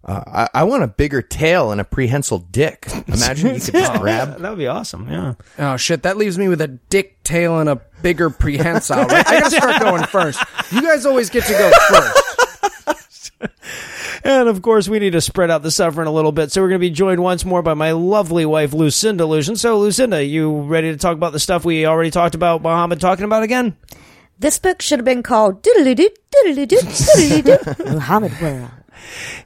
Uh, 0.05 0.22
I, 0.26 0.61
I 0.61 0.64
want 0.64 0.82
a 0.82 0.88
bigger 0.88 1.22
tail 1.22 1.70
and 1.70 1.80
a 1.80 1.84
prehensile 1.84 2.38
dick. 2.38 2.88
Imagine 3.07 3.55
you 3.55 3.61
could 3.61 3.72
just 3.74 4.00
grab. 4.00 4.38
That 4.38 4.48
would 4.48 4.59
be 4.59 4.66
awesome, 4.66 5.09
yeah. 5.09 5.34
Oh 5.59 5.76
shit, 5.76 6.03
that 6.03 6.16
leaves 6.16 6.38
me 6.38 6.48
with 6.48 6.61
a 6.61 6.66
dick 6.68 7.22
tail 7.22 7.61
and 7.61 7.68
a 7.68 7.76
bigger 8.03 8.30
prehensile. 8.30 9.05
Right? 9.07 9.26
I 9.28 9.40
gotta 9.40 9.57
start 9.57 9.82
going 9.82 10.05
first. 10.07 10.42
You 10.72 10.82
guys 10.82 11.07
always 11.07 11.30
get 11.30 11.44
to 11.44 11.53
go 11.53 11.70
first. 11.90 12.32
And 14.24 14.48
of 14.48 14.62
course, 14.62 14.88
we 14.88 14.98
need 14.98 15.12
to 15.12 15.20
spread 15.20 15.50
out 15.50 15.62
the 15.62 15.70
suffering 15.70 16.06
a 16.06 16.12
little 16.12 16.32
bit. 16.32 16.52
So 16.52 16.60
we're 16.60 16.68
going 16.68 16.80
to 16.80 16.86
be 16.86 16.90
joined 16.90 17.22
once 17.22 17.44
more 17.44 17.62
by 17.62 17.74
my 17.74 17.92
lovely 17.92 18.46
wife, 18.46 18.72
Lucinda 18.72 19.26
Lugeons. 19.26 19.60
So, 19.60 19.78
Lucinda, 19.78 20.24
you 20.24 20.62
ready 20.62 20.92
to 20.92 20.98
talk 20.98 21.14
about 21.14 21.32
the 21.32 21.40
stuff 21.40 21.64
we 21.64 21.86
already 21.86 22.10
talked 22.10 22.34
about 22.34 22.62
Muhammad 22.62 23.00
talking 23.00 23.24
about 23.24 23.42
again? 23.42 23.76
This 24.38 24.58
book 24.58 24.80
should 24.82 24.98
have 24.98 25.04
been 25.04 25.22
called 25.22 25.62
Muhammad 27.84 28.32
World. 28.40 28.70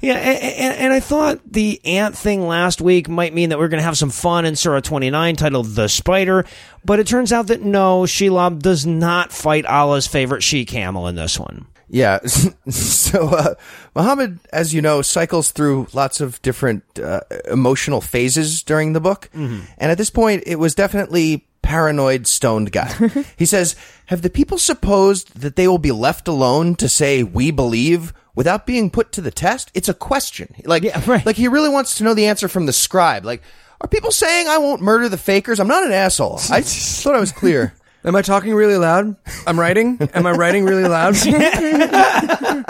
Yeah, 0.00 0.16
and, 0.16 0.42
and, 0.42 0.74
and, 0.80 0.92
I 0.92 1.00
thought 1.00 1.40
the 1.50 1.80
ant 1.84 2.16
thing 2.16 2.46
last 2.46 2.80
week 2.80 3.08
might 3.08 3.32
mean 3.32 3.48
that 3.48 3.58
we're 3.58 3.68
going 3.68 3.80
to 3.80 3.84
have 3.84 3.96
some 3.96 4.10
fun 4.10 4.44
in 4.44 4.54
Surah 4.54 4.80
29 4.80 5.36
titled 5.36 5.66
The 5.74 5.88
Spider, 5.88 6.44
but 6.84 7.00
it 7.00 7.06
turns 7.06 7.32
out 7.32 7.46
that 7.46 7.62
no, 7.62 8.02
Shelob 8.02 8.60
does 8.60 8.84
not 8.84 9.32
fight 9.32 9.64
Allah's 9.64 10.06
favorite 10.06 10.42
she 10.42 10.64
camel 10.66 11.08
in 11.08 11.14
this 11.14 11.38
one. 11.38 11.66
Yeah. 11.88 12.18
So, 12.68 13.28
uh, 13.28 13.54
Muhammad, 13.94 14.40
as 14.52 14.74
you 14.74 14.82
know, 14.82 15.00
cycles 15.00 15.52
through 15.52 15.86
lots 15.92 16.20
of 16.20 16.42
different 16.42 16.82
uh, 16.98 17.20
emotional 17.48 18.00
phases 18.00 18.64
during 18.64 18.92
the 18.92 19.00
book. 19.00 19.30
And 19.32 19.92
at 19.92 19.96
this 19.96 20.10
point, 20.10 20.42
it 20.46 20.56
was 20.56 20.74
definitely 20.74 21.46
paranoid 21.62 22.26
stoned 22.26 22.72
guy. 22.72 22.92
he 23.36 23.46
says, 23.46 23.76
Have 24.06 24.22
the 24.22 24.30
people 24.30 24.58
supposed 24.58 25.40
that 25.40 25.56
they 25.56 25.68
will 25.68 25.78
be 25.78 25.92
left 25.92 26.28
alone 26.28 26.74
to 26.76 26.88
say, 26.88 27.22
we 27.22 27.50
believe? 27.50 28.12
Without 28.34 28.66
being 28.66 28.90
put 28.90 29.12
to 29.12 29.22
the 29.22 29.30
test, 29.30 29.70
it's 29.72 29.88
a 29.88 29.94
question. 29.94 30.54
Like, 30.64 30.84
right. 31.06 31.24
like 31.24 31.36
he 31.36 31.48
really 31.48 31.70
wants 31.70 31.96
to 31.96 32.04
know 32.04 32.12
the 32.12 32.26
answer 32.26 32.48
from 32.48 32.66
the 32.66 32.72
scribe. 32.72 33.24
Like, 33.24 33.42
are 33.80 33.88
people 33.88 34.10
saying 34.10 34.46
I 34.46 34.58
won't 34.58 34.82
murder 34.82 35.08
the 35.08 35.16
fakers? 35.16 35.58
I'm 35.58 35.68
not 35.68 35.84
an 35.84 35.92
asshole. 35.92 36.40
I 36.50 36.60
thought 36.62 37.14
I 37.14 37.20
was 37.20 37.32
clear. 37.32 37.74
Am 38.06 38.14
I 38.14 38.22
talking 38.22 38.54
really 38.54 38.76
loud? 38.76 39.16
I'm 39.46 39.58
writing. 39.58 39.98
Am 40.14 40.26
I 40.26 40.32
writing 40.32 40.64
really 40.64 40.84
loud? 40.88 41.16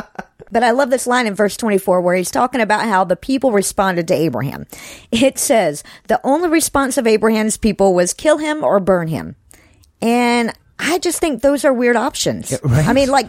But 0.53 0.63
I 0.63 0.71
love 0.71 0.91
this 0.91 1.07
line 1.07 1.27
in 1.27 1.35
verse 1.35 1.57
24 1.57 2.01
where 2.01 2.15
he's 2.15 2.31
talking 2.31 2.61
about 2.61 2.85
how 2.85 3.05
the 3.05 3.17
people 3.17 3.53
responded 3.53 4.09
to 4.09 4.15
Abraham. 4.15 4.65
It 5.11 5.39
says, 5.39 5.83
the 6.07 6.21
only 6.25 6.49
response 6.49 6.97
of 6.97 7.07
Abraham's 7.07 7.57
people 7.57 7.95
was 7.95 8.15
kill 8.15 8.39
him 8.39 8.63
or 8.65 8.81
burn 8.81 9.09
him. 9.09 9.37
And 10.01 10.53
I 10.79 10.99
just 10.99 11.19
think 11.19 11.43
those 11.43 11.65
are 11.65 11.73
weird 11.75 11.97
options. 11.97 12.59
I 12.65 12.93
mean, 12.93 13.11
like, 13.11 13.29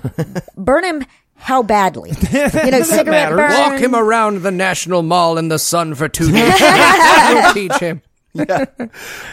burn 0.55 0.85
him 0.85 1.05
how 1.35 1.63
badly? 1.63 2.11
You 2.31 2.71
know, 2.71 2.83
cigarette 2.83 3.31
burn. 3.31 3.51
Walk 3.51 3.79
him 3.79 3.95
around 3.95 4.43
the 4.43 4.51
National 4.51 5.01
Mall 5.01 5.37
in 5.37 5.49
the 5.49 5.59
sun 5.59 5.95
for 5.95 6.07
two 6.07 6.31
days. 6.31 6.59
You'll 6.59 7.53
teach 7.53 7.75
him. 7.79 8.01
Yeah. 8.49 8.65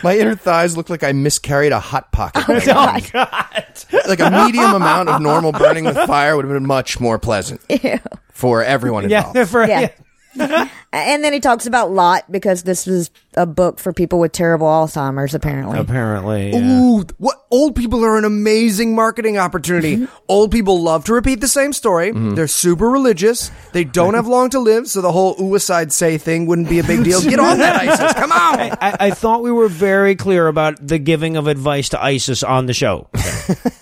My 0.03 0.17
inner 0.19 0.35
thighs 0.37 0.77
look 0.77 0.89
like 0.91 1.03
I 1.05 1.13
miscarried 1.13 1.73
a 1.73 1.81
hot 1.81 2.11
pocket. 2.13 2.45
Oh, 2.49 2.61
God. 3.13 3.65
like 4.09 4.21
a 4.21 4.31
medium 4.31 4.75
amount 4.75 5.09
of 5.09 5.21
normal 5.23 5.53
burning 5.53 5.85
with 5.85 5.97
fire 5.97 6.37
would 6.37 6.45
have 6.45 6.53
been 6.55 6.67
much 6.67 7.01
more 7.01 7.19
pleasant 7.19 7.61
Ew. 7.69 7.99
for 8.33 8.63
everyone 8.63 9.09
Yeah, 9.09 9.29
involved. 9.29 9.51
for, 9.51 9.65
Yeah. 9.67 9.91
and 10.93 11.25
then 11.25 11.33
he 11.33 11.41
talks 11.41 11.67
about 11.67 11.91
Lot 11.91 12.31
because 12.31 12.63
this 12.63 12.87
is 12.87 13.11
a 13.37 13.47
book 13.47 13.79
for 13.79 13.93
people 13.93 14.21
with 14.21 14.33
terrible 14.33 14.67
Alzheimer's, 14.67 15.35
apparently. 15.35 15.79
Apparently. 15.79 16.51
yeah. 16.51 16.81
Ooh, 16.81 17.05
what 17.19 17.45
old 17.51 17.77
people 17.77 18.05
are 18.05 18.17
an 18.19 18.25
amazing 18.25 18.95
marketing 18.95 19.39
opportunity. 19.39 20.07
old 20.29 20.51
people 20.51 20.83
love 20.83 21.05
to 21.05 21.15
repeat 21.15 21.41
the 21.41 21.49
same 21.49 21.73
story. 21.73 22.13
They're 22.13 22.47
super 22.49 22.89
religious. 22.89 23.51
They 23.73 23.85
don't 23.85 24.15
have 24.15 24.27
long 24.27 24.51
to 24.51 24.61
live, 24.61 24.89
so 24.89 25.01
the 25.01 25.13
whole 25.13 25.37
suicide 25.37 25.93
say 25.93 26.19
thing 26.19 26.47
wouldn't 26.47 26.69
be 26.69 26.79
a 26.79 26.85
big 26.85 27.05
deal. 27.05 27.23
Get 27.23 27.41
on 27.41 27.59
that, 27.59 27.77
ISIS. 27.89 28.13
Come 28.15 28.33
on. 28.33 28.61
I, 28.61 28.97
I 29.01 29.11
thought 29.11 29.43
we 29.43 29.53
were 29.53 29.69
very 29.69 30.17
clear 30.17 30.49
about 30.49 30.85
the 30.87 30.99
giving 30.99 31.37
of 31.37 31.47
advice 31.47 31.91
to 31.91 32.03
ISIS 32.03 32.43
on 32.43 32.67
the 32.67 32.75
show. 32.75 33.09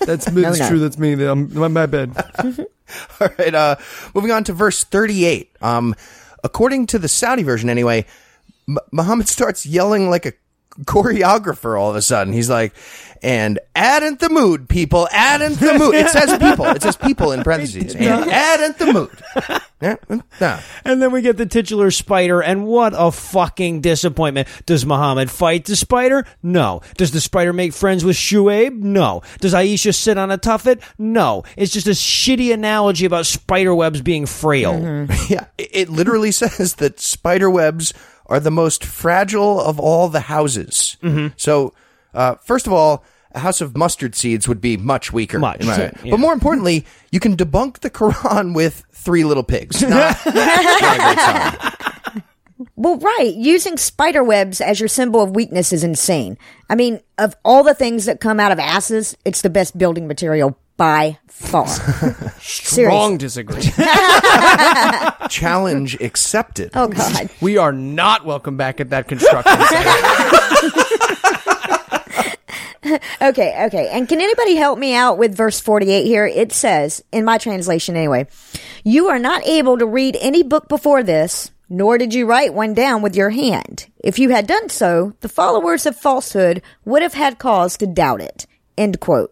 That's, 0.00 0.24
that's 0.24 0.58
no. 0.58 0.68
true. 0.68 0.80
That's 0.80 0.98
me. 0.98 1.12
I'm, 1.12 1.54
my, 1.54 1.68
my 1.68 1.86
bad. 1.86 2.16
All 3.20 3.28
right, 3.38 3.54
uh, 3.54 3.76
moving 4.14 4.32
on 4.32 4.42
to 4.44 4.52
verse 4.52 4.82
38. 4.84 5.56
Um, 5.60 5.94
according 6.44 6.86
to 6.86 6.98
the 6.98 7.08
Saudi 7.08 7.42
version, 7.42 7.68
anyway, 7.68 8.04
Muhammad 8.90 9.28
starts 9.28 9.66
yelling 9.66 10.08
like 10.08 10.26
a 10.26 10.32
choreographer 10.80 11.78
all 11.78 11.90
of 11.90 11.96
a 11.96 12.02
sudden. 12.02 12.32
He's 12.32 12.50
like, 12.50 12.74
and 13.22 13.60
add 13.76 14.02
in 14.02 14.16
the 14.16 14.28
mood, 14.28 14.68
people, 14.68 15.08
add 15.12 15.42
in 15.42 15.54
the 15.54 15.78
mood. 15.78 15.94
It 15.94 16.08
says 16.08 16.36
people. 16.38 16.66
It 16.66 16.82
says 16.82 16.96
people 16.96 17.32
in 17.32 17.42
parentheses. 17.44 17.94
And 18.02 18.30
add 18.30 18.60
in 18.60 18.86
the 18.86 18.92
mood. 18.92 20.22
Yeah. 20.40 20.60
And 20.84 21.00
then 21.00 21.12
we 21.12 21.22
get 21.22 21.36
the 21.36 21.46
titular 21.46 21.90
spider, 21.90 22.42
and 22.42 22.66
what 22.66 22.94
a 22.96 23.12
fucking 23.12 23.80
disappointment. 23.80 24.48
Does 24.66 24.84
Muhammad 24.84 25.30
fight 25.30 25.66
the 25.66 25.76
spider? 25.76 26.24
No. 26.42 26.82
Does 26.96 27.12
the 27.12 27.20
spider 27.20 27.52
make 27.52 27.72
friends 27.72 28.04
with 28.04 28.16
Shuaib? 28.16 28.74
No. 28.74 29.22
Does 29.40 29.54
Aisha 29.54 29.94
sit 29.94 30.18
on 30.18 30.30
a 30.30 30.38
tuffet? 30.38 30.82
No. 30.98 31.44
It's 31.56 31.72
just 31.72 31.86
a 31.86 31.90
shitty 31.90 32.52
analogy 32.52 33.06
about 33.06 33.26
spider 33.26 33.74
webs 33.74 34.00
being 34.00 34.26
frail. 34.26 34.74
Mm-hmm. 34.74 35.12
Yeah, 35.32 35.46
it 35.56 35.82
it 35.82 35.88
literally 35.88 36.30
says 36.32 36.74
that 36.76 37.00
spider 37.00 37.48
webs 37.50 37.92
are 38.26 38.40
the 38.40 38.50
most 38.50 38.84
fragile 38.84 39.60
of 39.60 39.78
all 39.80 40.08
the 40.08 40.20
houses. 40.20 40.96
So, 41.36 41.74
uh, 42.14 42.36
first 42.36 42.66
of 42.66 42.72
all, 42.72 43.04
a 43.34 43.38
house 43.38 43.60
of 43.62 43.76
mustard 43.76 44.14
seeds 44.14 44.46
would 44.46 44.60
be 44.60 44.76
much 44.76 45.12
weaker. 45.12 45.38
Much, 45.38 45.60
in 45.62 45.66
my- 45.66 45.76
yeah. 46.04 46.10
But 46.10 46.20
more 46.20 46.32
importantly, 46.34 46.84
you 47.10 47.18
can 47.20 47.36
debunk 47.36 47.78
the 47.80 47.88
Quran 47.90 48.54
with 48.54 48.84
three 48.92 49.24
little 49.24 49.42
pigs. 49.42 49.80
Not, 49.88 50.16
not 50.26 50.36
a 50.36 50.98
great 50.98 51.18
sign. 51.18 52.22
Well, 52.76 52.98
right. 52.98 53.32
Using 53.34 53.76
spider 53.76 54.22
webs 54.22 54.60
as 54.60 54.78
your 54.80 54.88
symbol 54.88 55.20
of 55.20 55.34
weakness 55.34 55.72
is 55.72 55.82
insane. 55.82 56.36
I 56.70 56.74
mean, 56.74 57.00
of 57.18 57.34
all 57.44 57.62
the 57.64 57.74
things 57.74 58.04
that 58.04 58.20
come 58.20 58.38
out 58.38 58.52
of 58.52 58.58
asses, 58.58 59.16
it's 59.24 59.42
the 59.42 59.50
best 59.50 59.76
building 59.76 60.06
material 60.06 60.56
by 60.76 61.18
far. 61.28 61.66
Seriously. 62.40 62.84
Wrong 62.84 63.18
disagree. 63.18 63.62
Challenge 65.28 65.94
accepted. 66.00 66.70
Oh, 66.74 66.88
God. 66.88 67.30
we 67.40 67.56
are 67.58 67.72
not 67.72 68.24
welcome 68.24 68.56
back 68.56 68.80
at 68.80 68.90
that 68.90 69.08
construction 69.08 69.58
site. 69.60 70.88
Okay, 73.22 73.66
okay. 73.66 73.88
And 73.92 74.08
can 74.08 74.20
anybody 74.20 74.56
help 74.56 74.76
me 74.76 74.94
out 74.94 75.16
with 75.16 75.36
verse 75.36 75.60
48 75.60 76.04
here? 76.04 76.26
It 76.26 76.52
says, 76.52 77.02
in 77.12 77.24
my 77.24 77.38
translation 77.38 77.96
anyway, 77.96 78.26
you 78.82 79.08
are 79.08 79.20
not 79.20 79.46
able 79.46 79.78
to 79.78 79.86
read 79.86 80.16
any 80.20 80.42
book 80.42 80.68
before 80.68 81.04
this, 81.04 81.52
nor 81.68 81.96
did 81.96 82.12
you 82.12 82.26
write 82.26 82.54
one 82.54 82.74
down 82.74 83.00
with 83.00 83.14
your 83.14 83.30
hand. 83.30 83.86
If 84.02 84.18
you 84.18 84.30
had 84.30 84.48
done 84.48 84.68
so, 84.68 85.14
the 85.20 85.28
followers 85.28 85.86
of 85.86 85.96
falsehood 85.96 86.60
would 86.84 87.02
have 87.02 87.14
had 87.14 87.38
cause 87.38 87.76
to 87.78 87.86
doubt 87.86 88.20
it. 88.20 88.46
End 88.76 88.98
quote. 88.98 89.31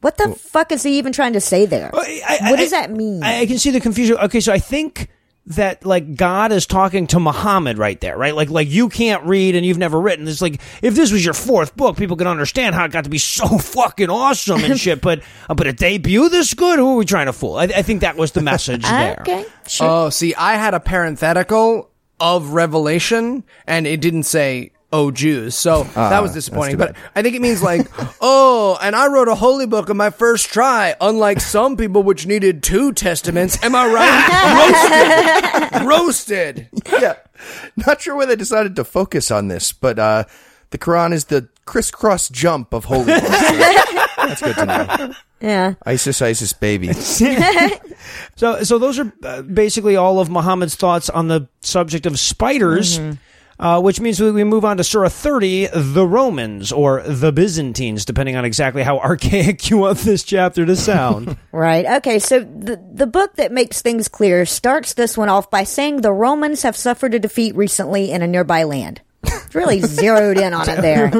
What 0.00 0.16
the 0.16 0.34
fuck 0.34 0.70
is 0.72 0.82
he 0.84 0.98
even 0.98 1.12
trying 1.12 1.32
to 1.32 1.40
say 1.40 1.66
there? 1.66 1.90
I- 1.94 2.38
I- 2.40 2.50
what 2.50 2.58
does 2.58 2.72
I- 2.72 2.80
that 2.82 2.90
mean? 2.92 3.22
I, 3.22 3.40
I 3.40 3.46
can 3.46 3.58
see 3.58 3.70
the 3.70 3.80
confusion. 3.80 4.16
Okay, 4.18 4.40
so 4.40 4.52
I 4.52 4.58
think 4.58 5.08
that 5.46 5.84
like 5.86 6.14
God 6.14 6.52
is 6.52 6.66
talking 6.66 7.06
to 7.06 7.18
Muhammad 7.18 7.78
right 7.78 7.98
there, 8.02 8.18
right? 8.18 8.34
Like 8.34 8.50
like 8.50 8.68
you 8.68 8.90
can't 8.90 9.24
read 9.24 9.56
and 9.56 9.64
you've 9.64 9.78
never 9.78 9.98
written. 9.98 10.28
It's 10.28 10.42
like 10.42 10.60
if 10.82 10.94
this 10.94 11.10
was 11.10 11.24
your 11.24 11.32
fourth 11.32 11.74
book, 11.74 11.96
people 11.96 12.16
could 12.18 12.26
understand 12.26 12.74
how 12.74 12.84
it 12.84 12.92
got 12.92 13.04
to 13.04 13.10
be 13.10 13.16
so 13.18 13.46
fucking 13.58 14.10
awesome 14.10 14.62
and 14.62 14.78
shit. 14.78 15.00
But 15.00 15.22
uh, 15.48 15.54
but 15.54 15.66
a 15.66 15.72
debut 15.72 16.28
this 16.28 16.52
good? 16.54 16.78
Who 16.78 16.92
are 16.92 16.96
we 16.96 17.04
trying 17.06 17.26
to 17.26 17.32
fool? 17.32 17.56
I, 17.56 17.64
I 17.64 17.82
think 17.82 18.02
that 18.02 18.16
was 18.16 18.32
the 18.32 18.42
message 18.42 18.82
there. 18.88 19.16
okay, 19.22 19.46
sure. 19.66 19.88
Oh, 19.88 20.10
see, 20.10 20.34
I 20.34 20.56
had 20.56 20.74
a 20.74 20.80
parenthetical 20.80 21.90
of 22.20 22.50
Revelation, 22.50 23.42
and 23.66 23.86
it 23.86 24.00
didn't 24.02 24.24
say 24.24 24.72
"Oh 24.92 25.10
Jews," 25.10 25.54
so 25.54 25.84
that 25.94 26.22
was 26.22 26.32
disappointing. 26.32 26.76
But 26.76 26.96
I 27.14 27.22
think 27.22 27.34
it 27.36 27.42
means 27.42 27.62
like, 27.62 27.86
"Oh, 28.20 28.78
and 28.80 28.94
I 28.96 29.08
wrote 29.08 29.28
a 29.28 29.34
holy 29.34 29.66
book 29.66 29.90
on 29.90 29.96
my 29.96 30.10
first 30.10 30.48
try, 30.50 30.94
unlike 31.00 31.40
some 31.40 31.76
people 31.76 32.02
which 32.02 32.26
needed 32.26 32.62
two 32.62 32.92
testaments." 32.92 33.62
Am 33.62 33.74
I 33.74 33.86
right? 33.86 35.82
Roasted, 35.84 35.86
roasted. 35.86 36.68
yeah. 37.00 37.14
Not 37.86 38.00
sure 38.00 38.16
why 38.16 38.26
they 38.26 38.36
decided 38.36 38.76
to 38.76 38.84
focus 38.84 39.30
on 39.30 39.48
this, 39.48 39.72
but 39.72 39.98
uh, 39.98 40.24
the 40.70 40.78
Quran 40.78 41.12
is 41.12 41.26
the 41.26 41.48
crisscross 41.64 42.28
jump 42.28 42.72
of 42.72 42.86
holy 42.86 43.04
books. 43.06 43.28
That's 44.18 44.42
good 44.42 44.56
to 44.56 44.66
know. 44.66 45.14
yeah. 45.40 45.74
ISIS, 45.86 46.20
ISIS, 46.20 46.52
baby. 46.52 46.92
So, 46.92 48.62
so 48.64 48.78
those 48.78 48.98
are 48.98 49.12
uh, 49.22 49.42
basically 49.42 49.96
all 49.96 50.18
of 50.20 50.28
Muhammad's 50.28 50.74
thoughts 50.74 51.08
on 51.08 51.28
the 51.28 51.48
subject 51.60 52.04
of 52.06 52.18
spiders, 52.18 52.98
uh, 53.58 53.80
which 53.80 54.00
means 54.00 54.20
we 54.20 54.30
we 54.30 54.44
move 54.44 54.64
on 54.64 54.76
to 54.76 54.84
Surah 54.84 55.08
30, 55.08 55.68
the 55.72 56.06
Romans, 56.06 56.70
or 56.72 57.02
the 57.02 57.32
Byzantines, 57.32 58.04
depending 58.04 58.36
on 58.36 58.44
exactly 58.44 58.82
how 58.82 58.98
archaic 59.00 59.68
you 59.70 59.78
want 59.78 59.98
this 59.98 60.22
chapter 60.22 60.64
to 60.66 60.76
sound. 60.76 61.36
Right. 61.50 61.86
Okay. 61.96 62.20
So 62.20 62.40
the 62.40 62.80
the 62.92 63.06
book 63.06 63.34
that 63.34 63.50
makes 63.50 63.82
things 63.82 64.06
clear 64.06 64.46
starts 64.46 64.94
this 64.94 65.16
one 65.16 65.28
off 65.28 65.50
by 65.50 65.64
saying 65.64 66.02
the 66.02 66.12
Romans 66.12 66.62
have 66.62 66.76
suffered 66.76 67.14
a 67.14 67.18
defeat 67.18 67.56
recently 67.56 68.12
in 68.12 68.22
a 68.22 68.28
nearby 68.28 68.62
land. 68.62 69.00
It's 69.24 69.54
really 69.54 69.80
zeroed 69.84 70.38
in 70.38 70.54
on 70.54 70.68
it 70.68 70.80
there. 70.80 71.10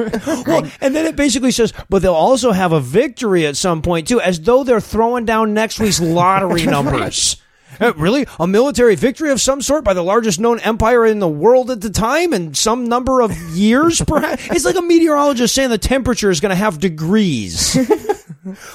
well, 0.47 0.69
and 0.79 0.95
then 0.95 1.05
it 1.07 1.15
basically 1.17 1.51
says, 1.51 1.73
but 1.89 2.01
they'll 2.01 2.13
also 2.13 2.51
have 2.51 2.71
a 2.71 2.79
victory 2.79 3.45
at 3.47 3.57
some 3.57 3.81
point, 3.81 4.07
too, 4.07 4.21
as 4.21 4.39
though 4.39 4.63
they're 4.63 4.79
throwing 4.79 5.25
down 5.25 5.53
next 5.53 5.79
week's 5.79 5.99
lottery 5.99 6.65
numbers. 6.65 7.41
Uh, 7.79 7.93
really? 7.95 8.25
A 8.39 8.47
military 8.47 8.95
victory 8.95 9.31
of 9.31 9.39
some 9.41 9.61
sort 9.61 9.83
by 9.83 9.93
the 9.93 10.03
largest 10.03 10.39
known 10.39 10.59
empire 10.59 11.05
in 11.05 11.19
the 11.19 11.27
world 11.27 11.71
at 11.71 11.81
the 11.81 11.89
time 11.89 12.33
and 12.33 12.55
some 12.57 12.85
number 12.87 13.21
of 13.21 13.35
years, 13.51 14.01
perhaps? 14.07 14.47
It's 14.49 14.65
like 14.65 14.75
a 14.75 14.81
meteorologist 14.81 15.55
saying 15.55 15.69
the 15.69 15.77
temperature 15.77 16.29
is 16.29 16.39
going 16.39 16.51
to 16.51 16.55
have 16.55 16.79
degrees. 16.79 17.77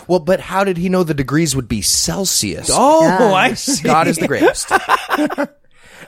Well, 0.06 0.20
but 0.20 0.40
how 0.40 0.62
did 0.62 0.76
he 0.76 0.88
know 0.88 1.02
the 1.02 1.14
degrees 1.14 1.56
would 1.56 1.66
be 1.66 1.82
Celsius? 1.82 2.70
Oh, 2.72 3.34
I 3.34 3.54
see. 3.54 3.82
God 3.82 4.06
is 4.06 4.16
the 4.16 4.28
greatest. 4.28 4.70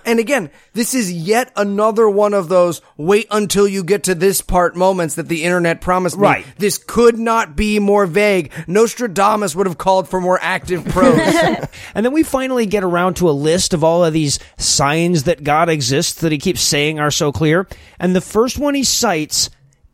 And 0.06 0.20
again, 0.20 0.50
this 0.72 0.94
is 0.94 1.12
yet 1.12 1.50
another 1.56 2.08
one 2.08 2.32
of 2.32 2.48
those 2.48 2.80
wait 2.96 3.26
until 3.30 3.66
you 3.66 3.82
get 3.82 4.04
to 4.04 4.14
this 4.14 4.40
part 4.40 4.76
moments 4.76 5.16
that 5.16 5.26
the 5.26 5.42
internet 5.42 5.80
promised 5.80 6.16
me. 6.16 6.22
Right. 6.22 6.46
This 6.58 6.78
could 6.78 7.18
not 7.18 7.56
be 7.56 7.80
more 7.80 8.06
vague. 8.06 8.52
Nostradamus 8.68 9.56
would 9.56 9.66
have 9.66 9.78
called 9.78 10.08
for 10.08 10.20
more 10.20 10.38
active 10.40 10.84
prose. 10.86 11.18
And 11.94 12.04
then 12.04 12.12
we 12.12 12.22
finally 12.22 12.66
get 12.66 12.84
around 12.84 13.14
to 13.14 13.28
a 13.28 13.32
list 13.32 13.74
of 13.74 13.82
all 13.82 14.04
of 14.04 14.12
these 14.12 14.38
signs 14.58 15.24
that 15.24 15.42
God 15.42 15.68
exists 15.68 16.20
that 16.20 16.30
he 16.30 16.38
keeps 16.38 16.60
saying 16.60 17.00
are 17.00 17.10
so 17.10 17.32
clear. 17.32 17.66
And 17.98 18.14
the 18.14 18.20
first 18.20 18.58
one 18.58 18.74
he 18.74 18.84
cites 18.84 19.50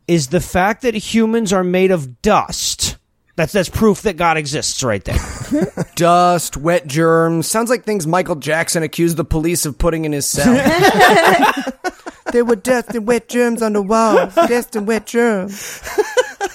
is 0.09 0.29
the 0.29 0.41
fact 0.41 0.83
that 0.83 0.95
humans 0.95 1.53
are 1.53 1.65
made 1.65 1.91
of 1.91 2.21
dust. 2.21 2.99
That's 3.35 3.53
that's 3.53 3.71
proof 3.71 4.03
that 4.03 4.17
God 4.19 4.37
exists 4.37 4.83
right 4.83 5.03
there. 5.03 5.19
Dust, 5.97 6.57
wet 6.57 6.87
germs. 6.87 7.47
Sounds 7.47 7.71
like 7.71 7.85
things 7.85 8.07
Michael 8.07 8.37
Jackson 8.37 8.83
accused 8.83 9.17
the 9.17 9.25
police 9.25 9.65
of 9.65 9.79
putting 9.79 10.05
in 10.05 10.13
his 10.13 10.27
cell. 10.29 10.53
there 12.33 12.45
were 12.45 12.57
dust 12.57 12.91
and 12.95 13.07
wet 13.07 13.29
germs 13.29 13.63
on 13.63 13.73
the 13.73 13.83
walls. 13.83 14.35
Dust 14.35 14.77
and 14.77 14.87
wet 14.87 15.07
germs. 15.07 15.83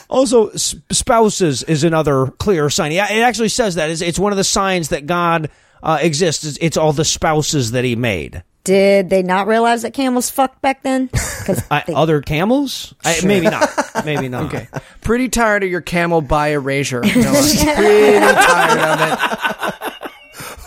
Also, 0.10 0.48
s- 0.50 0.76
spouses 0.90 1.64
is 1.64 1.84
another 1.84 2.28
clear 2.28 2.70
sign. 2.70 2.94
Yeah, 2.94 3.12
it 3.12 3.20
actually 3.22 3.50
says 3.50 3.76
that. 3.76 3.90
It's, 3.90 4.02
it's 4.02 4.18
one 4.18 4.32
of 4.32 4.38
the 4.38 4.44
signs 4.44 4.90
that 4.90 5.06
God 5.06 5.50
uh, 5.84 6.00
exists. 6.02 6.46
It's, 6.46 6.58
it's 6.62 6.78
all 6.78 6.94
the 6.94 7.04
spouses 7.06 7.72
that 7.72 7.84
he 7.84 7.96
made. 7.98 8.42
Did 8.68 9.10
they 9.10 9.24
not 9.24 9.48
realize 9.48 9.84
that 9.84 9.94
camels 9.94 10.30
fucked 10.30 10.62
back 10.62 10.84
then? 10.84 11.08
'Cause 11.46 11.64
I, 11.72 11.84
they- 11.88 11.94
other 11.94 12.22
camels? 12.22 12.94
I, 13.06 13.18
maybe 13.24 13.50
not. 13.50 13.70
Maybe 14.06 14.28
not. 14.28 14.54
Okay. 14.54 14.68
Pretty 15.02 15.30
tired 15.30 15.64
of 15.64 15.70
your 15.70 15.80
camel 15.82 16.20
by 16.22 16.50
erasure. 16.50 17.00
Noah. 17.06 17.12
Pretty 17.14 18.20
tired 18.20 18.80
of 18.80 19.02
it. 19.02 20.12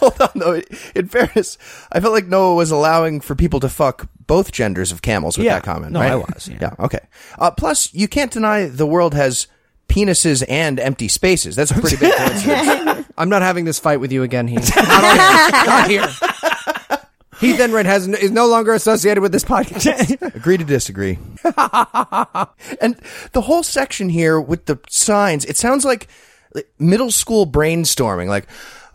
Hold 0.00 0.20
on, 0.22 0.30
though. 0.34 0.60
In 0.94 1.08
fairness, 1.08 1.58
I 1.92 2.00
felt 2.00 2.14
like 2.14 2.26
Noah 2.26 2.54
was 2.54 2.70
allowing 2.70 3.20
for 3.20 3.34
people 3.34 3.60
to 3.60 3.68
fuck 3.68 4.08
both 4.26 4.50
genders 4.50 4.92
of 4.92 5.02
camels 5.02 5.36
with 5.36 5.44
Yeah. 5.44 5.56
that 5.56 5.62
comment. 5.64 5.92
No, 5.92 6.00
right? 6.00 6.12
I 6.12 6.16
was, 6.16 6.48
yeah. 6.48 6.74
okay. 6.80 7.00
Uh, 7.38 7.50
plus, 7.50 7.92
you 7.92 8.08
can't 8.08 8.30
deny 8.32 8.64
the 8.66 8.86
world 8.86 9.12
has 9.14 9.46
penises 9.88 10.42
and 10.48 10.80
empty 10.80 11.08
spaces. 11.08 11.54
That's 11.56 11.70
a 11.70 11.74
pretty 11.74 11.96
big 11.96 12.14
coincidence. 12.14 13.06
I'm 13.18 13.28
not 13.28 13.42
having 13.42 13.64
this 13.66 13.78
fight 13.78 14.00
with 14.00 14.10
you 14.12 14.22
again, 14.22 14.48
Heath. 14.48 14.74
Not, 14.74 15.90
here. 15.90 16.00
not 16.00 16.08
here. 16.08 16.08
Heath 17.40 17.58
Enright 17.58 17.86
has 17.86 18.06
is 18.06 18.30
no 18.30 18.46
longer 18.46 18.74
associated 18.74 19.22
with 19.22 19.32
this 19.32 19.44
podcast. 19.44 20.34
Agree 20.34 20.58
to 20.58 20.64
disagree. 20.64 21.18
and 22.80 23.00
the 23.32 23.40
whole 23.42 23.62
section 23.62 24.08
here 24.10 24.40
with 24.40 24.66
the 24.66 24.78
signs, 24.88 25.44
it 25.46 25.56
sounds 25.56 25.84
like 25.84 26.08
like 26.54 26.70
middle 26.78 27.10
school 27.10 27.46
brainstorming. 27.46 28.28
Like, 28.28 28.46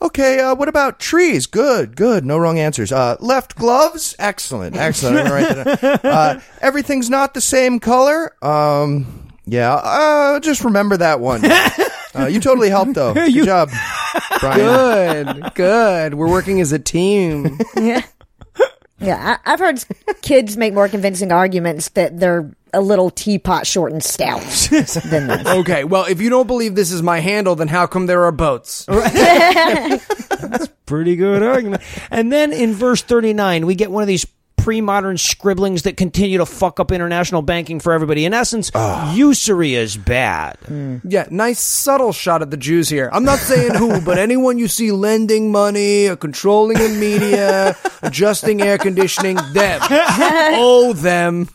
Okay, 0.01 0.39
uh, 0.39 0.53
what 0.55 0.67
about 0.67 0.99
trees? 0.99 1.47
Good, 1.47 1.95
good. 1.95 2.25
No 2.25 2.37
wrong 2.37 2.59
answers. 2.59 2.91
Uh, 2.91 3.15
left 3.19 3.55
gloves? 3.55 4.13
Excellent, 4.19 4.75
excellent. 4.75 5.17
I'm 5.17 5.23
gonna 5.23 5.33
write 5.33 5.55
that 5.79 5.81
down. 5.81 5.99
Uh, 6.03 6.39
everything's 6.61 7.09
not 7.09 7.33
the 7.33 7.41
same 7.41 7.79
color? 7.79 8.35
Um, 8.43 9.31
yeah, 9.45 9.73
uh, 9.73 10.39
just 10.41 10.63
remember 10.63 10.97
that 10.97 11.19
one. 11.19 11.41
Uh, 12.13 12.27
you 12.27 12.39
totally 12.39 12.69
helped, 12.69 12.93
though. 12.93 13.13
Good 13.13 13.45
job, 13.45 13.69
Brian. 14.39 15.25
Good, 15.25 15.53
good. 15.55 16.13
We're 16.13 16.29
working 16.29 16.61
as 16.61 16.71
a 16.71 16.79
team. 16.79 17.57
Yeah. 17.75 18.01
Yeah, 18.99 19.37
I, 19.45 19.53
I've 19.53 19.59
heard 19.59 19.83
kids 20.21 20.55
make 20.57 20.73
more 20.73 20.87
convincing 20.87 21.31
arguments 21.31 21.89
that 21.89 22.19
they're 22.19 22.51
a 22.73 22.81
little 22.81 23.09
teapot 23.09 23.67
short 23.67 23.91
and 23.91 24.03
stout 24.03 24.41
than 25.09 25.27
this. 25.27 25.47
Okay, 25.47 25.83
well, 25.83 26.05
if 26.05 26.21
you 26.21 26.29
don't 26.29 26.47
believe 26.47 26.75
this 26.75 26.91
is 26.91 27.01
my 27.01 27.19
handle, 27.19 27.55
then 27.55 27.67
how 27.67 27.87
come 27.87 28.05
there 28.05 28.23
are 28.25 28.31
boats? 28.31 28.85
That's 28.87 30.67
pretty 30.85 31.15
good 31.15 31.43
argument. 31.43 31.83
And 32.11 32.31
then 32.31 32.53
in 32.53 32.73
verse 32.73 33.01
39, 33.01 33.65
we 33.65 33.75
get 33.75 33.91
one 33.91 34.03
of 34.03 34.07
these 34.07 34.25
pre-modern 34.65 35.15
scribblings 35.15 35.83
that 35.83 35.95
continue 35.95 36.39
to 36.39 36.45
fuck 36.45 36.79
up 36.79 36.91
international 36.91 37.43
banking 37.43 37.79
for 37.79 37.93
everybody. 37.93 38.25
In 38.25 38.33
essence, 38.33 38.71
usury 39.13 39.75
is 39.75 39.95
bad. 39.95 40.57
Hmm. 40.65 40.97
Yeah, 41.03 41.27
nice 41.29 41.59
subtle 41.59 42.11
shot 42.11 42.41
at 42.41 42.49
the 42.49 42.57
Jews 42.57 42.89
here. 42.89 43.07
I'm 43.13 43.23
not 43.23 43.37
saying 43.37 43.75
who, 43.75 44.01
but 44.05 44.17
anyone 44.17 44.57
you 44.57 44.67
see 44.67 44.91
lending 44.91 45.51
money, 45.51 46.07
or 46.07 46.15
controlling 46.15 46.79
the 46.79 46.89
media, 46.89 47.77
adjusting 48.01 48.59
air 48.63 48.79
conditioning, 48.79 49.35
them. 49.53 49.81
Oh, 50.57 50.93
them. 50.93 51.47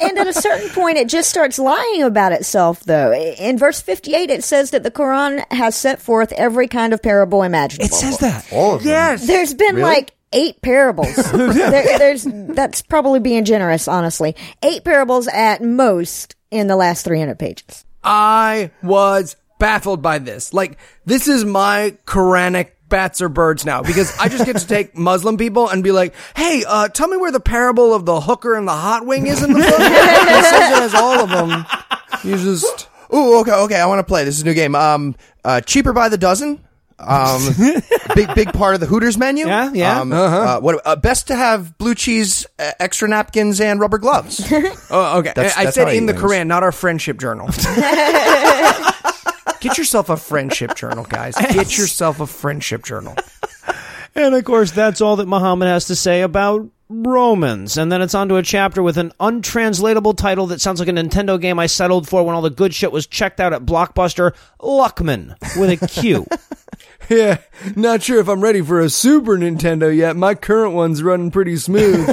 and 0.00 0.18
at 0.18 0.26
a 0.26 0.32
certain 0.32 0.70
point, 0.70 0.98
it 0.98 1.08
just 1.08 1.30
starts 1.30 1.56
lying 1.58 2.02
about 2.02 2.32
itself, 2.32 2.80
though. 2.80 3.12
In 3.12 3.58
verse 3.58 3.80
58, 3.80 4.28
it 4.28 4.42
says 4.42 4.72
that 4.72 4.82
the 4.82 4.90
Quran 4.90 5.44
has 5.52 5.76
set 5.76 6.02
forth 6.02 6.32
every 6.32 6.66
kind 6.66 6.92
of 6.92 7.00
parable 7.00 7.44
imaginable. 7.44 7.86
It 7.86 7.92
says 7.96 8.18
that. 8.18 8.52
All 8.52 8.74
of 8.74 8.82
them. 8.82 8.88
Yes. 8.90 9.24
There's 9.26 9.54
been 9.54 9.76
Really? 9.76 9.88
like 9.88 10.14
eight 10.32 10.60
parables. 10.62 11.14
there, 11.32 11.98
there's 11.98 12.26
that's 12.28 12.82
probably 12.82 13.20
being 13.20 13.44
generous, 13.44 13.88
honestly. 13.88 14.36
Eight 14.62 14.84
parables 14.84 15.28
at 15.28 15.62
most 15.62 16.36
in 16.50 16.66
the 16.66 16.76
last 16.76 17.04
300 17.04 17.38
pages. 17.38 17.84
I 18.04 18.70
was 18.82 19.36
baffled 19.58 20.02
by 20.02 20.18
this. 20.18 20.52
Like, 20.52 20.78
this 21.06 21.28
is 21.28 21.44
my 21.44 21.96
Quranic 22.06 22.72
bats 22.88 23.22
or 23.22 23.30
birds 23.30 23.64
now 23.64 23.82
because 23.82 24.16
I 24.18 24.28
just 24.28 24.44
get 24.44 24.58
to 24.58 24.66
take 24.66 24.96
Muslim 24.98 25.38
people 25.38 25.68
and 25.68 25.82
be 25.82 25.92
like, 25.92 26.14
hey, 26.36 26.62
uh, 26.66 26.88
tell 26.88 27.08
me 27.08 27.16
where 27.16 27.32
the 27.32 27.40
parable 27.40 27.94
of 27.94 28.04
the 28.04 28.20
hooker 28.20 28.54
and 28.54 28.68
the 28.68 28.72
hot 28.72 29.06
wing 29.06 29.26
is 29.26 29.42
in 29.42 29.52
the 29.52 29.60
book. 29.60 29.66
it 29.78 30.44
says 30.44 30.72
it 30.72 30.82
has 30.82 30.94
all 30.94 31.20
of 31.20 31.30
them. 31.30 31.64
You 32.22 32.36
just. 32.36 32.88
Ooh, 33.14 33.40
okay, 33.40 33.52
okay. 33.52 33.80
I 33.80 33.86
want 33.86 33.98
to 33.98 34.04
play. 34.04 34.24
This 34.24 34.36
is 34.36 34.42
a 34.42 34.44
new 34.44 34.54
game. 34.54 34.74
Um, 34.74 35.16
uh, 35.44 35.60
cheaper 35.60 35.92
by 35.92 36.08
the 36.08 36.18
dozen. 36.18 36.62
Um, 37.02 37.82
big, 38.14 38.34
big 38.34 38.52
part 38.52 38.74
of 38.74 38.80
the 38.80 38.86
Hooters 38.86 39.16
menu. 39.18 39.46
Yeah, 39.46 39.70
yeah. 39.72 40.00
Um, 40.00 40.12
uh, 40.12 40.60
what? 40.60 40.80
Uh, 40.84 40.96
best 40.96 41.28
to 41.28 41.36
have 41.36 41.76
blue 41.78 41.94
cheese, 41.94 42.46
uh, 42.58 42.72
extra 42.80 43.08
napkins, 43.08 43.60
and 43.60 43.80
rubber 43.80 43.98
gloves. 43.98 44.40
Oh, 44.90 45.18
okay. 45.20 45.32
That's- 45.34 45.56
I 45.56 45.64
that's 45.64 45.74
said 45.74 45.94
in 45.94 46.06
the 46.06 46.12
wins. 46.12 46.24
Quran, 46.24 46.46
not 46.48 46.62
our 46.62 46.72
friendship 46.72 47.18
journal. 47.18 47.48
Get 49.60 49.78
yourself 49.78 50.10
a 50.10 50.16
friendship 50.16 50.74
journal, 50.74 51.04
guys. 51.04 51.36
Get 51.36 51.78
yourself 51.78 52.20
a 52.20 52.26
friendship 52.26 52.84
journal. 52.84 53.14
And 54.14 54.34
of 54.34 54.44
course, 54.44 54.72
that's 54.72 55.00
all 55.00 55.16
that 55.16 55.28
Muhammad 55.28 55.68
has 55.68 55.86
to 55.86 55.96
say 55.96 56.22
about 56.22 56.68
Romans. 56.88 57.78
And 57.78 57.90
then 57.90 58.02
it's 58.02 58.14
on 58.14 58.28
to 58.28 58.36
a 58.36 58.42
chapter 58.42 58.82
with 58.82 58.98
an 58.98 59.12
untranslatable 59.20 60.14
title 60.14 60.48
that 60.48 60.60
sounds 60.60 60.80
like 60.80 60.88
a 60.88 60.92
Nintendo 60.92 61.40
game 61.40 61.58
I 61.58 61.66
settled 61.66 62.08
for 62.08 62.24
when 62.24 62.34
all 62.34 62.42
the 62.42 62.50
good 62.50 62.74
shit 62.74 62.92
was 62.92 63.06
checked 63.06 63.40
out 63.40 63.52
at 63.52 63.64
Blockbuster 63.64 64.32
Luqman 64.60 65.36
with 65.58 65.82
a 65.82 65.86
Q. 65.86 66.26
Yeah, 67.08 67.38
not 67.76 68.02
sure 68.02 68.20
if 68.20 68.28
I'm 68.28 68.40
ready 68.40 68.62
for 68.62 68.80
a 68.80 68.88
Super 68.88 69.36
Nintendo 69.36 69.94
yet. 69.94 70.16
My 70.16 70.34
current 70.34 70.72
one's 70.72 71.02
running 71.02 71.30
pretty 71.30 71.56
smooth. 71.56 72.08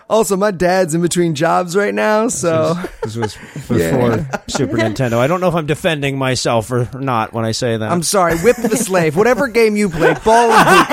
also, 0.08 0.36
my 0.36 0.50
dad's 0.50 0.94
in 0.94 1.02
between 1.02 1.34
jobs 1.34 1.76
right 1.76 1.92
now, 1.92 2.28
so 2.28 2.74
this 3.02 3.16
was 3.16 3.34
before 3.68 4.26
Super 4.48 4.76
Nintendo. 4.78 5.18
I 5.18 5.26
don't 5.26 5.40
know 5.40 5.48
if 5.48 5.54
I'm 5.54 5.66
defending 5.66 6.16
myself 6.16 6.70
or 6.70 6.88
not 6.94 7.32
when 7.34 7.44
I 7.44 7.52
say 7.52 7.76
that. 7.76 7.92
I'm 7.92 8.02
sorry. 8.02 8.38
Whip 8.38 8.56
the 8.56 8.76
slave. 8.76 9.16
Whatever 9.16 9.48
game 9.48 9.76
you 9.76 9.90
played, 9.90 10.22
ball 10.24 10.50
and 10.52 10.86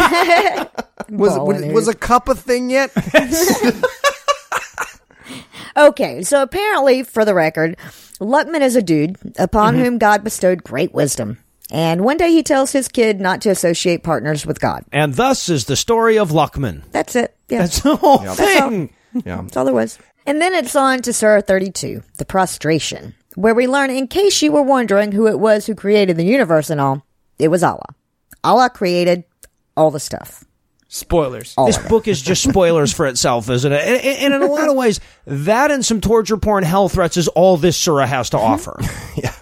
hoop. 0.60 0.86
Was 1.12 1.36
Ball 1.38 1.48
was, 1.48 1.66
was 1.66 1.88
a 1.88 1.96
cup 1.96 2.28
a 2.30 2.36
thing 2.36 2.70
yet? 2.70 2.92
Okay, 5.78 6.24
so 6.24 6.42
apparently, 6.42 7.04
for 7.04 7.24
the 7.24 7.34
record, 7.34 7.78
Luqman 8.20 8.62
is 8.62 8.76
a 8.76 8.82
dude 8.82 9.18
upon 9.38 9.76
Mm-hmm. 9.76 9.84
whom 9.84 9.98
God 9.98 10.24
bestowed 10.24 10.64
great 10.64 10.94
wisdom. 10.94 11.38
And 11.72 12.02
one 12.04 12.18
day 12.18 12.32
he 12.32 12.42
tells 12.44 12.72
his 12.72 12.88
kid 12.88 13.20
not 13.22 13.42
to 13.42 13.50
associate 13.50 14.04
partners 14.04 14.46
with 14.46 14.60
God. 14.60 14.84
and 14.92 15.14
thus 15.14 15.50
is 15.50 15.66
the 15.66 15.76
story 15.76 16.18
of 16.18 16.30
Luqman. 16.32 16.82
That's 16.92 17.16
it. 17.16 17.36
Yeah. 17.48 17.60
That's 17.60 17.82
the 17.82 17.96
whole 17.96 18.18
thing. 18.20 18.92
yeah. 19.26 19.42
That's 19.42 19.56
all 19.58 19.66
there 19.66 19.74
was. 19.74 20.00
And 20.26 20.42
then 20.42 20.54
it's 20.54 20.76
on 20.76 21.02
to 21.04 21.14
Surah 21.14 21.42
32, 21.42 22.04
the 22.18 22.26
prostration, 22.26 23.16
where 23.36 23.56
we 23.56 23.68
learn, 23.68 23.90
in 23.90 24.08
case 24.08 24.42
you 24.42 24.52
were 24.52 24.62
wondering 24.62 25.12
who 25.12 25.28
it 25.28 25.40
was 25.40 25.66
who 25.66 25.74
created 25.76 26.18
the 26.18 26.26
universe 26.26 26.70
and 26.70 26.80
all, 26.82 27.06
it 27.40 27.48
was 27.48 27.64
Allah. 27.64 27.96
Allah 28.44 28.70
created 28.70 29.24
all 29.76 29.92
the 29.92 30.00
stuff. 30.00 30.44
Spoilers. 30.88 31.54
All 31.56 31.68
This 31.68 31.78
book 31.78 32.08
is 32.08 32.20
just 32.22 32.42
spoilers 32.50 32.92
for 32.92 33.06
itself, 33.06 33.48
isn't 33.50 33.72
it? 33.72 33.82
And, 33.88 34.18
and 34.24 34.34
in 34.34 34.42
a 34.42 34.52
lot 34.52 34.70
of 34.70 34.76
ways, 34.76 35.00
that 35.26 35.70
and 35.72 35.86
some 35.86 36.02
torture 36.02 36.38
porn 36.38 36.64
hell 36.64 36.90
threats 36.90 37.16
is 37.16 37.28
all 37.28 37.58
this 37.58 37.78
surah 37.78 38.08
has 38.08 38.32
to 38.32 38.38
offer. 38.40 38.80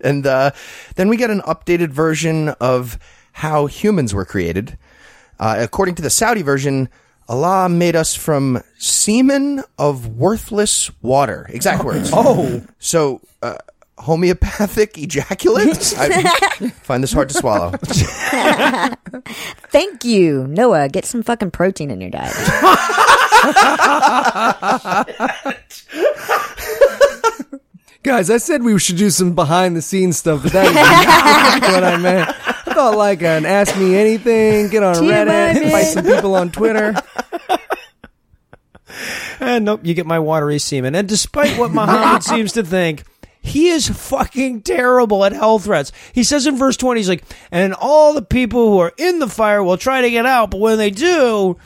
And 0.00 0.26
uh, 0.26 0.52
then 0.96 1.08
we 1.08 1.16
get 1.16 1.30
an 1.30 1.40
updated 1.42 1.88
version 1.88 2.50
of 2.60 2.98
how 3.32 3.66
humans 3.66 4.14
were 4.14 4.24
created. 4.24 4.78
Uh, 5.38 5.56
according 5.60 5.94
to 5.96 6.02
the 6.02 6.10
Saudi 6.10 6.42
version, 6.42 6.88
Allah 7.28 7.68
made 7.68 7.94
us 7.94 8.14
from 8.14 8.62
semen 8.78 9.62
of 9.78 10.16
worthless 10.16 10.90
water. 11.02 11.46
Exact 11.50 11.84
words. 11.84 12.10
Oh. 12.14 12.62
So, 12.78 13.20
uh, 13.42 13.58
homeopathic 13.98 14.96
ejaculate? 14.98 15.94
I 15.98 16.68
find 16.82 17.02
this 17.02 17.12
hard 17.12 17.28
to 17.28 17.34
swallow. 17.34 17.70
Thank 19.70 20.04
you, 20.04 20.46
Noah. 20.46 20.88
Get 20.88 21.04
some 21.04 21.22
fucking 21.22 21.50
protein 21.50 21.90
in 21.90 22.00
your 22.00 22.10
diet. 22.10 22.34
Guys, 28.02 28.30
I 28.30 28.36
said 28.38 28.62
we 28.62 28.78
should 28.78 28.96
do 28.96 29.10
some 29.10 29.34
behind 29.34 29.76
the 29.76 29.82
scenes 29.82 30.18
stuff, 30.18 30.42
but 30.44 30.52
that 30.52 30.66
is 30.66 30.74
not 31.62 31.72
what 31.72 31.84
I 31.84 31.96
meant. 31.96 32.28
I 32.28 32.74
thought 32.74 32.96
like 32.96 33.22
an 33.22 33.44
ask 33.44 33.76
me 33.76 33.96
anything, 33.96 34.68
get 34.68 34.82
on 34.82 34.94
Reddit, 34.94 35.54
T-Money. 35.54 35.84
some 35.84 36.04
people 36.04 36.34
on 36.36 36.50
Twitter. 36.50 36.94
And 39.40 39.64
nope, 39.64 39.80
you 39.84 39.94
get 39.94 40.06
my 40.06 40.18
watery 40.18 40.58
semen. 40.58 40.94
And 40.94 41.08
despite 41.08 41.58
what 41.58 41.70
Muhammad 41.72 42.22
seems 42.24 42.52
to 42.52 42.64
think, 42.64 43.04
he 43.40 43.68
is 43.68 43.88
fucking 43.88 44.62
terrible 44.62 45.24
at 45.24 45.32
hell 45.32 45.58
threats. 45.58 45.92
He 46.12 46.24
says 46.24 46.46
in 46.46 46.56
verse 46.56 46.76
20, 46.76 46.98
he's 47.00 47.08
like, 47.08 47.24
and 47.52 47.74
all 47.74 48.12
the 48.14 48.22
people 48.22 48.70
who 48.70 48.78
are 48.78 48.92
in 48.96 49.18
the 49.20 49.28
fire 49.28 49.62
will 49.62 49.76
try 49.76 50.00
to 50.00 50.10
get 50.10 50.26
out, 50.26 50.50
but 50.50 50.60
when 50.60 50.78
they 50.78 50.90
do, 50.90 51.56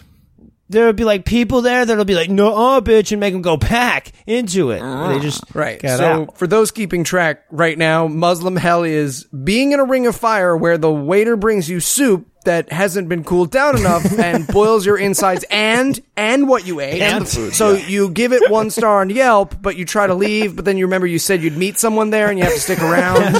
there'll 0.73 0.93
be 0.93 1.05
like 1.05 1.25
people 1.25 1.63
there 1.63 1.85
that'll 1.85 2.05
be 2.05 2.15
like, 2.15 2.31
no, 2.31 2.55
uh, 2.55 2.81
bitch, 2.81 3.13
and 3.13 3.21
make 3.21 3.33
them 3.33 3.43
go 3.43 3.57
back 3.57 4.13
into 4.27 4.71
it. 4.71 4.81
They 4.81 5.21
just 5.21 5.45
Right. 5.55 5.79
get 5.81 5.99
so 5.99 6.05
out. 6.05 6.39
for 6.39 6.47
those 6.47 6.71
keeping 6.71 7.05
track 7.05 7.45
right 7.51 7.79
now, 7.79 8.09
Muslim 8.09 8.57
hell 8.57 8.83
is 8.83 9.25
being 9.27 9.73
in 9.73 9.81
a 9.81 9.85
ring 9.85 10.07
of 10.07 10.17
fire 10.17 10.57
where 10.57 10.79
the 10.79 10.91
waiter 10.91 11.37
brings 11.37 11.69
you 11.69 11.79
soup 11.81 12.27
that 12.45 12.73
hasn't 12.73 13.09
been 13.09 13.23
cooled 13.23 13.53
down 13.53 13.77
enough 13.79 14.05
and 14.19 14.47
boils 14.49 14.85
your 14.85 14.99
insides 14.99 15.45
and 15.49 16.01
and 16.17 16.49
what 16.49 16.67
you 16.67 16.81
ate. 16.81 17.01
And 17.01 17.25
the 17.25 17.31
food, 17.31 17.55
so 17.55 17.75
yeah. 17.75 17.87
you 17.87 18.11
give 18.11 18.33
it 18.33 18.51
one 18.51 18.71
star 18.71 19.01
on 19.01 19.11
Yelp, 19.11 19.55
but 19.63 19.77
you 19.77 19.85
try 19.85 20.09
to 20.09 20.15
leave, 20.15 20.57
but 20.57 20.65
then 20.65 20.77
you 20.77 20.87
remember 20.87 21.07
you 21.07 21.21
said 21.21 21.43
you'd 21.43 21.57
meet 21.57 21.79
someone 21.79 22.11
there 22.11 22.29
and 22.31 22.39
you 22.39 22.45
have 22.45 22.55
to 22.55 22.61
stick 22.61 22.81
around. 22.81 23.35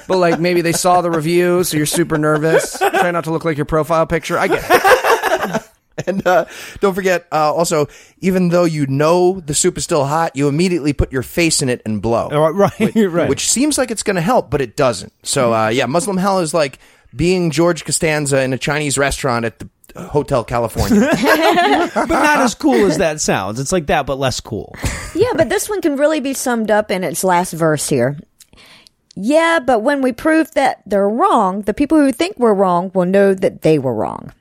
but 0.06 0.18
like 0.18 0.38
maybe 0.38 0.60
they 0.60 0.72
saw 0.72 1.00
the 1.00 1.10
review, 1.10 1.64
so 1.64 1.76
you're 1.76 1.86
super 1.86 2.16
nervous. 2.16 2.78
Try 2.78 3.10
not 3.10 3.24
to 3.24 3.32
look 3.32 3.44
like 3.44 3.56
your 3.56 3.66
profile 3.66 4.06
picture. 4.06 4.38
I 4.38 4.46
get 4.46 4.64
it. 4.64 4.97
And 6.06 6.26
uh, 6.26 6.44
don't 6.80 6.94
forget, 6.94 7.26
uh, 7.32 7.52
also, 7.52 7.86
even 8.20 8.48
though 8.50 8.64
you 8.64 8.86
know 8.86 9.40
the 9.40 9.54
soup 9.54 9.76
is 9.76 9.84
still 9.84 10.04
hot, 10.04 10.36
you 10.36 10.48
immediately 10.48 10.92
put 10.92 11.12
your 11.12 11.22
face 11.22 11.60
in 11.60 11.68
it 11.68 11.82
and 11.84 12.00
blow. 12.00 12.28
Oh, 12.30 12.50
right, 12.52 12.72
Which, 12.78 12.94
right. 12.94 13.28
which 13.28 13.48
seems 13.48 13.76
like 13.76 13.90
it's 13.90 14.02
going 14.02 14.16
to 14.16 14.22
help, 14.22 14.48
but 14.50 14.60
it 14.60 14.76
doesn't. 14.76 15.12
So, 15.24 15.52
uh, 15.52 15.68
yeah, 15.68 15.86
Muslim 15.86 16.16
hell 16.16 16.38
is 16.38 16.54
like 16.54 16.78
being 17.14 17.50
George 17.50 17.84
Costanza 17.84 18.42
in 18.42 18.52
a 18.52 18.58
Chinese 18.58 18.96
restaurant 18.96 19.44
at 19.44 19.58
the 19.58 19.68
uh, 19.96 20.06
Hotel 20.08 20.44
California. 20.44 21.00
but 21.94 22.08
not 22.08 22.38
as 22.38 22.54
cool 22.54 22.86
as 22.86 22.98
that 22.98 23.20
sounds. 23.20 23.58
It's 23.58 23.72
like 23.72 23.86
that, 23.86 24.06
but 24.06 24.18
less 24.18 24.40
cool. 24.40 24.74
yeah, 25.14 25.32
but 25.34 25.48
this 25.48 25.68
one 25.68 25.80
can 25.82 25.96
really 25.96 26.20
be 26.20 26.32
summed 26.34 26.70
up 26.70 26.90
in 26.90 27.02
its 27.04 27.24
last 27.24 27.52
verse 27.52 27.88
here. 27.88 28.18
Yeah, 29.20 29.58
but 29.58 29.80
when 29.80 30.00
we 30.00 30.12
prove 30.12 30.52
that 30.52 30.82
they're 30.86 31.08
wrong, 31.08 31.62
the 31.62 31.74
people 31.74 31.98
who 31.98 32.12
think 32.12 32.38
we're 32.38 32.54
wrong 32.54 32.92
will 32.94 33.04
know 33.04 33.34
that 33.34 33.62
they 33.62 33.78
were 33.78 33.94
wrong. 33.94 34.32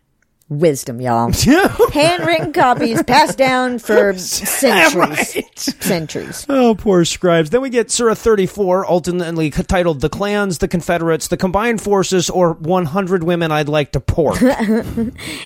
Wisdom, 0.49 1.01
y'all. 1.01 1.31
Handwritten 1.93 2.53
copies 2.53 3.03
passed 3.03 3.37
down 3.37 3.79
for 3.79 4.13
centuries. 4.17 5.45
Centuries. 5.55 6.45
Oh, 6.49 6.75
poor 6.75 7.05
scribes. 7.05 7.49
Then 7.49 7.61
we 7.61 7.69
get 7.69 7.91
Surah 7.91 8.13
34, 8.15 8.89
ultimately 8.89 9.49
titled 9.49 10.01
The 10.01 10.09
Clans, 10.09 10.59
the 10.59 10.67
Confederates, 10.67 11.27
the 11.27 11.37
Combined 11.37 11.81
Forces, 11.81 12.29
or 12.29 12.53
100 12.53 13.23
Women 13.23 13.51
I'd 13.51 13.69
Like 13.69 13.91
to 13.93 13.99
Pork. 13.99 14.37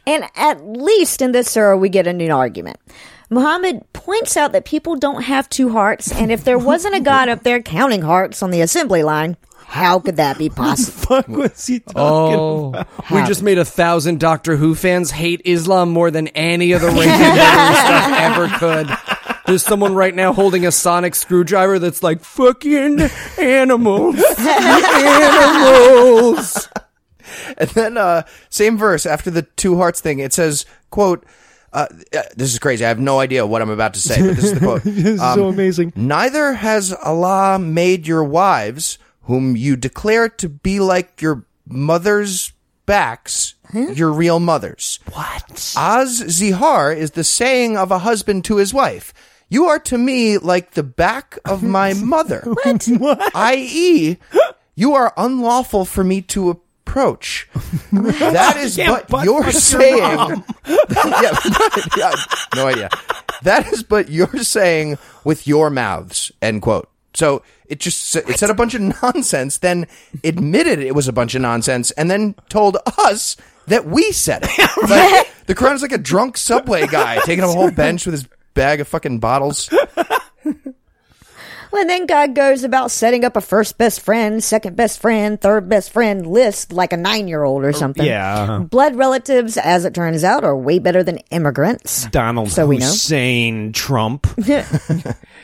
And 0.05 0.25
at 0.35 0.65
least 0.65 1.21
in 1.21 1.31
this 1.31 1.49
surah, 1.49 1.75
we 1.75 1.89
get 1.89 2.07
a 2.07 2.13
new 2.13 2.31
argument. 2.31 2.77
Muhammad 3.29 3.81
points 3.93 4.35
out 4.35 4.51
that 4.51 4.65
people 4.65 4.95
don't 4.95 5.23
have 5.23 5.47
two 5.49 5.69
hearts, 5.69 6.11
and 6.11 6.31
if 6.31 6.43
there 6.43 6.59
wasn't 6.59 6.95
a 6.95 6.99
God 6.99 7.29
up 7.29 7.43
there 7.43 7.61
counting 7.61 8.01
hearts 8.01 8.43
on 8.43 8.51
the 8.51 8.61
assembly 8.61 9.03
line, 9.03 9.37
how 9.71 9.99
could 9.99 10.17
that 10.17 10.37
be 10.37 10.49
possible? 10.63 10.91
Fuck 11.21 11.27
was 11.29 11.65
he 11.65 11.79
talking 11.79 11.93
Oh, 11.95 12.69
about? 12.69 12.87
we 13.11 13.23
just 13.23 13.41
made 13.41 13.57
a 13.57 13.65
thousand 13.65 14.19
Doctor 14.19 14.55
Who 14.57 14.75
fans 14.75 15.11
hate 15.11 15.41
Islam 15.45 15.89
more 15.89 16.11
than 16.11 16.27
any 16.29 16.73
of 16.73 16.81
the 16.81 16.87
Rankin 16.87 17.05
stuff 17.07 18.11
ever 18.19 18.47
could. 18.57 18.89
There's 19.47 19.63
someone 19.63 19.95
right 19.95 20.13
now 20.13 20.33
holding 20.33 20.65
a 20.67 20.71
sonic 20.71 21.15
screwdriver 21.15 21.79
that's 21.79 22.03
like 22.03 22.21
fucking 22.21 22.99
animals, 23.39 24.15
animals. 25.41 26.69
And 27.57 27.69
then, 27.71 27.97
uh, 27.97 28.23
same 28.49 28.77
verse 28.77 29.05
after 29.05 29.31
the 29.31 29.41
two 29.43 29.77
hearts 29.77 29.99
thing, 30.01 30.19
it 30.19 30.33
says, 30.33 30.65
quote, 30.89 31.25
uh, 31.73 31.87
uh, 32.15 32.21
this 32.35 32.51
is 32.53 32.59
crazy. 32.59 32.83
I 32.83 32.89
have 32.89 32.99
no 32.99 33.19
idea 33.19 33.45
what 33.45 33.61
I'm 33.61 33.69
about 33.69 33.93
to 33.93 34.01
say, 34.01 34.21
but 34.21 34.35
this 34.35 34.43
is 34.45 34.53
the 34.55 34.59
quote. 34.59 34.81
This 34.85 35.05
is 35.05 35.19
so 35.21 35.47
amazing. 35.47 35.93
Neither 35.95 36.53
has 36.53 36.93
Allah 36.93 37.57
made 37.59 38.05
your 38.07 38.23
wives, 38.25 38.99
whom 39.23 39.55
you 39.55 39.75
declare 39.75 40.29
to 40.29 40.49
be 40.49 40.79
like 40.79 41.21
your 41.21 41.45
mother's 41.67 42.51
backs, 42.85 43.55
your 43.73 44.11
real 44.11 44.39
mothers. 44.39 44.99
What? 45.13 45.73
Az 45.77 46.21
Zihar 46.27 46.95
is 46.95 47.11
the 47.11 47.23
saying 47.23 47.77
of 47.77 47.91
a 47.91 47.99
husband 47.99 48.43
to 48.45 48.57
his 48.57 48.73
wife. 48.73 49.13
You 49.49 49.65
are 49.65 49.79
to 49.79 49.97
me 49.97 50.37
like 50.37 50.71
the 50.71 50.83
back 50.83 51.37
of 51.45 51.61
my 51.79 51.93
mother. 51.93 52.41
what? 52.45 53.31
I.e., 53.35 54.17
you 54.75 54.93
are 54.93 55.13
unlawful 55.17 55.85
for 55.85 56.03
me 56.03 56.21
to 56.23 56.49
approach. 56.49 57.47
That 57.91 58.57
is 58.57 58.77
but 58.77 59.23
you're 59.25 59.43
your 59.43 59.51
saying. 59.51 60.15
mom. 60.15 60.43
yeah, 60.67 61.37
yeah, 61.97 62.13
no 62.55 62.67
idea. 62.67 62.89
That 63.43 63.71
is 63.71 63.83
but 63.83 64.09
you're 64.09 64.43
saying 64.43 64.97
with 65.23 65.47
your 65.47 65.69
mouths. 65.69 66.31
End 66.41 66.61
quote. 66.61 66.89
So 67.13 67.43
it 67.67 67.79
just 67.79 68.15
it 68.15 68.39
said 68.39 68.49
a 68.49 68.53
bunch 68.53 68.73
of 68.73 68.81
nonsense, 69.03 69.57
then 69.57 69.87
admitted 70.23 70.79
it 70.79 70.95
was 70.95 71.07
a 71.07 71.13
bunch 71.13 71.35
of 71.35 71.41
nonsense, 71.41 71.91
and 71.91 72.09
then 72.09 72.35
told 72.49 72.77
us 72.97 73.37
that 73.67 73.85
we 73.85 74.11
said 74.11 74.43
it. 74.43 74.49
Like, 74.89 75.27
the 75.45 75.71
is 75.73 75.81
like 75.81 75.91
a 75.91 75.97
drunk 75.97 76.37
subway 76.37 76.87
guy 76.87 77.19
taking 77.25 77.43
up 77.43 77.49
a 77.49 77.53
whole 77.53 77.71
bench 77.71 78.05
with 78.05 78.13
his 78.13 78.27
bag 78.53 78.79
of 78.79 78.87
fucking 78.87 79.19
bottles. 79.19 79.69
Well, 81.71 81.81
and 81.81 81.89
then 81.89 82.05
God 82.05 82.35
goes 82.35 82.65
about 82.65 82.91
setting 82.91 83.23
up 83.23 83.37
a 83.37 83.41
first 83.41 83.77
best 83.77 84.01
friend, 84.01 84.43
second 84.43 84.75
best 84.75 84.99
friend, 84.99 85.39
third 85.39 85.69
best 85.69 85.91
friend 85.91 86.27
list 86.27 86.73
like 86.73 86.91
a 86.91 86.97
nine 86.97 87.29
year 87.29 87.43
old 87.43 87.63
or 87.63 87.69
oh, 87.69 87.71
something. 87.71 88.05
yeah. 88.05 88.41
Uh-huh. 88.41 88.59
Blood 88.59 88.95
relatives, 88.97 89.55
as 89.57 89.85
it 89.85 89.93
turns 89.93 90.25
out, 90.25 90.43
are 90.43 90.55
way 90.55 90.79
better 90.79 91.01
than 91.01 91.19
immigrants. 91.31 92.07
Donald 92.07 92.51
So 92.51 92.67
we 92.67 92.77
know. 92.77 92.87
Hussein 92.87 93.71
Trump. 93.71 94.27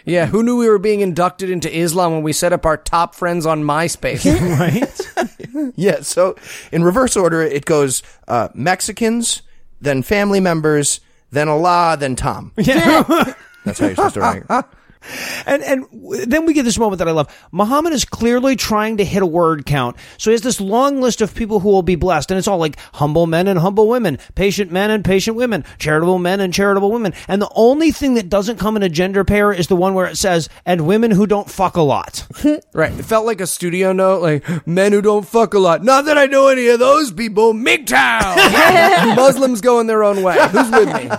Yeah, 0.08 0.28
who 0.28 0.41
knew 0.41 0.55
we 0.58 0.70
were 0.70 0.80
being 0.80 1.01
inducted 1.01 1.49
into 1.49 1.70
Islam 1.76 2.14
when 2.14 2.24
we 2.24 2.32
set 2.32 2.53
up 2.53 2.66
our 2.66 2.78
top 2.78 3.14
friends 3.14 3.45
on 3.45 3.64
MySpace? 3.64 4.26
right? 4.60 5.74
Yeah. 5.76 6.01
So 6.01 6.36
in 6.72 6.84
reverse 6.84 7.18
order, 7.18 7.41
it 7.41 7.66
goes 7.66 8.03
uh, 8.28 8.49
Mexicans, 8.53 9.41
then 9.82 10.03
family 10.03 10.39
members, 10.39 10.99
then 11.32 11.49
Allah, 11.49 11.97
then 11.99 12.16
Tom. 12.16 12.51
Yeah. 12.58 13.34
That's 13.66 13.80
how 13.80 13.88
you're 13.88 13.95
supposed 13.95 14.14
to 14.16 14.22
rank. 14.22 14.45
it. 15.02 15.43
And 15.45 15.64
and 15.64 15.86
then 16.28 16.45
we 16.45 16.54
get 16.54 16.64
this 16.64 16.78
moment 16.78 17.00
that 17.00 17.08
I 17.08 17.12
love. 17.12 17.34
Muhammad 17.52 17.93
is 17.93 18.06
clearly 18.06 18.56
trying 18.56 18.98
to 18.98 19.06
hit 19.06 19.24
a 19.24 19.28
word 19.28 19.66
count. 19.66 19.98
So 20.18 20.30
he 20.30 20.34
has 20.34 20.41
this 20.41 20.60
long 20.60 21.02
list 21.02 21.22
of 21.22 21.36
people 21.36 21.60
who 21.60 21.70
will 21.70 21.84
be 21.84 21.95
blessed, 21.95 22.32
and 22.32 22.38
it's 22.38 22.48
all 22.48 22.58
like 22.58 22.78
humble 22.93 23.28
men 23.28 23.48
and 23.48 23.60
humble 23.60 23.88
women, 23.88 24.20
patient 24.36 24.72
men 24.72 24.91
and 24.91 25.04
patient 25.04 25.38
women, 25.38 25.64
charitable 25.78 26.20
men 26.20 26.39
and 26.39 26.54
charitable 26.54 26.91
women. 26.91 27.14
And 27.28 27.41
the 27.41 27.52
only 27.56 27.91
thing 27.91 28.16
that 28.16 28.30
doesn't 28.30 28.58
come 28.58 28.76
in 28.76 28.84
a 28.84 28.89
gender 28.89 29.24
pair 29.24 29.52
is 29.52 29.68
the 29.68 29.76
one 29.76 29.93
where 29.93 30.06
it 30.06 30.18
says, 30.18 30.50
and 30.66 30.88
women 30.88 31.12
who 31.12 31.28
don't 31.28 31.50
fuck 31.50 31.76
a 31.76 31.82
lot. 31.82 32.26
right. 32.74 32.98
It 32.98 33.04
felt 33.04 33.26
like 33.26 33.41
a 33.41 33.48
studio 33.48 33.91
note, 33.91 34.22
like 34.22 34.68
men 34.68 34.91
who 34.91 35.02
don't 35.02 35.28
fuck 35.28 35.54
a 35.54 35.60
lot. 35.60 35.84
Not 35.84 36.06
that 36.06 36.18
I 36.18 36.26
know 36.26 36.48
any 36.48 36.68
of 36.68 36.80
those 36.80 37.12
people. 37.12 37.54
MGTOW! 37.54 39.16
Muslims 39.16 39.62
going 39.62 39.88
their 39.88 40.04
own 40.04 40.24
way. 40.24 40.38
Who's 40.50 40.70
with 40.72 40.93
me? 40.93 41.10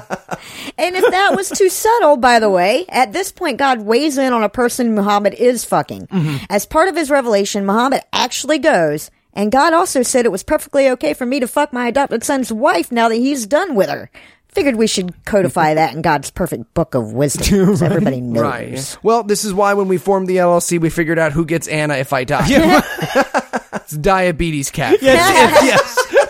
And 0.79 0.97
if 0.97 1.11
that 1.11 1.35
was 1.35 1.49
too 1.51 1.69
subtle, 1.69 2.17
by 2.17 2.39
the 2.39 2.49
way, 2.49 2.87
at 2.89 3.13
this 3.13 3.33
point, 3.33 3.59
God 3.59 3.68
weighs 3.77 4.17
in 4.17 4.33
on 4.33 4.43
a 4.43 4.49
person 4.49 4.95
Muhammad 4.95 5.35
is 5.35 5.65
fucking. 5.65 6.07
Mm-hmm. 6.07 6.45
As 6.49 6.65
part 6.65 6.89
of 6.89 6.97
his 6.97 7.11
revelation, 7.11 7.67
Muhammad 7.67 8.03
actually 8.13 8.59
goes, 8.59 9.11
and 9.35 9.53
God 9.53 9.73
also 9.73 10.03
said 10.03 10.25
it 10.25 10.33
was 10.33 10.43
perfectly 10.43 10.89
okay 10.91 11.15
for 11.15 11.27
me 11.27 11.41
to 11.41 11.47
fuck 11.47 11.73
my 11.73 11.89
adopted 11.89 12.25
son's 12.25 12.53
wife 12.53 12.91
now 12.91 13.09
that 13.09 13.17
he's 13.17 13.47
done 13.47 13.75
with 13.75 13.91
her. 13.91 14.11
Figured 14.49 14.77
we 14.77 14.87
should 14.87 15.25
codify 15.27 15.75
that 15.75 15.95
in 15.95 16.01
God's 16.01 16.31
perfect 16.31 16.73
book 16.73 16.95
of 16.95 17.13
wisdom, 17.13 17.77
so 17.77 17.85
everybody 17.87 18.21
knows. 18.21 18.43
Right. 18.43 18.99
Well, 19.03 19.23
this 19.23 19.45
is 19.45 19.53
why 19.53 19.75
when 19.75 19.89
we 19.89 19.99
formed 19.99 20.27
the 20.27 20.39
LLC, 20.39 20.81
we 20.81 20.89
figured 20.89 21.19
out 21.19 21.33
who 21.33 21.45
gets 21.45 21.69
Anna 21.69 21.95
if 21.97 22.15
I 22.15 22.25
die. 22.25 22.47
it's 23.75 23.93
diabetes 23.93 24.71
cat. 24.71 24.99
yes, 25.03 25.65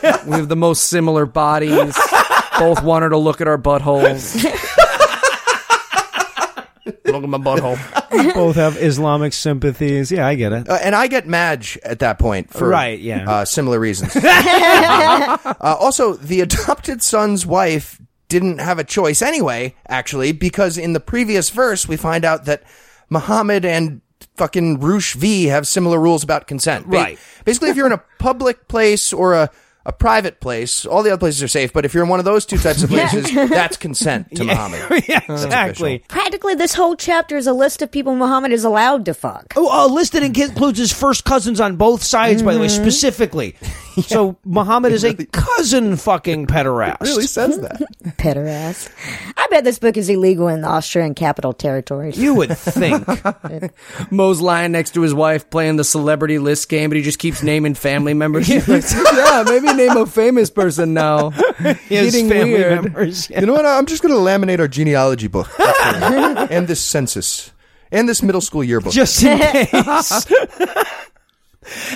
yes. 0.03 0.25
We 0.27 0.33
have 0.33 0.49
the 0.49 0.57
most 0.57 0.87
similar 0.87 1.27
bodies. 1.27 1.97
Both 2.59 2.83
want 2.83 3.05
her 3.05 3.11
to 3.11 3.17
look 3.17 3.41
at 3.41 3.47
our 3.47 3.59
buttholes. 3.59 4.45
Look 7.19 7.25
at 7.25 7.31
my 7.31 7.39
butthole. 7.39 8.35
Both 8.35 8.57
have 8.57 8.77
Islamic 8.77 9.33
sympathies. 9.33 10.11
Yeah, 10.11 10.27
I 10.27 10.35
get 10.35 10.53
it. 10.53 10.69
Uh, 10.69 10.79
and 10.83 10.95
I 10.95 11.07
get 11.09 11.27
Madge 11.27 11.79
at 11.83 11.99
that 12.01 12.19
point 12.19 12.51
for 12.53 12.69
Right, 12.69 12.99
yeah. 12.99 13.29
uh, 13.31 13.45
similar 13.45 13.79
reasons. 13.79 14.15
uh, 14.17 15.77
also, 15.81 16.15
the 16.15 16.41
adopted 16.41 17.03
son's 17.03 17.45
wife 17.47 18.01
didn't 18.29 18.59
have 18.59 18.79
a 18.79 18.85
choice 18.85 19.23
anyway, 19.23 19.75
actually, 19.89 20.33
because 20.33 20.77
in 20.79 20.93
the 20.93 21.01
previous 21.01 21.51
verse 21.51 21.89
we 21.89 21.97
find 21.97 22.25
out 22.25 22.45
that 22.45 22.63
Muhammad 23.09 23.65
and 23.65 24.01
fucking 24.37 24.81
Roosh 24.81 25.15
V 25.15 25.45
have 25.47 25.67
similar 25.67 25.99
rules 26.01 26.23
about 26.23 26.47
consent. 26.47 26.87
Ba- 26.89 26.97
Right. 26.97 27.19
basically, 27.45 27.71
if 27.71 27.77
you're 27.77 27.87
in 27.87 27.93
a 27.93 28.03
public 28.19 28.69
place 28.69 29.13
or 29.13 29.35
a 29.35 29.51
a 29.87 29.93
private 29.93 30.41
place, 30.41 30.85
all 30.85 31.03
the 31.03 31.11
other 31.11 31.19
places 31.19 31.43
are 31.43 31.49
safe, 31.49 31.73
but 31.73 31.85
if 31.85 31.95
you're 31.95 32.03
in 32.03 32.09
one 32.11 32.19
of 32.19 32.25
those 32.25 32.45
two 32.45 32.59
types 32.59 32.83
of 32.83 32.91
places, 32.91 33.33
that's 33.35 33.77
consent 33.77 34.35
to 34.37 34.45
Muhammad. 34.45 35.05
yeah, 35.09 35.21
exactly. 35.29 36.05
Practically, 36.09 36.55
this 36.55 36.75
whole 36.75 36.95
chapter 36.95 37.37
is 37.37 37.47
a 37.47 37.53
list 37.53 37.81
of 37.81 37.91
people 37.91 38.15
Muhammad 38.15 38.53
is 38.53 38.65
allowed 38.65 39.07
to 39.07 39.15
fuck. 39.15 39.55
Oh, 39.57 39.71
uh, 39.71 39.89
listed 39.93 40.23
includes 40.23 40.79
his 40.79 40.93
first 40.93 41.25
cousins 41.25 41.61
on 41.61 41.77
both 41.77 42.03
sides, 42.03 42.43
by 42.43 42.55
the 42.55 42.61
way, 42.61 42.69
specifically. 42.69 43.57
So 44.03 44.37
Muhammad 44.45 44.93
is 44.93 45.05
a 45.05 45.15
cousin 45.15 45.97
fucking 45.97 46.47
pederast. 46.47 47.01
Really 47.01 47.27
says 47.27 47.59
that. 47.61 47.81
Pederast. 48.19 48.91
I 49.49 49.51
bet 49.51 49.65
this 49.65 49.79
book 49.79 49.97
is 49.97 50.11
illegal 50.11 50.49
in 50.49 50.61
the 50.61 50.69
Australian 50.69 51.15
capital 51.15 51.55
territories. 51.55 52.19
You 52.19 52.35
would 52.35 52.57
think. 52.59 53.07
Mo's 54.13 54.43
lying 54.43 54.73
next 54.73 54.93
to 54.93 55.01
his 55.01 55.15
wife 55.15 55.49
playing 55.49 55.77
the 55.77 55.85
celebrity 55.85 56.39
list 56.39 56.69
game, 56.69 56.91
but 56.91 56.97
he 56.99 57.03
just 57.03 57.19
keeps 57.19 57.43
naming 57.43 57.75
family 57.75 58.13
members. 58.15 58.49
Yeah, 59.29 59.45
maybe 59.47 59.73
name 59.73 59.97
a 59.97 60.07
famous 60.07 60.51
person 60.51 60.93
now. 60.95 61.31
His 61.31 61.79
Getting 61.89 62.29
family 62.29 62.53
weird. 62.55 62.83
members. 62.83 63.31
yeah. 63.31 63.41
You 63.41 63.47
know 63.47 63.55
what? 63.55 63.65
I'm 63.67 63.87
just 63.87 64.03
going 64.03 64.15
to 64.15 64.21
laminate 64.21 64.59
our 64.61 64.69
genealogy 64.69 65.29
book 65.29 65.49
That's 65.57 65.79
what 65.79 66.03
I'm- 66.03 66.49
and 66.51 66.69
this 66.69 66.83
census 66.83 67.53
and 67.91 68.09
this 68.09 68.23
middle 68.23 68.41
school 68.43 68.63
yearbook. 68.63 68.93
Just 68.93 69.23
in 69.23 69.39
case. 69.39 70.27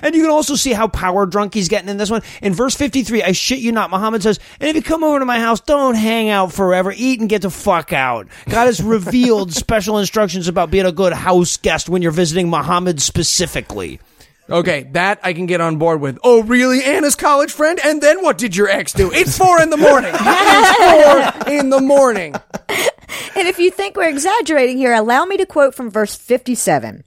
And 0.02 0.14
you 0.14 0.22
can 0.22 0.30
also 0.30 0.54
see 0.54 0.72
how 0.72 0.88
power 0.88 1.26
drunk 1.26 1.54
he's 1.54 1.68
getting 1.68 1.88
in 1.88 1.96
this 1.96 2.10
one. 2.10 2.22
In 2.42 2.54
verse 2.54 2.74
53, 2.74 3.22
I 3.22 3.32
shit 3.32 3.58
you 3.58 3.72
not, 3.72 3.90
Muhammad 3.90 4.22
says, 4.22 4.38
And 4.60 4.68
if 4.68 4.76
you 4.76 4.82
come 4.82 5.04
over 5.04 5.18
to 5.18 5.24
my 5.24 5.38
house, 5.38 5.60
don't 5.60 5.94
hang 5.94 6.28
out 6.28 6.52
forever. 6.52 6.92
Eat 6.94 7.20
and 7.20 7.28
get 7.28 7.42
the 7.42 7.50
fuck 7.50 7.92
out. 7.92 8.28
God 8.48 8.66
has 8.66 8.82
revealed 8.82 9.52
special 9.54 9.98
instructions 9.98 10.48
about 10.48 10.70
being 10.70 10.86
a 10.86 10.92
good 10.92 11.12
house 11.12 11.56
guest 11.56 11.88
when 11.88 12.02
you're 12.02 12.12
visiting 12.12 12.50
Muhammad 12.50 13.00
specifically. 13.00 14.00
Okay, 14.50 14.82
that 14.92 15.20
I 15.22 15.32
can 15.32 15.46
get 15.46 15.60
on 15.60 15.78
board 15.78 16.00
with. 16.00 16.18
Oh, 16.22 16.42
really? 16.42 16.84
Anna's 16.84 17.14
college 17.14 17.52
friend? 17.52 17.78
And 17.82 18.02
then 18.02 18.22
what 18.22 18.38
did 18.38 18.56
your 18.56 18.68
ex 18.68 18.92
do? 18.92 19.10
It's 19.12 19.38
four 19.38 19.62
in 19.62 19.70
the 19.70 19.76
morning. 19.76 20.12
It's 20.24 21.44
four 21.46 21.52
in 21.52 21.70
the 21.70 21.80
morning. 21.80 22.34
And 23.34 23.48
if 23.48 23.58
you 23.58 23.70
think 23.70 23.96
we're 23.96 24.08
exaggerating 24.08 24.78
here, 24.78 24.92
allow 24.92 25.24
me 25.24 25.36
to 25.38 25.46
quote 25.46 25.74
from 25.74 25.90
verse 25.90 26.14
57. 26.14 27.04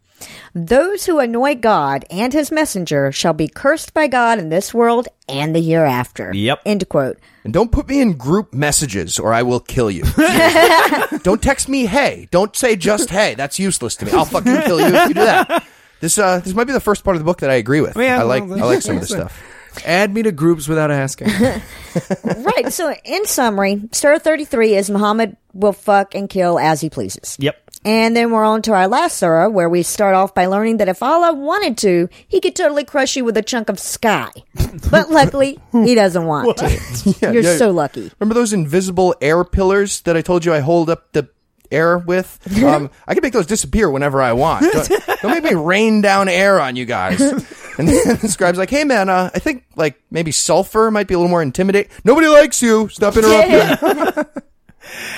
Those 0.58 1.06
who 1.06 1.20
annoy 1.20 1.56
God 1.56 2.06
and 2.10 2.32
his 2.32 2.50
messenger 2.50 3.12
shall 3.12 3.34
be 3.34 3.50
cursed 3.50 3.94
by 3.94 4.08
God 4.08 4.40
in 4.40 4.48
this 4.48 4.74
world 4.74 5.10
and 5.28 5.54
the 5.54 5.60
hereafter. 5.60 6.32
Yep. 6.34 6.62
End 6.66 6.88
quote. 6.88 7.20
And 7.44 7.54
don't 7.54 7.74
put 7.74 7.90
me 7.90 8.00
in 8.00 8.14
group 8.14 8.54
messages 8.54 9.20
or 9.20 9.34
I 9.34 9.44
will 9.44 9.60
kill 9.60 9.92
you. 9.92 10.04
don't 11.24 11.44
text 11.44 11.68
me 11.68 11.86
hey. 11.86 12.30
Don't 12.32 12.56
say 12.56 12.78
just 12.78 13.10
hey. 13.10 13.36
That's 13.36 13.60
useless 13.60 13.98
to 13.98 14.06
me. 14.06 14.14
I'll 14.14 14.24
fucking 14.24 14.62
kill 14.62 14.80
you 14.80 14.96
if 14.96 15.10
you 15.10 15.14
do 15.16 15.26
that. 15.26 15.68
This 16.00 16.18
uh 16.18 16.40
this 16.40 16.54
might 16.54 16.68
be 16.68 16.74
the 16.74 16.80
first 16.80 17.04
part 17.04 17.18
of 17.18 17.20
the 17.20 17.26
book 17.26 17.40
that 17.40 17.50
I 17.50 17.56
agree 17.56 17.82
with. 17.82 17.98
Yeah, 17.98 18.22
I 18.22 18.24
like 18.24 18.44
I 18.44 18.46
like 18.46 18.82
some 18.82 18.96
of 18.96 19.02
this 19.02 19.10
stuff. 19.10 19.44
Add 19.86 20.14
me 20.14 20.24
to 20.24 20.32
groups 20.32 20.70
without 20.70 20.90
asking. 20.90 21.28
right. 22.24 22.72
So, 22.72 22.96
in 23.04 23.26
summary, 23.26 23.82
Surah 23.92 24.20
33 24.20 24.76
is 24.76 24.90
Muhammad 24.90 25.36
will 25.54 25.74
fuck 25.74 26.16
and 26.16 26.30
kill 26.30 26.60
as 26.60 26.82
he 26.82 26.90
pleases. 26.90 27.36
Yep. 27.40 27.65
And 27.86 28.16
then 28.18 28.32
we're 28.32 28.44
on 28.44 28.64
to 28.64 28.74
our 28.74 28.88
last 28.88 29.18
surah, 29.18 29.48
where 29.48 29.70
we 29.70 29.84
start 29.84 30.16
off 30.16 30.34
by 30.34 30.48
learning 30.48 30.78
that 30.78 30.90
if 30.90 31.04
Allah 31.04 31.34
wanted 31.34 31.78
to, 31.80 32.10
he 32.28 32.42
could 32.42 32.56
totally 32.56 32.84
crush 32.84 33.16
you 33.16 33.24
with 33.24 33.38
a 33.38 33.44
chunk 33.44 33.70
of 33.70 33.80
sky. 33.80 34.32
But 34.92 35.10
luckily, 35.10 35.58
he 35.72 35.96
doesn't 35.96 36.26
want 36.26 36.58
to. 36.58 36.66
Yeah, 37.22 37.32
You're 37.32 37.44
yeah. 37.44 37.58
so 37.58 37.72
lucky. 37.72 38.12
Remember 38.20 38.34
those 38.36 38.52
invisible 38.52 39.16
air 39.22 39.44
pillars 39.46 40.02
that 40.02 40.18
I 40.18 40.22
told 40.22 40.44
you 40.44 40.54
I 40.54 40.60
hold 40.60 40.90
up 40.90 41.14
the 41.14 41.30
air 41.72 41.98
with? 41.98 42.40
Um, 42.62 42.90
I 43.08 43.14
can 43.14 43.22
make 43.22 43.32
those 43.34 43.46
disappear 43.46 43.90
whenever 43.90 44.22
I 44.22 44.34
want. 44.34 44.66
Don't, 44.72 44.90
don't 45.22 45.32
make 45.32 45.44
me 45.44 45.54
rain 45.54 46.02
down 46.02 46.28
air 46.28 46.60
on 46.60 46.76
you 46.76 46.86
guys. 46.86 47.22
And 47.22 47.88
then 47.88 48.18
the 48.18 48.28
scribe's 48.28 48.58
like, 48.58 48.70
hey 48.70 48.84
man, 48.84 49.08
uh, 49.10 49.32
I 49.34 49.40
think 49.40 49.64
like 49.76 50.02
maybe 50.12 50.32
sulfur 50.32 50.92
might 50.92 51.08
be 51.08 51.14
a 51.14 51.18
little 51.18 51.30
more 51.30 51.42
intimidating. 51.42 51.90
Nobody 52.04 52.28
likes 52.28 52.62
you. 52.62 52.90
Stop 52.90 53.16
interrupting. 53.16 54.44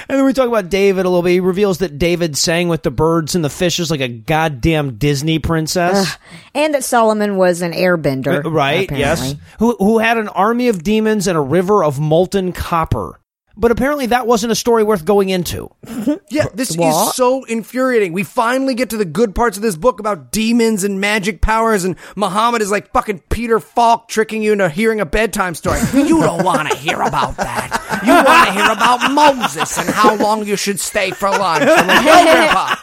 And 0.09 0.17
then 0.17 0.25
we 0.25 0.33
talk 0.33 0.47
about 0.47 0.69
David 0.69 1.05
a 1.05 1.09
little 1.09 1.21
bit. 1.21 1.31
He 1.31 1.39
reveals 1.39 1.79
that 1.79 1.97
David 1.99 2.37
sang 2.37 2.69
with 2.69 2.83
the 2.83 2.91
birds 2.91 3.35
and 3.35 3.43
the 3.43 3.49
fishes 3.49 3.91
like 3.91 3.99
a 3.99 4.07
goddamn 4.07 4.97
Disney 4.97 5.39
princess. 5.39 6.17
And 6.55 6.73
that 6.73 6.83
Solomon 6.83 7.35
was 7.37 7.61
an 7.61 7.73
airbender. 7.73 8.45
Uh, 8.45 8.49
right, 8.49 8.89
yes. 8.91 9.35
Who, 9.59 9.75
who 9.79 9.99
had 9.99 10.17
an 10.17 10.29
army 10.29 10.69
of 10.69 10.83
demons 10.83 11.27
and 11.27 11.37
a 11.37 11.41
river 11.41 11.83
of 11.83 11.99
molten 11.99 12.53
copper. 12.53 13.19
But 13.59 13.71
apparently 13.71 14.05
that 14.07 14.27
wasn't 14.27 14.51
a 14.51 14.55
story 14.55 14.83
worth 14.83 15.03
going 15.03 15.29
into. 15.29 15.69
Yeah, 16.29 16.45
this 16.53 16.75
What? 16.75 17.09
is 17.09 17.15
so 17.15 17.43
infuriating. 17.45 18.11
We 18.13 18.23
finally 18.23 18.75
get 18.75 18.89
to 18.91 18.97
the 18.97 19.05
good 19.05 19.33
parts 19.33 19.55
of 19.57 19.63
this 19.63 19.75
book 19.77 19.99
about 19.99 20.31
demons 20.31 20.83
and 20.83 20.99
magic 21.01 21.41
powers, 21.41 21.83
and 21.85 21.95
Muhammad 22.15 22.61
is 22.61 22.69
like 22.69 22.91
fucking 22.91 23.19
Peter 23.29 23.59
Falk 23.61 24.07
tricking 24.09 24.43
you 24.43 24.51
into 24.51 24.67
hearing 24.69 24.99
a 24.99 25.05
bedtime 25.05 25.55
story. 25.55 25.79
You 25.93 26.21
don't 26.21 26.43
want 26.43 26.69
to 26.69 26.75
hear 26.77 27.01
about 27.01 27.37
that. 27.37 28.01
You 28.05 28.13
want 28.13 28.47
to 28.47 28.53
hear 28.53 28.71
about 28.71 29.11
Moses 29.11 29.77
and 29.77 29.89
how 29.89 30.15
long 30.15 30.45
you 30.45 30.55
should 30.57 30.79
stay 30.79 31.11
for 31.11 31.29
lunch. 31.29 31.63
I'm 31.65 31.87
like, 31.87 32.05
no, 32.05 32.23
Grandpa. 32.23 32.75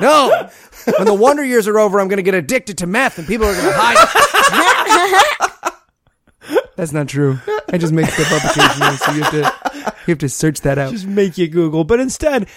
No. 0.00 0.50
When 0.98 1.06
the 1.06 1.14
Wonder 1.14 1.44
Years 1.44 1.66
are 1.68 1.78
over, 1.78 2.00
I'm 2.00 2.08
going 2.08 2.18
to 2.18 2.22
get 2.22 2.34
addicted 2.34 2.78
to 2.78 2.86
meth, 2.86 3.18
and 3.18 3.26
people 3.26 3.46
are 3.46 3.52
going 3.54 3.64
to 3.64 3.72
hide. 3.74 5.42
That's 6.76 6.92
not 6.92 7.08
true. 7.08 7.38
I 7.72 7.78
just 7.78 7.92
make 7.92 8.06
stuff 8.06 8.32
up 8.32 8.44
occasionally, 8.50 8.96
so 8.96 9.12
you 9.12 9.22
have 9.22 9.32
to 9.32 9.67
you 9.78 10.12
have 10.12 10.18
to 10.18 10.28
search 10.28 10.60
that 10.62 10.78
out. 10.78 10.92
Just 10.92 11.06
make 11.06 11.38
you 11.38 11.48
Google. 11.48 11.84
But 11.84 12.00
instead, 12.00 12.48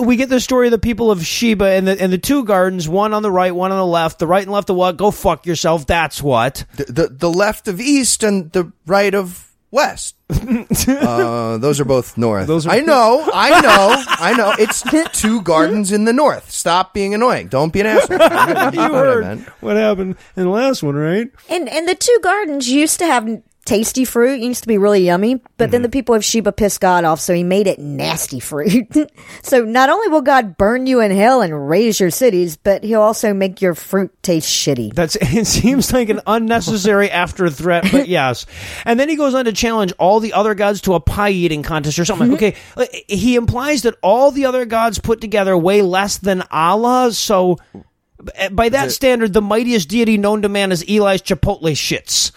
we 0.00 0.16
get 0.16 0.28
the 0.28 0.40
story 0.40 0.66
of 0.68 0.70
the 0.72 0.78
people 0.78 1.10
of 1.10 1.24
Sheba 1.24 1.64
and 1.66 1.86
the, 1.88 2.00
and 2.00 2.12
the 2.12 2.18
two 2.18 2.44
gardens, 2.44 2.88
one 2.88 3.12
on 3.14 3.22
the 3.22 3.30
right, 3.30 3.54
one 3.54 3.72
on 3.72 3.78
the 3.78 3.86
left. 3.86 4.18
The 4.18 4.26
right 4.26 4.42
and 4.42 4.52
left 4.52 4.70
of 4.70 4.76
what? 4.76 4.96
Go 4.96 5.10
fuck 5.10 5.46
yourself. 5.46 5.86
That's 5.86 6.22
what. 6.22 6.64
the, 6.76 6.84
the 6.84 7.08
the 7.08 7.30
left 7.30 7.68
of 7.68 7.80
east 7.80 8.22
and 8.22 8.50
the 8.52 8.72
right 8.86 9.14
of 9.14 9.44
west. 9.70 10.14
uh, 10.30 11.58
those 11.58 11.80
are 11.80 11.84
both 11.84 12.16
north. 12.18 12.46
Those 12.46 12.66
are- 12.66 12.70
I 12.70 12.80
know, 12.80 13.28
I 13.32 13.60
know, 13.60 14.04
I 14.08 14.34
know. 14.34 14.54
It's 14.58 14.82
two 15.20 15.42
gardens 15.42 15.92
in 15.92 16.04
the 16.04 16.12
north. 16.12 16.50
Stop 16.50 16.94
being 16.94 17.14
annoying. 17.14 17.48
Don't 17.48 17.72
be 17.72 17.80
an 17.80 17.86
asshole. 17.86 18.18
You 18.78 18.92
heard 18.94 19.38
what 19.60 19.76
happened 19.76 20.16
in 20.36 20.44
the 20.44 20.48
last 20.50 20.82
one, 20.82 20.94
right? 20.94 21.28
And 21.48 21.68
and 21.68 21.88
the 21.88 21.94
two 21.94 22.18
gardens 22.22 22.68
used 22.70 22.98
to 23.00 23.06
have 23.06 23.26
tasty 23.68 24.04
fruit. 24.04 24.40
It 24.40 24.44
used 24.44 24.62
to 24.62 24.68
be 24.68 24.78
really 24.78 25.04
yummy, 25.04 25.36
but 25.36 25.44
Mm-hmm. 25.68 25.70
then 25.72 25.82
the 25.82 25.88
people 25.88 26.14
of 26.14 26.24
Sheba 26.24 26.52
pissed 26.52 26.80
God 26.80 27.04
off, 27.04 27.20
so 27.20 27.34
he 27.34 27.42
made 27.42 27.66
it 27.66 27.78
nasty 27.78 28.40
fruit. 28.40 28.86
so 29.42 29.64
not 29.64 29.90
only 29.90 30.08
will 30.08 30.22
God 30.22 30.56
burn 30.56 30.86
you 30.86 31.00
in 31.00 31.10
hell 31.10 31.42
and 31.42 31.68
raise 31.68 32.00
your 32.00 32.10
cities, 32.10 32.56
but 32.56 32.82
he'll 32.82 33.02
also 33.02 33.34
make 33.34 33.60
your 33.60 33.74
fruit 33.74 34.10
taste 34.22 34.48
shitty. 34.48 34.94
That's 34.94 35.16
it 35.20 35.46
seems 35.46 35.92
like 35.92 36.08
an 36.08 36.20
unnecessary 36.26 37.10
after 37.12 37.50
threat, 37.50 37.86
but 37.92 38.08
yes. 38.08 38.46
And 38.84 38.98
then 38.98 39.08
he 39.08 39.16
goes 39.16 39.34
on 39.34 39.44
to 39.44 39.52
challenge 39.52 39.92
all 39.98 40.20
the 40.20 40.32
other 40.32 40.54
gods 40.54 40.80
to 40.82 40.94
a 40.94 41.00
pie 41.00 41.30
eating 41.30 41.62
contest 41.62 41.98
or 41.98 42.04
something. 42.04 42.32
Okay, 42.34 42.54
like, 42.76 43.04
he 43.08 43.36
implies 43.36 43.82
that 43.82 43.94
all 44.02 44.30
the 44.30 44.46
other 44.46 44.64
gods 44.64 44.98
put 44.98 45.20
together 45.20 45.56
weigh 45.56 45.82
less 45.82 46.18
than 46.18 46.42
Allah, 46.50 47.12
so 47.12 47.58
by 48.50 48.68
that 48.70 48.92
standard, 48.92 49.32
the 49.32 49.42
mightiest 49.42 49.88
deity 49.88 50.18
known 50.18 50.42
to 50.42 50.48
man 50.48 50.72
is 50.72 50.82
Eli's 50.82 51.22
Chipotle 51.22 51.72
shits. 51.72 52.32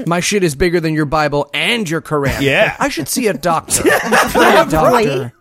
My 0.06 0.20
shit 0.20 0.42
is 0.42 0.54
bigger 0.54 0.80
than 0.80 0.94
your 0.94 1.04
Bible 1.04 1.50
and 1.52 1.88
your 1.88 2.00
Quran. 2.00 2.40
Yeah. 2.40 2.76
I 2.78 2.88
should 2.88 3.08
see 3.08 3.26
a 3.26 3.34
doctor. 3.34 3.82
a 3.88 4.66
doctor 4.68 5.32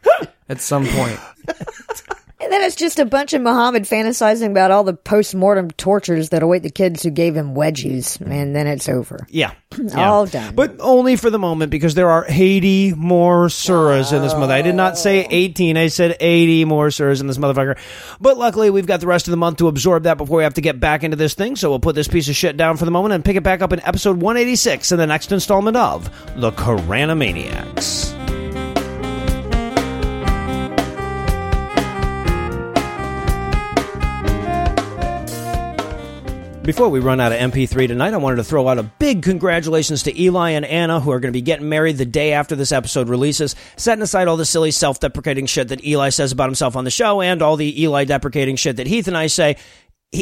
at 0.50 0.62
some 0.62 0.86
point. 0.86 1.20
And 2.46 2.54
then 2.54 2.62
it's 2.62 2.76
just 2.76 3.00
a 3.00 3.06
bunch 3.06 3.34
of 3.34 3.42
Muhammad 3.42 3.86
fantasizing 3.86 4.52
about 4.52 4.70
all 4.70 4.84
the 4.84 4.94
post-mortem 4.94 5.72
tortures 5.72 6.30
that 6.30 6.44
await 6.44 6.62
the 6.62 6.70
kids 6.70 7.02
who 7.02 7.10
gave 7.10 7.36
him 7.36 7.56
wedgies, 7.56 8.22
and 8.22 8.56
then 8.56 8.68
it's 8.68 8.88
over. 8.88 9.26
Yeah. 9.30 9.54
Yeah. 9.76 10.10
All 10.10 10.26
done. 10.26 10.56
But 10.56 10.78
only 10.80 11.18
for 11.18 11.30
the 11.30 11.40
moment 11.40 11.70
because 11.70 11.96
there 11.96 12.10
are 12.10 12.26
80 12.30 12.94
more 12.94 13.48
surahs 13.48 14.14
in 14.14 14.22
this 14.22 14.34
oh. 14.34 14.40
mother. 14.40 14.54
I 14.54 14.62
did 14.62 14.76
not 14.76 14.98
say 14.98 15.28
18, 15.30 15.76
I 15.76 15.88
said 15.88 16.16
80 16.20 16.64
more 16.64 16.88
surahs 16.88 17.20
in 17.20 17.28
this 17.28 17.38
motherfucker. 17.38 17.78
But 18.22 18.38
luckily, 18.38 18.70
we've 18.70 18.86
got 18.86 19.02
the 19.02 19.08
rest 19.08 19.28
of 19.28 19.32
the 19.32 19.38
month 19.38 19.58
to 19.58 19.68
absorb 19.68 20.04
that 20.04 20.18
before 20.18 20.38
we 20.38 20.44
have 20.44 20.54
to 20.54 20.62
get 20.62 20.80
back 20.80 21.04
into 21.04 21.18
this 21.18 21.34
thing. 21.34 21.58
So 21.58 21.70
we'll 21.70 21.80
put 21.80 21.94
this 21.94 22.08
piece 22.08 22.30
of 22.30 22.36
shit 22.38 22.56
down 22.56 22.78
for 22.78 22.86
the 22.86 22.92
moment 22.92 23.16
and 23.16 23.26
pick 23.26 23.36
it 23.36 23.44
back 23.44 23.62
up 23.62 23.74
in 23.74 23.82
episode 23.82 24.22
186 24.22 24.94
in 24.94 24.98
the 24.98 25.08
next 25.08 25.34
installment 25.34 25.76
of 25.76 26.10
The 26.40 26.52
Koranamaniacs. 26.52 28.15
Before 36.66 36.90
we 36.90 37.00
run 37.00 37.22
out 37.22 37.32
of 37.32 37.38
MP3 37.38 37.88
tonight, 37.88 38.16
I 38.16 38.18
wanted 38.18 38.38
to 38.38 38.44
throw 38.44 38.68
out 38.68 38.80
a 38.80 38.84
big 38.84 39.22
congratulations 39.22 40.02
to 40.04 40.20
Eli 40.20 40.50
and 40.52 40.66
Anna, 40.66 41.00
who 41.00 41.12
are 41.12 41.20
going 41.20 41.32
to 41.32 41.38
be 41.38 41.44
getting 41.44 41.70
married 41.70 42.00
the 42.00 42.08
day 42.08 42.34
after 42.34 42.56
this 42.56 42.72
episode 42.72 43.08
releases. 43.08 43.56
Setting 43.76 44.02
aside 44.02 44.28
all 44.28 44.36
the 44.36 44.46
silly 44.46 44.72
self 44.72 45.00
deprecating 45.00 45.46
shit 45.46 45.68
that 45.68 45.86
Eli 45.86 46.10
says 46.10 46.32
about 46.32 46.48
himself 46.50 46.76
on 46.76 46.84
the 46.84 46.90
show 46.90 47.22
and 47.22 47.44
all 47.44 47.56
the 47.56 47.84
Eli 47.84 48.06
deprecating 48.06 48.56
shit 48.56 48.78
that 48.78 48.88
Heath 48.88 49.08
and 49.08 49.16
I 49.16 49.28
say, 49.28 49.58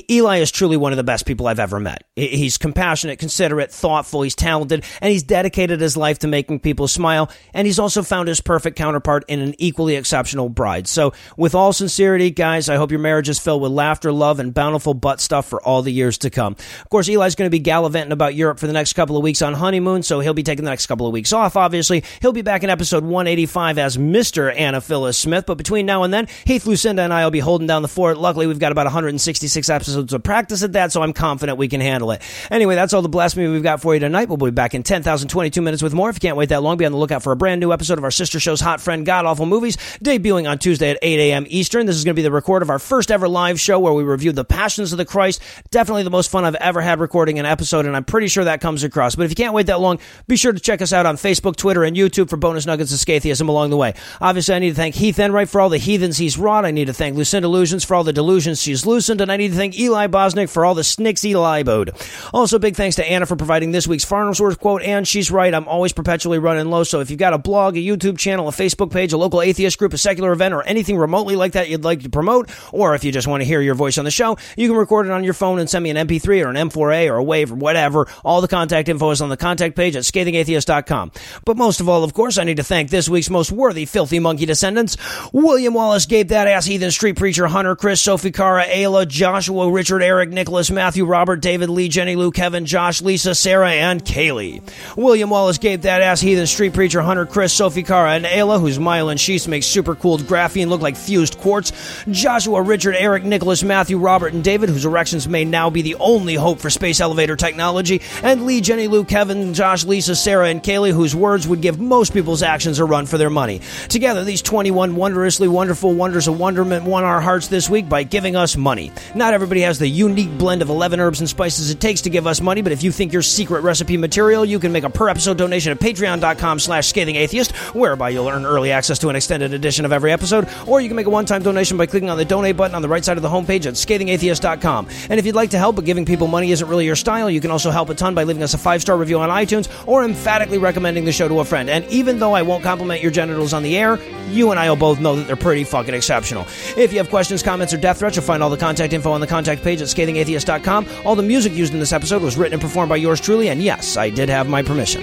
Eli 0.09 0.37
is 0.37 0.51
truly 0.51 0.77
one 0.77 0.91
of 0.91 0.97
the 0.97 1.03
best 1.03 1.25
people 1.25 1.47
I've 1.47 1.59
ever 1.59 1.79
met. 1.79 2.03
He's 2.15 2.57
compassionate, 2.57 3.19
considerate, 3.19 3.71
thoughtful, 3.71 4.21
he's 4.21 4.33
talented, 4.35 4.83
and 5.01 5.11
he's 5.11 5.23
dedicated 5.23 5.81
his 5.81 5.97
life 5.97 6.19
to 6.19 6.27
making 6.27 6.61
people 6.61 6.87
smile, 6.87 7.29
and 7.53 7.67
he's 7.67 7.79
also 7.79 8.01
found 8.01 8.27
his 8.27 8.41
perfect 8.41 8.77
counterpart 8.77 9.25
in 9.27 9.39
an 9.39 9.55
equally 9.57 9.95
exceptional 9.95 10.49
bride. 10.49 10.87
So, 10.87 11.13
with 11.37 11.53
all 11.53 11.73
sincerity, 11.73 12.31
guys, 12.31 12.69
I 12.69 12.75
hope 12.75 12.91
your 12.91 12.99
marriage 12.99 13.29
is 13.29 13.39
filled 13.39 13.61
with 13.61 13.71
laughter, 13.71 14.11
love, 14.11 14.39
and 14.39 14.53
bountiful 14.53 14.93
butt 14.93 15.19
stuff 15.19 15.47
for 15.47 15.61
all 15.61 15.81
the 15.81 15.91
years 15.91 16.17
to 16.19 16.29
come. 16.29 16.53
Of 16.53 16.89
course, 16.89 17.07
Eli's 17.07 17.35
going 17.35 17.47
to 17.47 17.55
be 17.55 17.59
gallivanting 17.59 18.13
about 18.13 18.35
Europe 18.35 18.59
for 18.59 18.67
the 18.67 18.73
next 18.73 18.93
couple 18.93 19.17
of 19.17 19.23
weeks 19.23 19.41
on 19.41 19.53
honeymoon, 19.53 20.01
so 20.01 20.21
he'll 20.21 20.33
be 20.33 20.43
taking 20.43 20.65
the 20.65 20.71
next 20.71 20.87
couple 20.87 21.05
of 21.05 21.13
weeks 21.13 21.33
off, 21.33 21.55
obviously. 21.55 22.03
He'll 22.21 22.33
be 22.33 22.41
back 22.41 22.63
in 22.63 22.69
episode 22.69 23.03
185 23.03 23.77
as 23.77 23.97
Mr. 23.97 24.53
Anna 24.55 24.81
Phyllis 24.81 25.17
Smith, 25.17 25.45
but 25.45 25.55
between 25.55 25.85
now 25.85 26.03
and 26.03 26.13
then, 26.13 26.27
Heath 26.45 26.65
Lucinda 26.65 27.01
and 27.03 27.13
I 27.13 27.23
will 27.23 27.31
be 27.31 27.39
holding 27.39 27.67
down 27.67 27.81
the 27.81 27.87
fort. 27.87 28.17
Luckily, 28.17 28.47
we've 28.47 28.59
got 28.59 28.71
about 28.71 28.85
166 28.85 29.69
episodes 29.73 30.13
of 30.13 30.23
practice 30.23 30.63
at 30.63 30.73
that, 30.73 30.91
so 30.91 31.01
I'm 31.01 31.13
confident 31.13 31.57
we 31.57 31.67
can 31.67 31.81
handle 31.81 32.11
it. 32.11 32.21
Anyway, 32.49 32.75
that's 32.75 32.93
all 32.93 33.01
the 33.01 33.09
blasphemy 33.09 33.47
we've 33.47 33.63
got 33.63 33.81
for 33.81 33.93
you 33.93 33.99
tonight. 33.99 34.29
We'll 34.29 34.37
be 34.37 34.51
back 34.51 34.73
in 34.73 34.83
10,022 34.83 35.61
minutes 35.61 35.83
with 35.83 35.93
more. 35.93 36.09
If 36.09 36.15
you 36.15 36.21
can't 36.21 36.37
wait 36.37 36.49
that 36.49 36.63
long, 36.63 36.77
be 36.77 36.85
on 36.85 36.91
the 36.91 36.97
lookout 36.97 37.23
for 37.23 37.31
a 37.31 37.35
brand 37.35 37.59
new 37.59 37.73
episode 37.73 37.97
of 37.97 38.03
our 38.03 38.11
sister 38.11 38.39
show's 38.39 38.61
Hot 38.61 38.79
Friend 38.79 39.05
God 39.05 39.25
Awful 39.25 39.45
Movies, 39.45 39.77
debuting 40.03 40.49
on 40.49 40.59
Tuesday 40.59 40.91
at 40.91 40.99
8 41.01 41.19
a.m. 41.19 41.45
Eastern. 41.49 41.85
This 41.85 41.95
is 41.95 42.03
going 42.03 42.15
to 42.15 42.19
be 42.19 42.23
the 42.23 42.31
record 42.31 42.61
of 42.61 42.69
our 42.69 42.79
first 42.79 43.11
ever 43.11 43.27
live 43.27 43.59
show 43.59 43.79
where 43.79 43.93
we 43.93 44.03
review 44.03 44.31
The 44.31 44.45
Passions 44.45 44.91
of 44.91 44.97
the 44.97 45.05
Christ. 45.05 45.41
Definitely 45.71 46.03
the 46.03 46.09
most 46.09 46.29
fun 46.29 46.45
I've 46.45 46.55
ever 46.55 46.81
had 46.81 46.99
recording 46.99 47.39
an 47.39 47.45
episode, 47.45 47.85
and 47.85 47.95
I'm 47.95 48.03
pretty 48.03 48.27
sure 48.27 48.43
that 48.43 48.61
comes 48.61 48.83
across. 48.83 49.15
But 49.15 49.23
if 49.23 49.31
you 49.31 49.35
can't 49.35 49.53
wait 49.53 49.67
that 49.67 49.79
long, 49.79 49.99
be 50.27 50.35
sure 50.35 50.51
to 50.51 50.59
check 50.59 50.81
us 50.81 50.93
out 50.93 51.05
on 51.05 51.15
Facebook, 51.15 51.55
Twitter, 51.55 51.83
and 51.83 51.95
YouTube 51.95 52.29
for 52.29 52.37
bonus 52.37 52.65
nuggets 52.65 52.91
of 52.91 52.99
scatheism 52.99 53.47
along 53.47 53.69
the 53.69 53.77
way. 53.77 53.93
Obviously, 54.19 54.55
I 54.55 54.59
need 54.59 54.69
to 54.69 54.75
thank 54.75 54.95
Heath 54.95 55.19
Enright 55.19 55.49
for 55.49 55.61
all 55.61 55.69
the 55.69 55.77
heathens 55.77 56.17
he's 56.17 56.37
wrought. 56.37 56.65
I 56.65 56.71
need 56.71 56.87
to 56.87 56.93
thank 56.93 57.15
Lucinda 57.15 57.47
Illusions 57.47 57.85
for 57.85 57.95
all 57.95 58.03
the 58.03 58.13
delusions 58.13 58.61
she's 58.61 58.85
loosened, 58.85 59.21
and 59.21 59.31
I 59.31 59.37
need 59.37 59.51
to 59.51 59.55
thank 59.55 59.62
Eli 59.71 60.07
Bosnick 60.07 60.49
for 60.49 60.65
all 60.65 60.75
the 60.75 60.83
snicks 60.83 61.21
he 61.21 61.33
liboed. 61.33 61.95
Also, 62.33 62.59
big 62.59 62.75
thanks 62.75 62.97
to 62.97 63.09
Anna 63.09 63.25
for 63.25 63.35
providing 63.35 63.71
this 63.71 63.87
week's 63.87 64.03
Farnsworth 64.03 64.59
quote, 64.59 64.81
and 64.81 65.07
she's 65.07 65.31
right, 65.31 65.53
I'm 65.53 65.67
always 65.67 65.93
perpetually 65.93 66.39
running 66.39 66.69
low, 66.69 66.83
so 66.83 66.99
if 66.99 67.09
you've 67.09 67.19
got 67.19 67.33
a 67.33 67.37
blog, 67.37 67.77
a 67.77 67.79
YouTube 67.79 68.17
channel, 68.17 68.47
a 68.47 68.51
Facebook 68.51 68.91
page, 68.91 69.13
a 69.13 69.17
local 69.17 69.41
atheist 69.41 69.77
group, 69.77 69.93
a 69.93 69.97
secular 69.97 70.31
event, 70.31 70.53
or 70.53 70.63
anything 70.63 70.97
remotely 70.97 71.35
like 71.35 71.53
that 71.53 71.69
you'd 71.69 71.83
like 71.83 72.01
to 72.01 72.09
promote, 72.09 72.49
or 72.71 72.95
if 72.95 73.03
you 73.03 73.11
just 73.11 73.27
want 73.27 73.41
to 73.41 73.45
hear 73.45 73.61
your 73.61 73.75
voice 73.75 73.97
on 73.97 74.05
the 74.05 74.11
show, 74.11 74.37
you 74.57 74.67
can 74.67 74.77
record 74.77 75.05
it 75.05 75.11
on 75.11 75.23
your 75.23 75.33
phone 75.33 75.59
and 75.59 75.69
send 75.69 75.83
me 75.83 75.89
an 75.89 76.07
MP3 76.07 76.45
or 76.45 76.49
an 76.49 76.55
M4A 76.55 77.09
or 77.09 77.19
a 77.19 77.23
WAV 77.23 77.51
or 77.51 77.55
whatever. 77.55 78.07
All 78.23 78.41
the 78.41 78.47
contact 78.47 78.89
info 78.89 79.11
is 79.11 79.21
on 79.21 79.29
the 79.29 79.37
contact 79.37 79.75
page 79.75 79.95
at 79.95 80.03
scathingatheist.com. 80.03 81.11
But 81.45 81.57
most 81.57 81.79
of 81.79 81.89
all, 81.89 82.03
of 82.03 82.13
course, 82.13 82.37
I 82.37 82.43
need 82.43 82.57
to 82.57 82.63
thank 82.63 82.89
this 82.89 83.07
week's 83.07 83.29
most 83.29 83.51
worthy 83.51 83.85
filthy 83.85 84.19
monkey 84.19 84.45
descendants 84.45 84.97
William 85.31 85.73
Wallace, 85.73 86.05
Gabe 86.05 86.29
That 86.29 86.47
Ass 86.47 86.65
Heathen 86.65 86.91
Street 86.91 87.17
Preacher, 87.17 87.47
Hunter, 87.47 87.75
Chris, 87.75 88.01
Sophie 88.01 88.31
Cara, 88.31 88.65
Ayla, 88.65 89.07
Josh, 89.07 89.49
Joshua, 89.53 89.71
Richard, 89.71 90.01
Eric, 90.01 90.31
Nicholas, 90.31 90.71
Matthew, 90.71 91.05
Robert, 91.05 91.39
David, 91.39 91.69
Lee, 91.69 91.87
Jenny, 91.87 92.15
Lou, 92.15 92.31
Kevin, 92.31 92.65
Josh, 92.65 93.03
Lisa, 93.03 93.35
Sarah, 93.35 93.69
and 93.69 94.03
Kaylee. 94.03 94.63
William 94.97 95.29
Wallace, 95.29 95.59
Gabe, 95.59 95.81
That 95.81 96.01
Ass, 96.01 96.21
Heathen, 96.21 96.47
Street 96.47 96.73
Preacher, 96.73 97.03
Hunter, 97.03 97.27
Chris, 97.27 97.53
Sophie, 97.53 97.83
Cara, 97.83 98.13
and 98.13 98.25
Ayla, 98.25 98.59
whose 98.59 98.79
myelin 98.79 99.19
sheaths 99.19 99.47
make 99.47 99.61
super 99.61 99.93
cooled 99.93 100.21
graphene 100.21 100.69
look 100.69 100.81
like 100.81 100.97
fused 100.97 101.37
quartz. 101.37 101.71
Joshua, 102.09 102.63
Richard, 102.63 102.95
Eric, 102.95 103.25
Nicholas, 103.25 103.61
Matthew, 103.63 103.99
Robert, 103.99 104.33
and 104.33 104.43
David, 104.43 104.69
whose 104.69 104.85
erections 104.85 105.27
may 105.27 105.45
now 105.45 105.69
be 105.69 105.83
the 105.83 105.95
only 105.99 106.33
hope 106.33 106.59
for 106.59 106.71
space 106.71 106.99
elevator 106.99 107.35
technology. 107.35 108.01
And 108.23 108.47
Lee, 108.47 108.59
Jenny, 108.59 108.87
Lou, 108.87 109.05
Kevin, 109.05 109.53
Josh, 109.53 109.85
Lisa, 109.85 110.15
Sarah, 110.15 110.47
and 110.47 110.63
Kaylee, 110.63 110.93
whose 110.93 111.15
words 111.15 111.47
would 111.47 111.61
give 111.61 111.79
most 111.79 112.11
people's 112.11 112.41
actions 112.41 112.79
a 112.79 112.85
run 112.85 113.05
for 113.05 113.19
their 113.19 113.29
money. 113.29 113.61
Together, 113.87 114.23
these 114.23 114.41
21 114.41 114.95
wondrously 114.95 115.47
wonderful 115.47 115.93
wonders 115.93 116.27
of 116.27 116.39
wonderment 116.39 116.85
won 116.85 117.03
our 117.03 117.21
hearts 117.21 117.49
this 117.49 117.69
week 117.69 117.87
by 117.87 118.01
giving 118.01 118.35
us 118.35 118.57
money. 118.57 118.91
Not 119.13 119.35
everybody 119.43 119.61
has 119.61 119.77
the 119.77 119.87
unique 119.87 120.35
blend 120.37 120.61
of 120.61 120.69
11 120.69 121.01
herbs 121.01 121.19
and 121.19 121.27
spices 121.27 121.69
it 121.69 121.81
takes 121.81 121.99
to 122.01 122.09
give 122.09 122.25
us 122.25 122.39
money, 122.39 122.61
but 122.61 122.71
if 122.71 122.81
you 122.81 122.93
think 122.93 123.11
your 123.11 123.21
secret 123.21 123.59
recipe 123.59 123.97
material, 123.97 124.45
you 124.45 124.57
can 124.57 124.71
make 124.71 124.85
a 124.85 124.89
per 124.89 125.09
episode 125.09 125.37
donation 125.37 125.73
at 125.73 125.79
patreon.com 125.79 126.59
slash 126.59 126.87
scathing 126.87 127.17
atheist, 127.17 127.51
whereby 127.75 128.07
you'll 128.09 128.29
earn 128.29 128.45
early 128.45 128.71
access 128.71 128.99
to 128.99 129.09
an 129.09 129.17
extended 129.17 129.53
edition 129.53 129.83
of 129.83 129.91
every 129.91 130.13
episode, 130.13 130.47
or 130.65 130.79
you 130.79 130.87
can 130.87 130.95
make 130.95 131.07
a 131.07 131.09
one-time 131.09 131.43
donation 131.43 131.75
by 131.75 131.85
clicking 131.85 132.09
on 132.09 132.17
the 132.17 132.23
donate 132.23 132.55
button 132.55 132.73
on 132.73 132.81
the 132.81 132.87
right 132.87 133.03
side 133.03 133.17
of 133.17 133.23
the 133.23 133.27
homepage 133.27 133.65
at 133.65 133.73
scathingatheist.com. 133.73 134.87
And 135.09 135.19
if 135.19 135.25
you'd 135.25 135.35
like 135.35 135.49
to 135.49 135.57
help, 135.57 135.75
but 135.75 135.83
giving 135.83 136.05
people 136.05 136.27
money 136.27 136.51
isn't 136.53 136.69
really 136.69 136.85
your 136.85 136.95
style, 136.95 137.29
you 137.29 137.41
can 137.41 137.51
also 137.51 137.69
help 137.69 137.89
a 137.89 137.95
ton 137.95 138.15
by 138.15 138.23
leaving 138.23 138.43
us 138.43 138.53
a 138.53 138.57
five-star 138.57 138.95
review 138.95 139.19
on 139.19 139.29
iTunes 139.29 139.67
or 139.85 140.05
emphatically 140.05 140.57
recommending 140.57 141.03
the 141.03 141.11
show 141.11 141.27
to 141.27 141.41
a 141.41 141.45
friend. 141.45 141.69
And 141.69 141.85
even 141.87 142.19
though 142.19 142.33
I 142.33 142.43
won't 142.43 142.63
compliment 142.63 143.01
your 143.01 143.11
genitals 143.11 143.51
on 143.51 143.61
the 143.61 143.77
air, 143.77 143.99
you 144.29 144.51
and 144.51 144.59
I 144.59 144.69
will 144.69 144.77
both 144.77 145.01
know 145.01 145.17
that 145.17 145.27
they're 145.27 145.35
pretty 145.35 145.65
fucking 145.65 145.93
exceptional. 145.93 146.47
If 146.77 146.93
you 146.93 146.99
have 146.99 147.09
questions, 147.09 147.43
comments, 147.43 147.73
or 147.73 147.77
death 147.77 147.99
threats, 147.99 148.15
you'll 148.15 148.25
find 148.25 148.41
all 148.41 148.49
the 148.49 148.57
contact 148.57 148.93
info 148.93 149.11
on 149.11 149.19
the 149.19 149.27
contact 149.33 149.63
page 149.63 149.81
at 149.81 149.87
scathingatheist.com. 149.87 150.87
All 151.05 151.15
the 151.15 151.23
music 151.23 151.53
used 151.53 151.73
in 151.73 151.79
this 151.79 151.91
episode 151.91 152.21
was 152.21 152.37
written 152.37 152.53
and 152.53 152.61
performed 152.61 152.89
by 152.89 152.97
yours 152.97 153.19
truly, 153.19 153.49
and 153.49 153.63
yes, 153.63 153.97
I 153.97 154.11
did 154.11 154.29
have 154.29 154.47
my 154.47 154.61
permission. 154.61 155.01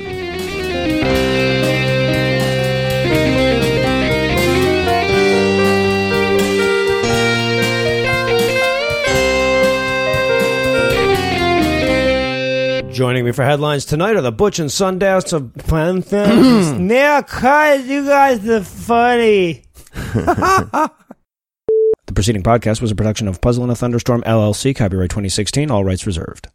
Joining 12.92 13.24
me 13.24 13.32
for 13.32 13.42
headlines 13.42 13.84
tonight 13.84 14.14
are 14.14 14.20
the 14.20 14.30
Butch 14.30 14.60
and 14.60 14.70
Sundance 14.70 15.32
of 15.32 15.52
Now, 16.78 17.22
cuz 17.22 17.88
you 17.88 18.06
guys 18.06 18.48
are 18.48 18.62
funny. 18.62 19.64
The 22.10 22.14
preceding 22.14 22.42
podcast 22.42 22.82
was 22.82 22.90
a 22.90 22.96
production 22.96 23.28
of 23.28 23.40
Puzzle 23.40 23.62
in 23.62 23.70
a 23.70 23.76
Thunderstorm 23.76 24.22
LLC, 24.22 24.74
copyright 24.74 25.10
2016, 25.10 25.70
all 25.70 25.84
rights 25.84 26.08
reserved. 26.08 26.48